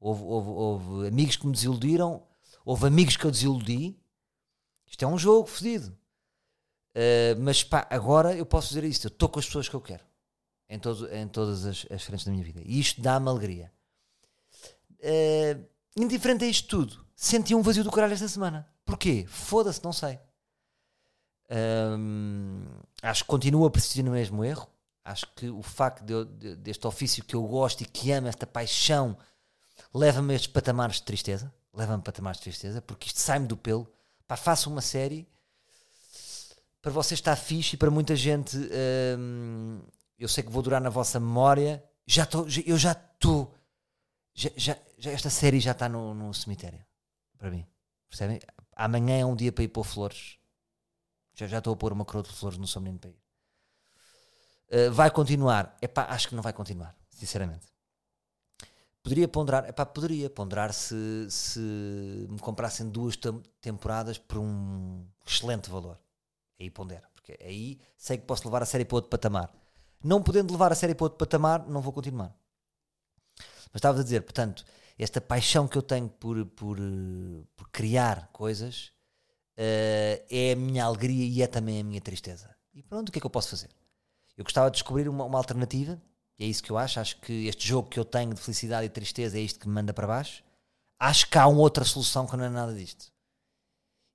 Houve, 0.00 0.22
houve, 0.22 0.48
houve, 0.48 1.08
amigos 1.08 1.36
que 1.36 1.46
me 1.46 1.52
desiludiram, 1.52 2.22
houve 2.64 2.86
amigos 2.86 3.16
que 3.16 3.24
eu 3.24 3.30
desiludi. 3.30 3.98
Isto 4.86 5.04
é 5.04 5.08
um 5.08 5.18
jogo 5.18 5.46
fodido. 5.46 5.96
Uh, 6.94 7.40
mas 7.40 7.64
pá, 7.64 7.86
agora 7.90 8.34
eu 8.36 8.46
posso 8.46 8.68
dizer 8.68 8.84
isto: 8.84 9.06
eu 9.06 9.08
estou 9.08 9.28
com 9.28 9.38
as 9.38 9.46
pessoas 9.46 9.68
que 9.68 9.74
eu 9.74 9.80
quero 9.80 10.04
em, 10.68 10.78
todo, 10.78 11.12
em 11.12 11.28
todas 11.28 11.64
as, 11.64 11.86
as 11.90 12.02
frentes 12.02 12.24
da 12.24 12.32
minha 12.32 12.44
vida. 12.44 12.60
E 12.64 12.78
isto 12.78 13.00
dá-me 13.00 13.28
alegria. 13.28 13.72
Uh, 15.00 15.64
indiferente 15.96 16.44
a 16.44 16.48
isto 16.48 16.68
tudo, 16.68 17.03
senti 17.14 17.54
um 17.54 17.62
vazio 17.62 17.84
do 17.84 17.90
caralho 17.90 18.14
esta 18.14 18.28
semana. 18.28 18.68
Porquê? 18.84 19.24
Foda-se, 19.28 19.82
não 19.82 19.92
sei. 19.92 20.18
Acho 23.02 23.24
que 23.24 23.28
continuo 23.28 23.66
a 23.66 23.70
persistir 23.70 24.04
no 24.04 24.12
mesmo 24.12 24.44
erro. 24.44 24.68
Acho 25.04 25.26
que 25.34 25.48
o 25.48 25.62
facto 25.62 26.02
de 26.02 26.12
eu, 26.12 26.24
de, 26.24 26.56
deste 26.56 26.86
ofício 26.86 27.24
que 27.24 27.36
eu 27.36 27.42
gosto 27.42 27.82
e 27.82 27.84
que 27.84 28.10
amo, 28.10 28.26
esta 28.26 28.46
paixão, 28.46 29.16
leva-me 29.92 30.32
a 30.32 30.36
estes 30.36 30.50
patamares 30.50 30.96
de 30.96 31.02
tristeza. 31.02 31.52
Leva-me 31.72 32.00
a 32.00 32.02
patamares 32.02 32.38
de 32.38 32.44
tristeza, 32.44 32.80
porque 32.80 33.08
isto 33.08 33.20
sai-me 33.20 33.46
do 33.46 33.56
pelo. 33.56 33.86
Pá, 34.26 34.36
faço 34.36 34.70
uma 34.70 34.80
série 34.80 35.28
para 36.80 36.92
vocês 36.92 37.18
está 37.18 37.34
fixe 37.34 37.76
e 37.76 37.78
para 37.78 37.90
muita 37.90 38.14
gente 38.14 38.58
eu 40.18 40.28
sei 40.28 40.44
que 40.44 40.50
vou 40.50 40.62
durar 40.62 40.80
na 40.80 40.90
vossa 40.90 41.18
memória. 41.18 41.82
Já 42.06 42.24
estou, 42.24 42.46
eu 42.66 42.76
já 42.76 42.92
estou. 42.92 43.54
Já, 44.34 44.50
já, 44.56 44.76
já, 44.98 45.10
esta 45.10 45.30
série 45.30 45.60
já 45.60 45.72
está 45.72 45.88
no, 45.88 46.12
no 46.12 46.32
cemitério 46.34 46.84
para 47.44 47.50
mim. 47.50 47.66
Percebem? 48.08 48.40
Amanhã 48.74 49.20
é 49.20 49.26
um 49.26 49.36
dia 49.36 49.52
para 49.52 49.64
ir 49.64 49.68
pôr 49.68 49.84
flores. 49.84 50.38
Já, 51.34 51.46
já 51.46 51.58
estou 51.58 51.74
a 51.74 51.76
pôr 51.76 51.92
uma 51.92 52.04
coroa 52.04 52.22
de 52.22 52.30
flores 52.30 52.56
no 52.56 52.66
São 52.66 52.80
Menino 52.80 52.98
para 52.98 53.10
ir. 53.10 53.20
Uh, 54.70 54.92
vai 54.92 55.10
continuar? 55.10 55.76
Epá, 55.82 56.06
acho 56.06 56.28
que 56.28 56.34
não 56.34 56.42
vai 56.42 56.54
continuar, 56.54 56.96
sinceramente. 57.10 57.66
Poderia 59.02 59.28
ponderar, 59.28 59.68
epá, 59.68 59.84
poderia 59.84 60.30
ponderar 60.30 60.72
se, 60.72 61.26
se 61.28 61.60
me 62.30 62.38
comprassem 62.38 62.88
duas 62.88 63.14
temporadas 63.60 64.16
por 64.16 64.38
um 64.38 65.06
excelente 65.26 65.68
valor. 65.68 66.00
Aí 66.58 66.70
pondera, 66.70 67.06
porque 67.12 67.36
aí 67.44 67.78
sei 67.98 68.16
que 68.16 68.24
posso 68.24 68.46
levar 68.46 68.62
a 68.62 68.66
série 68.66 68.86
para 68.86 68.96
outro 68.96 69.10
patamar. 69.10 69.52
Não 70.02 70.22
podendo 70.22 70.52
levar 70.52 70.72
a 70.72 70.74
série 70.74 70.94
para 70.94 71.04
outro 71.04 71.18
patamar, 71.18 71.68
não 71.68 71.82
vou 71.82 71.92
continuar. 71.92 72.34
Mas 73.36 73.80
estava 73.80 74.00
a 74.00 74.02
dizer, 74.02 74.22
portanto, 74.22 74.64
esta 74.98 75.20
paixão 75.20 75.66
que 75.66 75.76
eu 75.76 75.82
tenho 75.82 76.08
por, 76.08 76.44
por, 76.46 76.78
por 77.56 77.68
criar 77.70 78.28
coisas 78.32 78.92
uh, 79.58 80.24
é 80.30 80.52
a 80.52 80.56
minha 80.56 80.84
alegria 80.84 81.26
e 81.26 81.42
é 81.42 81.46
também 81.46 81.80
a 81.80 81.84
minha 81.84 82.00
tristeza. 82.00 82.54
E 82.72 82.82
pronto, 82.82 83.08
o 83.08 83.12
que 83.12 83.18
é 83.18 83.20
que 83.20 83.26
eu 83.26 83.30
posso 83.30 83.50
fazer? 83.50 83.70
Eu 84.36 84.44
gostava 84.44 84.70
de 84.70 84.74
descobrir 84.74 85.08
uma, 85.08 85.24
uma 85.24 85.38
alternativa, 85.38 86.00
e 86.38 86.44
é 86.44 86.46
isso 86.46 86.62
que 86.62 86.70
eu 86.70 86.78
acho. 86.78 86.98
Acho 86.98 87.20
que 87.20 87.46
este 87.46 87.66
jogo 87.66 87.88
que 87.88 87.98
eu 87.98 88.04
tenho 88.04 88.34
de 88.34 88.40
felicidade 88.40 88.86
e 88.86 88.90
tristeza 88.90 89.38
é 89.38 89.40
isto 89.40 89.60
que 89.60 89.68
me 89.68 89.74
manda 89.74 89.92
para 89.92 90.06
baixo. 90.06 90.42
Acho 90.98 91.28
que 91.28 91.38
há 91.38 91.46
uma 91.46 91.60
outra 91.60 91.84
solução 91.84 92.26
que 92.26 92.36
não 92.36 92.44
é 92.44 92.48
nada 92.48 92.74
disto. 92.74 93.12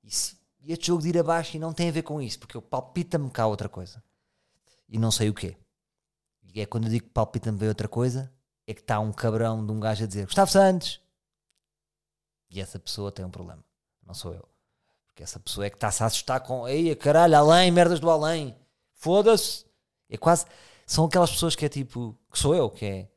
E, 0.03 0.11
se, 0.11 0.35
e 0.61 0.73
este 0.73 0.87
jogo 0.87 1.01
de 1.01 1.09
ir 1.09 1.17
abaixo 1.17 1.55
e 1.55 1.59
não 1.59 1.73
tem 1.73 1.89
a 1.89 1.91
ver 1.91 2.03
com 2.03 2.21
isso, 2.21 2.39
porque 2.39 2.57
eu 2.57 2.61
palpita-me 2.61 3.29
cá 3.29 3.47
outra 3.47 3.69
coisa. 3.69 4.03
E 4.87 4.97
não 4.97 5.11
sei 5.11 5.29
o 5.29 5.33
quê. 5.33 5.55
E 6.53 6.59
é 6.59 6.65
quando 6.65 6.85
eu 6.85 6.89
digo 6.89 7.05
que 7.05 7.13
palpita-me 7.13 7.57
ver 7.57 7.67
outra 7.69 7.87
coisa, 7.87 8.31
é 8.69 8.73
que 8.73 8.81
está 8.81 8.99
um 8.99 9.11
cabrão 9.11 9.65
de 9.65 9.71
um 9.71 9.79
gajo 9.79 10.03
a 10.03 10.07
dizer 10.07 10.25
Gustavo 10.25 10.51
Santos. 10.51 11.01
E 12.51 12.61
essa 12.61 12.77
pessoa 12.77 13.11
tem 13.11 13.25
um 13.25 13.31
problema. 13.31 13.63
Não 14.05 14.13
sou 14.13 14.31
eu. 14.31 14.47
Porque 15.07 15.23
essa 15.23 15.39
pessoa 15.39 15.65
é 15.65 15.71
que 15.71 15.75
está-se 15.75 16.03
a 16.03 16.05
assustar 16.05 16.39
com 16.41 16.67
Ei, 16.67 16.95
caralho, 16.95 17.35
além, 17.35 17.71
merdas 17.71 17.99
do 17.99 18.09
além. 18.09 18.55
Foda-se. 18.93 19.65
É 20.07 20.17
quase. 20.17 20.45
São 20.85 21.05
aquelas 21.05 21.31
pessoas 21.31 21.55
que 21.55 21.65
é 21.65 21.69
tipo. 21.69 22.15
Que 22.31 22.37
sou 22.37 22.53
eu, 22.53 22.69
que 22.69 22.85
é. 22.85 23.07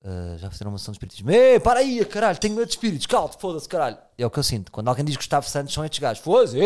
Uh, 0.00 0.38
já 0.38 0.50
fizeram 0.50 0.70
uma 0.70 0.78
sessão 0.78 0.92
de 0.92 0.96
espiritismo. 0.96 1.30
Ei, 1.30 1.60
para 1.60 1.80
aí, 1.80 2.02
caralho, 2.06 2.38
tenho 2.38 2.54
medo 2.54 2.66
de 2.66 2.72
espíritos, 2.72 3.06
caldo, 3.06 3.36
foda-se, 3.38 3.68
caralho. 3.68 3.98
É 4.16 4.24
o 4.24 4.30
que 4.30 4.38
eu 4.38 4.42
sinto. 4.42 4.72
Quando 4.72 4.88
alguém 4.88 5.04
diz 5.04 5.16
Gustavo 5.16 5.46
Santos, 5.46 5.74
são 5.74 5.84
estes 5.84 5.98
gajos. 5.98 6.22
Foda-se, 6.22 6.56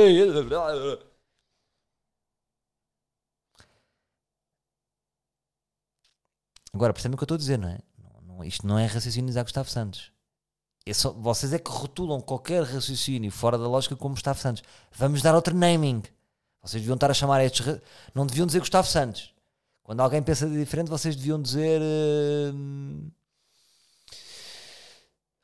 Agora, 6.75 6.93
percebem 6.93 7.14
o 7.14 7.18
que 7.18 7.23
eu 7.23 7.27
estou 7.27 7.35
a 7.35 7.39
dizer, 7.39 7.59
não 7.59 7.68
é? 7.68 7.79
Não, 7.99 8.37
não, 8.37 8.45
isto 8.45 8.66
não 8.66 8.79
é 8.79 8.87
raciocínio 8.87 9.39
a 9.39 9.43
Gustavo 9.43 9.68
Santos. 9.68 10.11
É 10.85 10.93
só, 10.93 11.12
vocês 11.12 11.53
é 11.53 11.59
que 11.59 11.70
rotulam 11.70 12.20
qualquer 12.20 12.62
raciocínio 12.64 13.31
fora 13.31 13.57
da 13.57 13.68
lógica 13.68 13.95
como 13.95 14.14
Gustavo 14.14 14.41
Santos. 14.41 14.62
Vamos 14.93 15.23
dar 15.23 15.35
outro 15.35 15.57
naming. 15.57 16.03
Vocês 16.62 16.81
deviam 16.83 16.95
estar 16.95 17.11
a 17.11 17.14
chamar 17.14 17.45
estes. 17.45 17.81
Não 18.14 18.27
deviam 18.27 18.47
dizer 18.47 18.61
Gustavo 18.61 18.89
Santos. 18.89 19.33
Quando 19.83 20.01
alguém 20.01 20.23
pensa 20.23 20.49
de 20.49 20.59
diferente, 20.59 20.89
vocês 20.89 21.14
deviam 21.14 21.41
dizer. 21.41 21.81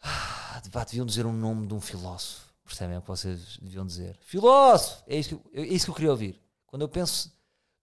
Ah, 0.03 0.61
deviam 0.87 1.07
dizer 1.07 1.27
um 1.27 1.33
nome 1.33 1.67
de 1.67 1.75
um 1.75 1.81
filósofo. 1.81 2.49
Percebem 2.65 2.99
o 2.99 3.01
que 3.03 3.09
vocês 3.09 3.59
deviam 3.61 3.87
dizer? 3.87 4.17
Filósofo! 4.21 5.03
É 5.07 5.17
isso, 5.17 5.39
que, 5.39 5.59
é 5.59 5.63
isso 5.63 5.87
que 5.87 5.91
eu 5.91 5.95
queria 5.95 6.11
ouvir. 6.11 6.41
Quando 6.67 6.83
eu 6.83 6.89
penso 6.89 7.33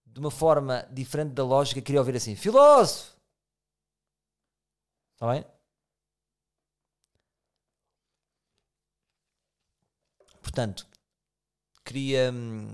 de 0.06 0.20
uma 0.20 0.30
forma 0.30 0.86
diferente 0.92 1.32
da 1.32 1.44
lógica, 1.44 1.80
queria 1.80 2.00
ouvir 2.00 2.16
assim: 2.16 2.34
Filósofo! 2.34 3.15
Está 5.16 5.32
bem? 5.32 5.44
Portanto, 10.42 10.86
queria. 11.84 12.30
Hum, 12.32 12.68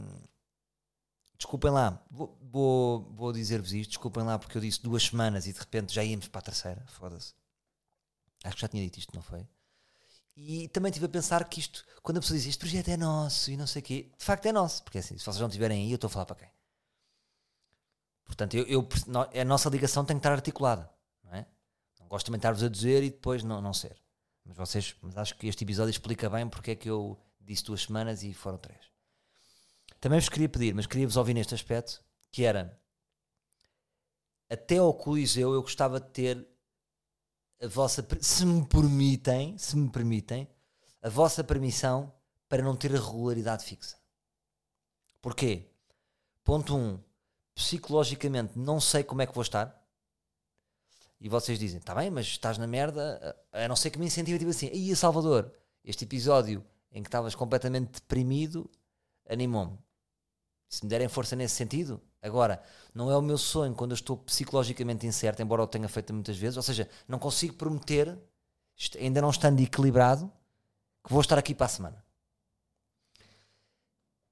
desculpem 1.36 1.70
lá, 1.70 2.05
vou, 2.11 2.36
vou, 2.43 3.03
vou 3.14 3.32
dizer-vos 3.32 3.72
isto. 3.72 3.90
Desculpem 3.90 4.24
lá 4.24 4.38
porque 4.38 4.57
eu 4.59 4.62
disse 4.62 4.82
duas 4.82 5.05
semanas 5.05 5.47
e 5.47 5.53
de 5.53 5.59
repente 5.61 5.95
já 5.95 6.03
íamos 6.05 6.28
para 6.28 6.40
a 6.40 6.43
terceira. 6.43 6.84
Foda-se. 6.88 7.34
Acho 8.45 8.57
que 8.57 8.62
já 8.62 8.68
tinha 8.68 8.82
dito 8.82 8.99
isto, 8.99 9.14
não 9.14 9.22
foi? 9.22 9.47
E 10.36 10.68
também 10.68 10.90
estive 10.90 11.07
a 11.07 11.09
pensar 11.09 11.45
que 11.49 11.61
isto, 11.61 11.84
quando 12.03 12.18
a 12.18 12.20
pessoa 12.20 12.38
diz 12.38 12.47
este 12.49 12.59
projeto 12.59 12.88
é 12.88 12.97
nosso 12.97 13.51
e 13.51 13.57
não 13.57 13.66
sei 13.66 13.82
o 13.82 13.84
quê, 13.84 14.11
de 14.18 14.24
facto 14.24 14.47
é 14.47 14.53
nosso, 14.53 14.82
porque 14.82 14.99
é 14.99 15.01
assim, 15.01 15.16
se 15.18 15.24
vocês 15.24 15.40
não 15.40 15.49
estiverem 15.49 15.84
aí, 15.84 15.90
eu 15.93 15.97
estou 15.97 16.09
a 16.09 16.11
falar 16.11 16.26
para 16.26 16.36
quem? 16.36 16.51
Portanto, 18.24 18.55
eu, 18.57 18.64
eu, 18.66 18.88
a 19.40 19.45
nossa 19.45 19.68
ligação 19.68 20.05
tem 20.05 20.16
que 20.16 20.20
estar 20.20 20.32
articulada, 20.32 20.90
gosto 22.13 22.27
também 22.27 22.39
de 22.39 22.43
estar-vos 22.43 22.63
a 22.63 22.69
dizer 22.69 23.03
e 23.03 23.11
depois 23.11 23.43
não, 23.43 23.59
não 23.63 23.73
ser. 23.73 23.97
Mas 24.45 24.55
vocês, 24.55 24.95
mas 25.01 25.17
acho 25.17 25.35
que 25.35 25.47
este 25.47 25.65
episódio 25.65 25.91
explica 25.91 26.29
bem 26.29 26.47
porque 26.47 26.73
é 26.73 26.77
que 26.77 26.91
eu 26.91 27.19
disse 27.41 27.65
duas 27.65 27.85
semanas 27.85 28.23
e 28.23 28.35
foram 28.35 28.59
três. 28.59 28.81
Também 29.99 30.21
vos 30.21 30.29
queria 30.29 30.49
pedir, 30.49 30.75
mas 30.75 30.87
queria-vos 30.87 31.17
ouvir 31.17 31.33
neste 31.33 31.55
aspecto, 31.55 32.05
que 32.31 32.45
era 32.45 32.79
até 34.51 34.77
ao 34.77 34.93
Coliseu 34.93 35.55
eu 35.55 35.63
gostava 35.63 35.99
de 35.99 36.11
ter 36.11 36.47
a 37.63 37.67
vossa, 37.67 38.07
se 38.21 38.45
me 38.45 38.67
permitem, 38.67 39.57
se 39.57 39.75
me 39.75 39.89
permitem, 39.89 40.47
a 41.01 41.09
vossa 41.09 41.43
permissão 41.43 42.13
para 42.47 42.63
não 42.63 42.77
ter 42.77 42.95
a 42.95 43.01
regularidade 43.01 43.65
fixa. 43.65 43.97
Porquê? 45.23 45.71
Ponto 46.45 46.77
1. 46.77 46.79
Um, 46.79 47.01
psicologicamente 47.55 48.59
não 48.59 48.79
sei 48.79 49.03
como 49.03 49.23
é 49.23 49.27
que 49.27 49.35
vou 49.35 49.43
estar. 49.43 49.82
E 51.23 51.29
vocês 51.29 51.59
dizem, 51.59 51.79
está 51.79 51.95
bem, 51.95 52.11
mas 52.11 52.27
estás 52.27 52.59
na 52.59 52.66
merda, 52.66 53.37
a 53.53 53.68
não 53.68 53.77
ser 53.77 53.91
que 53.91 53.99
me 53.99 54.07
incentive 54.07 54.39
tipo 54.39 54.51
assim, 54.51 54.68
aí 54.68 54.95
Salvador, 54.97 55.53
este 55.85 56.05
episódio 56.05 56.64
em 56.91 57.03
que 57.03 57.09
estavas 57.09 57.35
completamente 57.35 57.93
deprimido, 57.93 58.68
animou-me. 59.29 59.79
Se 60.68 60.85
me 60.85 60.91
derem 60.91 61.09
força 61.09 61.37
nesse 61.37 61.55
sentido, 61.55 62.03
Agora, 62.23 62.62
não 62.95 63.11
é 63.11 63.16
o 63.16 63.20
meu 63.20 63.37
sonho 63.37 63.75
quando 63.75 63.91
eu 63.91 63.97
estou 63.97 64.16
psicologicamente 64.16 65.05
incerto, 65.05 65.43
embora 65.43 65.61
eu 65.61 65.66
tenha 65.66 65.89
feito 65.89 66.14
muitas 66.14 66.39
vezes, 66.39 66.57
ou 66.57 66.62
seja, 66.62 66.89
não 67.09 67.18
consigo 67.18 67.55
prometer, 67.55 68.16
ainda 68.97 69.20
não 69.20 69.31
estando 69.31 69.61
equilibrado, 69.61 70.33
que 71.05 71.12
vou 71.12 71.20
estar 71.20 71.37
aqui 71.37 71.53
para 71.53 71.66
a 71.66 71.68
semana. 71.68 72.05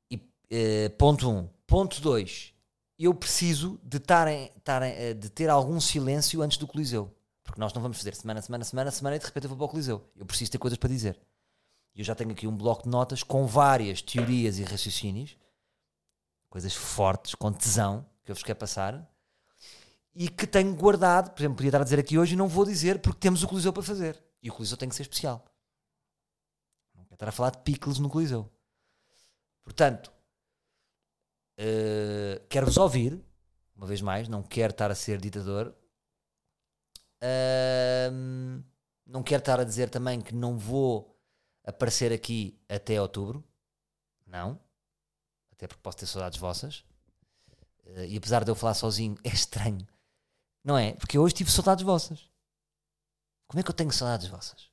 E, 0.09 0.23
eh, 0.51 0.89
ponto 0.91 1.29
1. 1.29 1.37
Um. 1.37 1.49
Ponto 1.67 2.01
2. 2.01 2.55
Eu 3.03 3.15
preciso 3.15 3.81
de, 3.83 3.99
tar 3.99 4.29
em, 4.29 4.53
tar 4.63 4.83
em, 4.83 4.93
eh, 4.93 5.15
de 5.15 5.31
ter 5.31 5.49
algum 5.49 5.81
silêncio 5.81 6.43
antes 6.43 6.59
do 6.59 6.67
Coliseu. 6.67 7.11
Porque 7.43 7.61
nós 7.61 7.73
não 7.73 7.81
vamos 7.81 7.97
fazer 7.97 8.15
semana, 8.15 8.43
semana, 8.43 8.63
semana, 8.65 8.91
semana 8.91 9.17
e 9.17 9.19
de 9.19 9.25
repente 9.25 9.45
eu 9.45 9.49
vou 9.49 9.57
para 9.57 9.65
o 9.65 9.69
Coliseu. 9.69 10.05
Eu 10.15 10.27
preciso 10.27 10.53
ter 10.53 10.59
coisas 10.59 10.79
para 10.79 10.91
dizer. 10.91 11.19
Eu 11.97 12.05
já 12.05 12.15
tenho 12.15 12.31
aqui 12.31 12.47
um 12.47 12.57
bloco 12.57 12.85
de 12.85 12.91
notas 12.91 13.23
com 13.23 13.47
várias 13.47 14.03
teorias 14.03 14.59
e 14.59 14.63
raciocínios 14.63 15.37
coisas 16.51 16.75
fortes, 16.75 17.35
com 17.37 17.53
tesão, 17.53 18.05
que 18.25 18.31
eu 18.31 18.35
vos 18.35 18.43
quero 18.43 18.59
passar, 18.59 19.09
e 20.13 20.29
que 20.29 20.47
tenho 20.47 20.75
guardado, 20.75 21.31
por 21.31 21.41
exemplo, 21.41 21.57
podia 21.57 21.69
estar 21.69 21.81
a 21.81 21.85
dizer 21.85 22.01
aqui 22.01 22.19
hoje 22.19 22.35
e 22.35 22.37
não 22.37 22.49
vou 22.49 22.65
dizer 22.65 22.99
porque 22.99 23.21
temos 23.21 23.45
o 23.45 23.49
Coliseu 23.49 23.73
para 23.73 23.85
fazer. 23.85 24.21
E 24.43 24.51
o 24.51 24.53
Coliseu 24.53 24.77
tem 24.77 24.89
que 24.89 24.97
ser 24.97 25.03
especial. 25.03 25.45
Não 26.95 27.05
quero 27.05 27.15
estar 27.15 27.29
a 27.29 27.33
falar 27.33 27.51
de 27.51 27.59
picles 27.59 28.01
no 28.01 28.11
Coliseu. 28.11 28.51
Portanto, 29.63 30.13
uh, 31.61 32.47
quero-vos 32.49 32.77
ouvir, 32.77 33.23
uma 33.77 33.87
vez 33.87 34.01
mais, 34.01 34.29
não 34.29 34.43
quero 34.43 34.73
estar 34.73 34.91
a 34.91 34.95
ser 34.95 35.21
ditador. 35.21 35.75
Uh, 37.23 38.63
não 39.07 39.23
quero 39.23 39.41
estar 39.41 39.61
a 39.61 39.65
dizer 39.65 39.91
também 39.91 40.21
que 40.21 40.35
não 40.35 40.59
vou 40.59 41.17
aparecer 41.65 42.13
aqui 42.13 42.59
até 42.69 43.01
outubro. 43.01 43.45
Não 44.27 44.59
até 45.61 45.67
porque 45.69 45.83
posso 45.83 45.99
ter 45.99 46.07
saudades 46.07 46.39
vossas. 46.39 46.85
Uh, 47.85 48.05
e 48.09 48.17
apesar 48.17 48.45
de 48.45 48.51
eu 48.51 48.55
falar 48.55 48.75
sozinho, 48.75 49.17
é 49.23 49.29
estranho, 49.29 49.87
não 50.65 50.77
é? 50.77 50.95
Porque 50.95 51.19
hoje 51.19 51.35
tive 51.35 51.51
saudades 51.51 51.85
vossas. 51.85 52.31
Como 53.47 53.61
é 53.61 53.63
que 53.63 53.71
eu 53.71 53.75
tenho 53.75 53.93
saudades 53.93 54.29
vossas? 54.29 54.71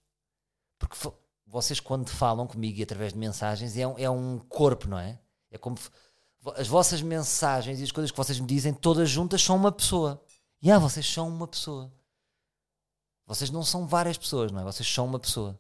Porque 0.79 0.95
vocês, 1.45 1.79
quando 1.79 2.09
falam 2.09 2.47
comigo 2.47 2.79
e 2.79 2.83
através 2.83 3.11
de 3.11 3.19
mensagens, 3.19 3.75
é 3.75 3.85
um, 3.85 3.97
é 3.97 4.09
um 4.09 4.39
corpo, 4.39 4.87
não 4.87 4.99
é? 4.99 5.19
É 5.49 5.57
como 5.57 5.77
as 6.55 6.67
vossas 6.67 7.01
mensagens 7.01 7.79
e 7.79 7.83
as 7.83 7.91
coisas 7.91 8.11
que 8.11 8.17
vocês 8.17 8.39
me 8.39 8.47
dizem, 8.47 8.73
todas 8.73 9.09
juntas, 9.09 9.41
são 9.41 9.55
uma 9.55 9.71
pessoa. 9.71 10.23
E 10.61 10.71
ah, 10.71 10.79
vocês 10.79 11.05
são 11.05 11.27
uma 11.27 11.47
pessoa. 11.47 11.91
Vocês 13.25 13.49
não 13.49 13.63
são 13.63 13.85
várias 13.85 14.17
pessoas, 14.17 14.51
não 14.51 14.61
é? 14.61 14.63
Vocês 14.63 14.87
são 14.87 15.05
uma 15.05 15.19
pessoa. 15.19 15.59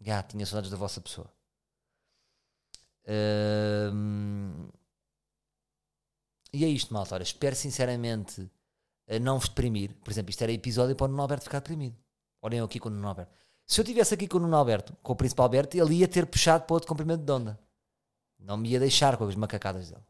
Já, 0.00 0.18
ah, 0.18 0.22
tinha 0.22 0.44
saudades 0.44 0.70
da 0.70 0.76
vossa 0.76 1.00
pessoa 1.00 1.32
e 6.52 6.64
é 6.64 6.68
isto, 6.68 6.92
malta. 6.92 7.14
Ora, 7.14 7.22
espero 7.22 7.56
sinceramente 7.56 8.50
a 9.08 9.18
não 9.18 9.38
vos 9.38 9.48
deprimir. 9.48 9.94
Por 10.02 10.10
exemplo, 10.10 10.30
isto 10.30 10.42
era 10.42 10.52
episódio 10.52 10.94
para 10.94 11.06
o 11.06 11.08
Nuno 11.08 11.22
Alberto 11.22 11.44
ficar 11.44 11.58
deprimido. 11.60 11.96
Olhem 12.40 12.58
eu 12.58 12.64
aqui 12.64 12.78
com 12.78 12.88
o 12.88 12.92
Nuno 12.92 13.08
Alberto. 13.08 13.32
Se 13.66 13.80
eu 13.80 13.82
estivesse 13.82 14.14
aqui 14.14 14.28
com 14.28 14.38
o 14.38 14.40
Nuno 14.40 14.56
Alberto, 14.56 14.94
com 15.02 15.12
o 15.12 15.16
Príncipe 15.16 15.40
Alberto, 15.40 15.76
ele 15.76 15.96
ia 15.96 16.08
ter 16.08 16.26
puxado 16.26 16.64
para 16.64 16.74
outro 16.74 16.88
comprimento 16.88 17.24
de 17.24 17.32
onda. 17.32 17.58
Não 18.42 18.56
me 18.56 18.68
ia 18.68 18.80
deixar 18.80 19.16
com 19.16 19.24
as 19.24 19.34
macacadas 19.34 19.90
dele. 19.90 20.02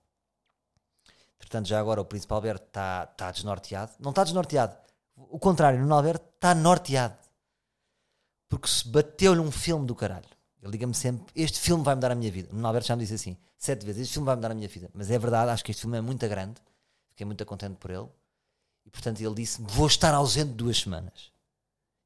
Portanto, 1.39 1.67
já 1.67 1.79
agora 1.79 2.01
o 2.01 2.05
Príncipe 2.05 2.33
Alberto 2.33 2.67
está 2.67 3.07
tá 3.07 3.31
desnorteado. 3.31 3.93
Não 4.01 4.11
está 4.11 4.25
desnorteado. 4.25 4.77
O 5.17 5.39
contrário, 5.39 5.79
o 5.79 5.83
Nuno 5.83 5.95
Alberto 5.95 6.25
está 6.35 6.55
norteado. 6.55 7.17
Porque 8.49 8.69
se 8.69 8.87
bateu-lhe 8.89 9.41
um 9.41 9.51
filme 9.51 9.87
do 9.87 9.95
caralho. 9.95 10.29
Ele 10.63 10.73
liga-me 10.73 10.95
sempre: 10.95 11.27
Este 11.35 11.59
filme 11.59 11.85
vai 11.85 11.95
mudar 11.95 12.13
a 12.13 12.15
minha 12.15 12.31
vida. 12.31 12.49
O 12.55 12.67
Alberto 12.67 12.89
já 12.89 12.97
me 12.97 13.03
disse 13.03 13.15
assim, 13.15 13.37
sete 13.59 13.85
vezes: 13.85 14.03
Este 14.03 14.15
filme 14.15 14.27
vai 14.27 14.37
mudar 14.37 14.51
a 14.51 14.55
minha 14.55 14.69
vida. 14.69 14.91
Mas 14.95 15.11
é 15.11 15.19
verdade, 15.19 15.51
acho 15.51 15.65
que 15.65 15.71
este 15.71 15.81
filme 15.81 15.99
é 15.99 16.01
muito 16.01 16.27
grande. 16.29 16.61
Fiquei 17.11 17.27
muito 17.27 17.45
contente 17.45 17.77
por 17.77 17.91
ele. 17.91 18.09
E 18.87 18.91
portanto 18.91 19.21
ele 19.21 19.35
disse: 19.35 19.61
Vou 19.63 19.87
estar 19.87 20.15
ausente 20.15 20.53
duas 20.53 20.79
semanas. 20.79 21.33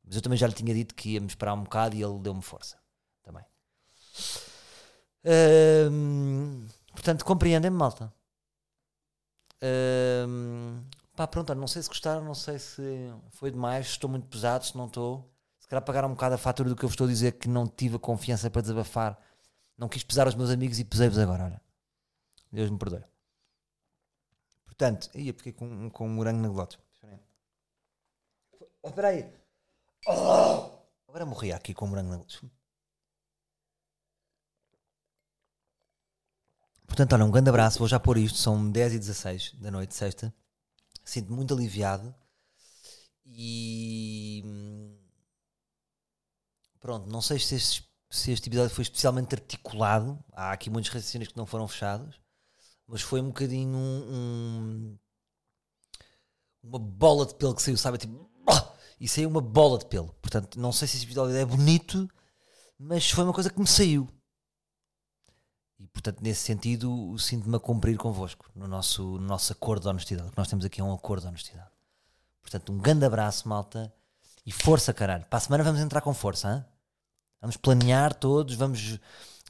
Mas 0.05 0.17
eu 0.17 0.23
também 0.23 0.39
já 0.39 0.47
lhe 0.47 0.55
tinha 0.55 0.75
dito 0.75 0.95
que 0.95 1.11
íamos 1.11 1.33
esperar 1.33 1.55
um 1.55 1.63
bocado 1.63 1.97
e 1.97 2.03
ele 2.03 2.19
deu-me 2.19 2.43
força. 2.43 2.77
Também. 3.23 3.45
Portanto, 6.93 7.25
compreendem-me, 7.25 7.77
malta. 7.77 8.13
Hum, 9.63 10.85
pá, 11.15 11.27
pronto, 11.27 11.55
não 11.55 11.67
sei 11.67 11.83
se 11.83 11.89
gostaram, 11.89 12.25
não 12.25 12.35
sei 12.35 12.59
se 12.59 12.83
foi 13.31 13.51
demais, 13.51 13.87
estou 13.87 14.09
muito 14.09 14.27
pesado, 14.29 14.65
se 14.65 14.77
não 14.77 14.87
estou 14.87 15.31
se 15.67 15.71
calhar 15.71 15.85
pagar 15.85 16.05
um 16.05 16.11
bocado 16.11 16.37
a 16.37 16.39
fatura 16.39 16.69
do 16.69 16.77
que 16.77 16.85
eu 16.85 16.89
vos 16.89 16.95
estou 16.95 17.09
a 17.09 17.11
dizer 17.11 17.33
que 17.33 17.49
não 17.49 17.67
tive 17.67 17.97
a 17.97 17.99
confiança 17.99 18.49
para 18.49 18.63
desabafar. 18.63 19.19
Não 19.77 19.89
quis 19.89 20.05
pesar 20.05 20.27
aos 20.27 20.37
meus 20.37 20.49
amigos 20.49 20.79
e 20.79 20.85
pesei-vos 20.85 21.19
agora. 21.19 21.43
Olha. 21.43 21.61
Deus 22.53 22.71
me 22.71 22.79
perdoe. 22.79 23.03
Portanto, 24.65 25.11
eu 25.13 25.35
fiquei 25.35 25.53
com, 25.53 25.91
com 25.91 26.07
um 26.07 26.11
morango 26.11 26.41
na 26.41 26.49
glote. 26.49 26.79
Espera 28.85 29.09
aí. 29.09 29.29
Oh! 30.07 30.71
Agora 31.09 31.27
morri 31.27 31.53
aqui 31.53 31.75
com 31.75 31.87
um 31.87 31.89
morango 31.89 32.11
na 32.11 32.17
glote. 32.19 32.49
Portanto, 36.97 37.13
olha, 37.13 37.25
um 37.27 37.31
grande 37.31 37.51
abraço. 37.51 37.79
Vou 37.79 37.87
já 37.87 38.01
pôr 38.01 38.17
isto. 38.17 38.39
São 38.39 38.71
10 38.71 38.95
e 38.95 38.99
16 38.99 39.53
da 39.61 39.71
noite, 39.71 39.95
sexta. 39.95 40.35
Sinto-me 41.05 41.37
muito 41.37 41.53
aliviado. 41.53 42.15
E 43.27 44.43
pronto, 46.81 47.07
não 47.11 47.21
sei 47.21 47.39
se 47.39 47.55
este, 47.55 47.87
se 48.09 48.33
este 48.33 48.49
episódio 48.49 48.75
foi 48.75 48.81
especialmente 48.83 49.35
articulado. 49.35 50.19
Há 50.33 50.53
aqui 50.53 50.71
muitos 50.71 50.91
raciocínios 50.91 51.31
que 51.31 51.37
não 51.37 51.45
foram 51.45 51.69
fechados, 51.69 52.19
mas 52.87 53.03
foi 53.03 53.21
um 53.21 53.27
bocadinho 53.27 53.77
um, 53.77 54.15
um- 54.15 54.99
uma 56.63 56.79
bola 56.79 57.27
de 57.27 57.35
pelo 57.35 57.55
que 57.55 57.61
saiu, 57.63 57.77
sabe? 57.77 57.99
Tipo, 57.99 58.31
"Ah!" 58.49 58.73
e 58.99 59.07
saiu 59.07 59.29
uma 59.29 59.41
bola 59.43 59.79
de 59.79 59.85
pelo. 59.87 60.15
Portanto, 60.15 60.59
não 60.59 60.73
sei 60.73 60.89
se 60.89 60.97
este 60.97 61.07
episódio 61.07 61.37
é 61.37 61.45
bonito, 61.45 62.09
mas 62.79 63.11
foi 63.11 63.25
uma 63.25 63.35
coisa 63.35 63.51
que 63.51 63.61
me 63.61 63.67
saiu. 63.67 64.09
E 65.79 65.87
portanto, 65.89 66.21
nesse 66.23 66.41
sentido, 66.41 67.17
sinto-me 67.19 67.57
a 67.57 67.61
cumprir 67.61 67.99
convosco 67.99 68.51
no 68.55 68.67
nosso, 68.67 69.03
no 69.03 69.27
nosso 69.27 69.53
acordo 69.53 69.83
de 69.83 69.89
honestidade. 69.89 70.29
O 70.29 70.31
que 70.33 70.39
nós 70.39 70.49
temos 70.49 70.65
aqui 70.65 70.81
é 70.81 70.85
um 70.85 70.93
acordo 70.93 71.23
de 71.23 71.29
honestidade. 71.29 71.71
Portanto, 72.41 72.73
um 72.73 72.79
grande 72.79 73.05
abraço, 73.05 73.49
malta. 73.49 73.93
E 74.45 74.53
força, 74.53 74.95
caralho. 74.95 75.27
Para 75.27 75.39
a 75.39 75.41
semana 75.41 75.65
vamos 75.65 75.81
entrar 75.81 76.01
com 76.01 76.15
força, 76.15 76.49
hã? 76.49 76.67
Vamos 77.41 77.57
planear 77.57 78.15
todos, 78.15 78.55
vamos, 78.55 78.99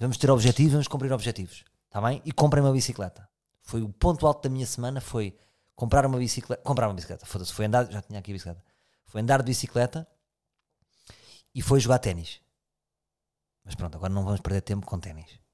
vamos 0.01 0.17
ter 0.17 0.31
objetivos, 0.31 0.73
vamos 0.73 0.89
cumprir 0.89 1.13
objetivos. 1.13 1.65
Está 1.87 2.01
bem? 2.01 2.21
E 2.25 2.33
comprem 2.33 2.63
uma 2.63 2.73
bicicleta. 2.73 3.29
Foi 3.63 3.83
o 3.83 3.89
ponto 3.89 4.27
alto 4.27 4.43
da 4.43 4.49
minha 4.49 4.67
semana, 4.67 5.01
foi 5.01 5.37
comprar 5.75 6.05
uma 6.07 6.19
bicicleta. 6.19 6.63
Comprar 6.63 6.89
uma 6.89 6.95
bicicleta, 6.95 7.27
foda-se, 7.27 7.53
foi 7.53 7.67
andar, 7.67 7.91
já 7.91 8.03
tinha 8.03 8.19
aqui 8.19 8.33
a 8.33 8.35
bicicleta. 8.35 8.65
Foi 9.07 9.21
andar 9.21 9.39
de 9.39 9.45
bicicleta 9.45 10.09
e 11.55 11.63
foi 11.63 11.79
jogar 11.79 11.99
ténis. 11.99 12.41
Mas 13.65 13.75
pronto, 13.75 13.97
agora 13.97 14.13
não 14.13 14.25
vamos 14.25 14.41
perder 14.41 14.63
tempo 14.63 14.87
com 14.87 14.99
ténis. 14.99 15.46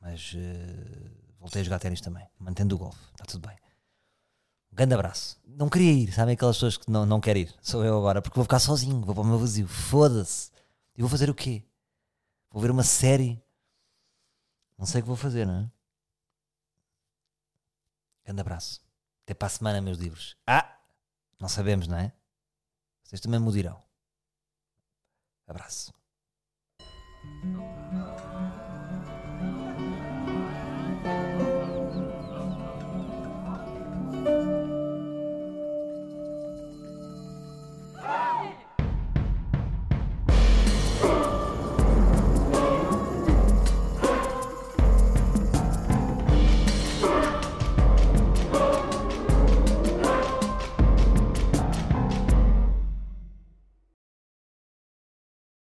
Mas 0.00 0.32
eh, 0.36 1.10
voltei 1.38 1.60
a 1.60 1.64
jogar 1.64 1.78
ténis 1.78 2.00
também, 2.00 2.26
mantendo 2.38 2.74
o 2.74 2.78
golfe, 2.78 2.98
está 3.12 3.24
tudo 3.24 3.46
bem. 3.46 3.56
Um 4.72 4.76
grande 4.76 4.94
abraço. 4.94 5.38
Não 5.44 5.68
queria 5.68 5.92
ir, 5.92 6.12
sabem 6.12 6.34
aquelas 6.34 6.56
pessoas 6.56 6.76
que 6.76 6.90
não, 6.90 7.04
não 7.04 7.20
querem 7.20 7.42
ir? 7.42 7.54
Sou 7.60 7.84
eu 7.84 7.98
agora, 7.98 8.22
porque 8.22 8.36
vou 8.36 8.44
ficar 8.44 8.60
sozinho, 8.60 9.00
vou 9.00 9.14
para 9.14 9.22
o 9.22 9.26
meu 9.26 9.38
vazio. 9.38 9.68
Foda-se. 9.68 10.50
E 10.96 11.02
vou 11.02 11.10
fazer 11.10 11.28
o 11.28 11.34
quê? 11.34 11.64
Vou 12.50 12.62
ver 12.62 12.70
uma 12.70 12.82
série? 12.82 13.42
Não 14.78 14.86
sei 14.86 15.00
o 15.00 15.04
que 15.04 15.08
vou 15.08 15.16
fazer, 15.16 15.46
não 15.46 15.60
é? 15.64 15.70
Grande 18.24 18.40
abraço. 18.40 18.80
Até 19.24 19.34
para 19.34 19.46
a 19.46 19.50
semana, 19.50 19.80
meus 19.80 19.98
livros. 19.98 20.36
Ah! 20.46 20.78
Não 21.38 21.48
sabemos, 21.48 21.86
não 21.86 21.96
é? 21.96 22.12
Vocês 23.02 23.20
também 23.20 23.40
me 23.40 23.50
dirão. 23.50 23.82
Abraço. 25.46 25.92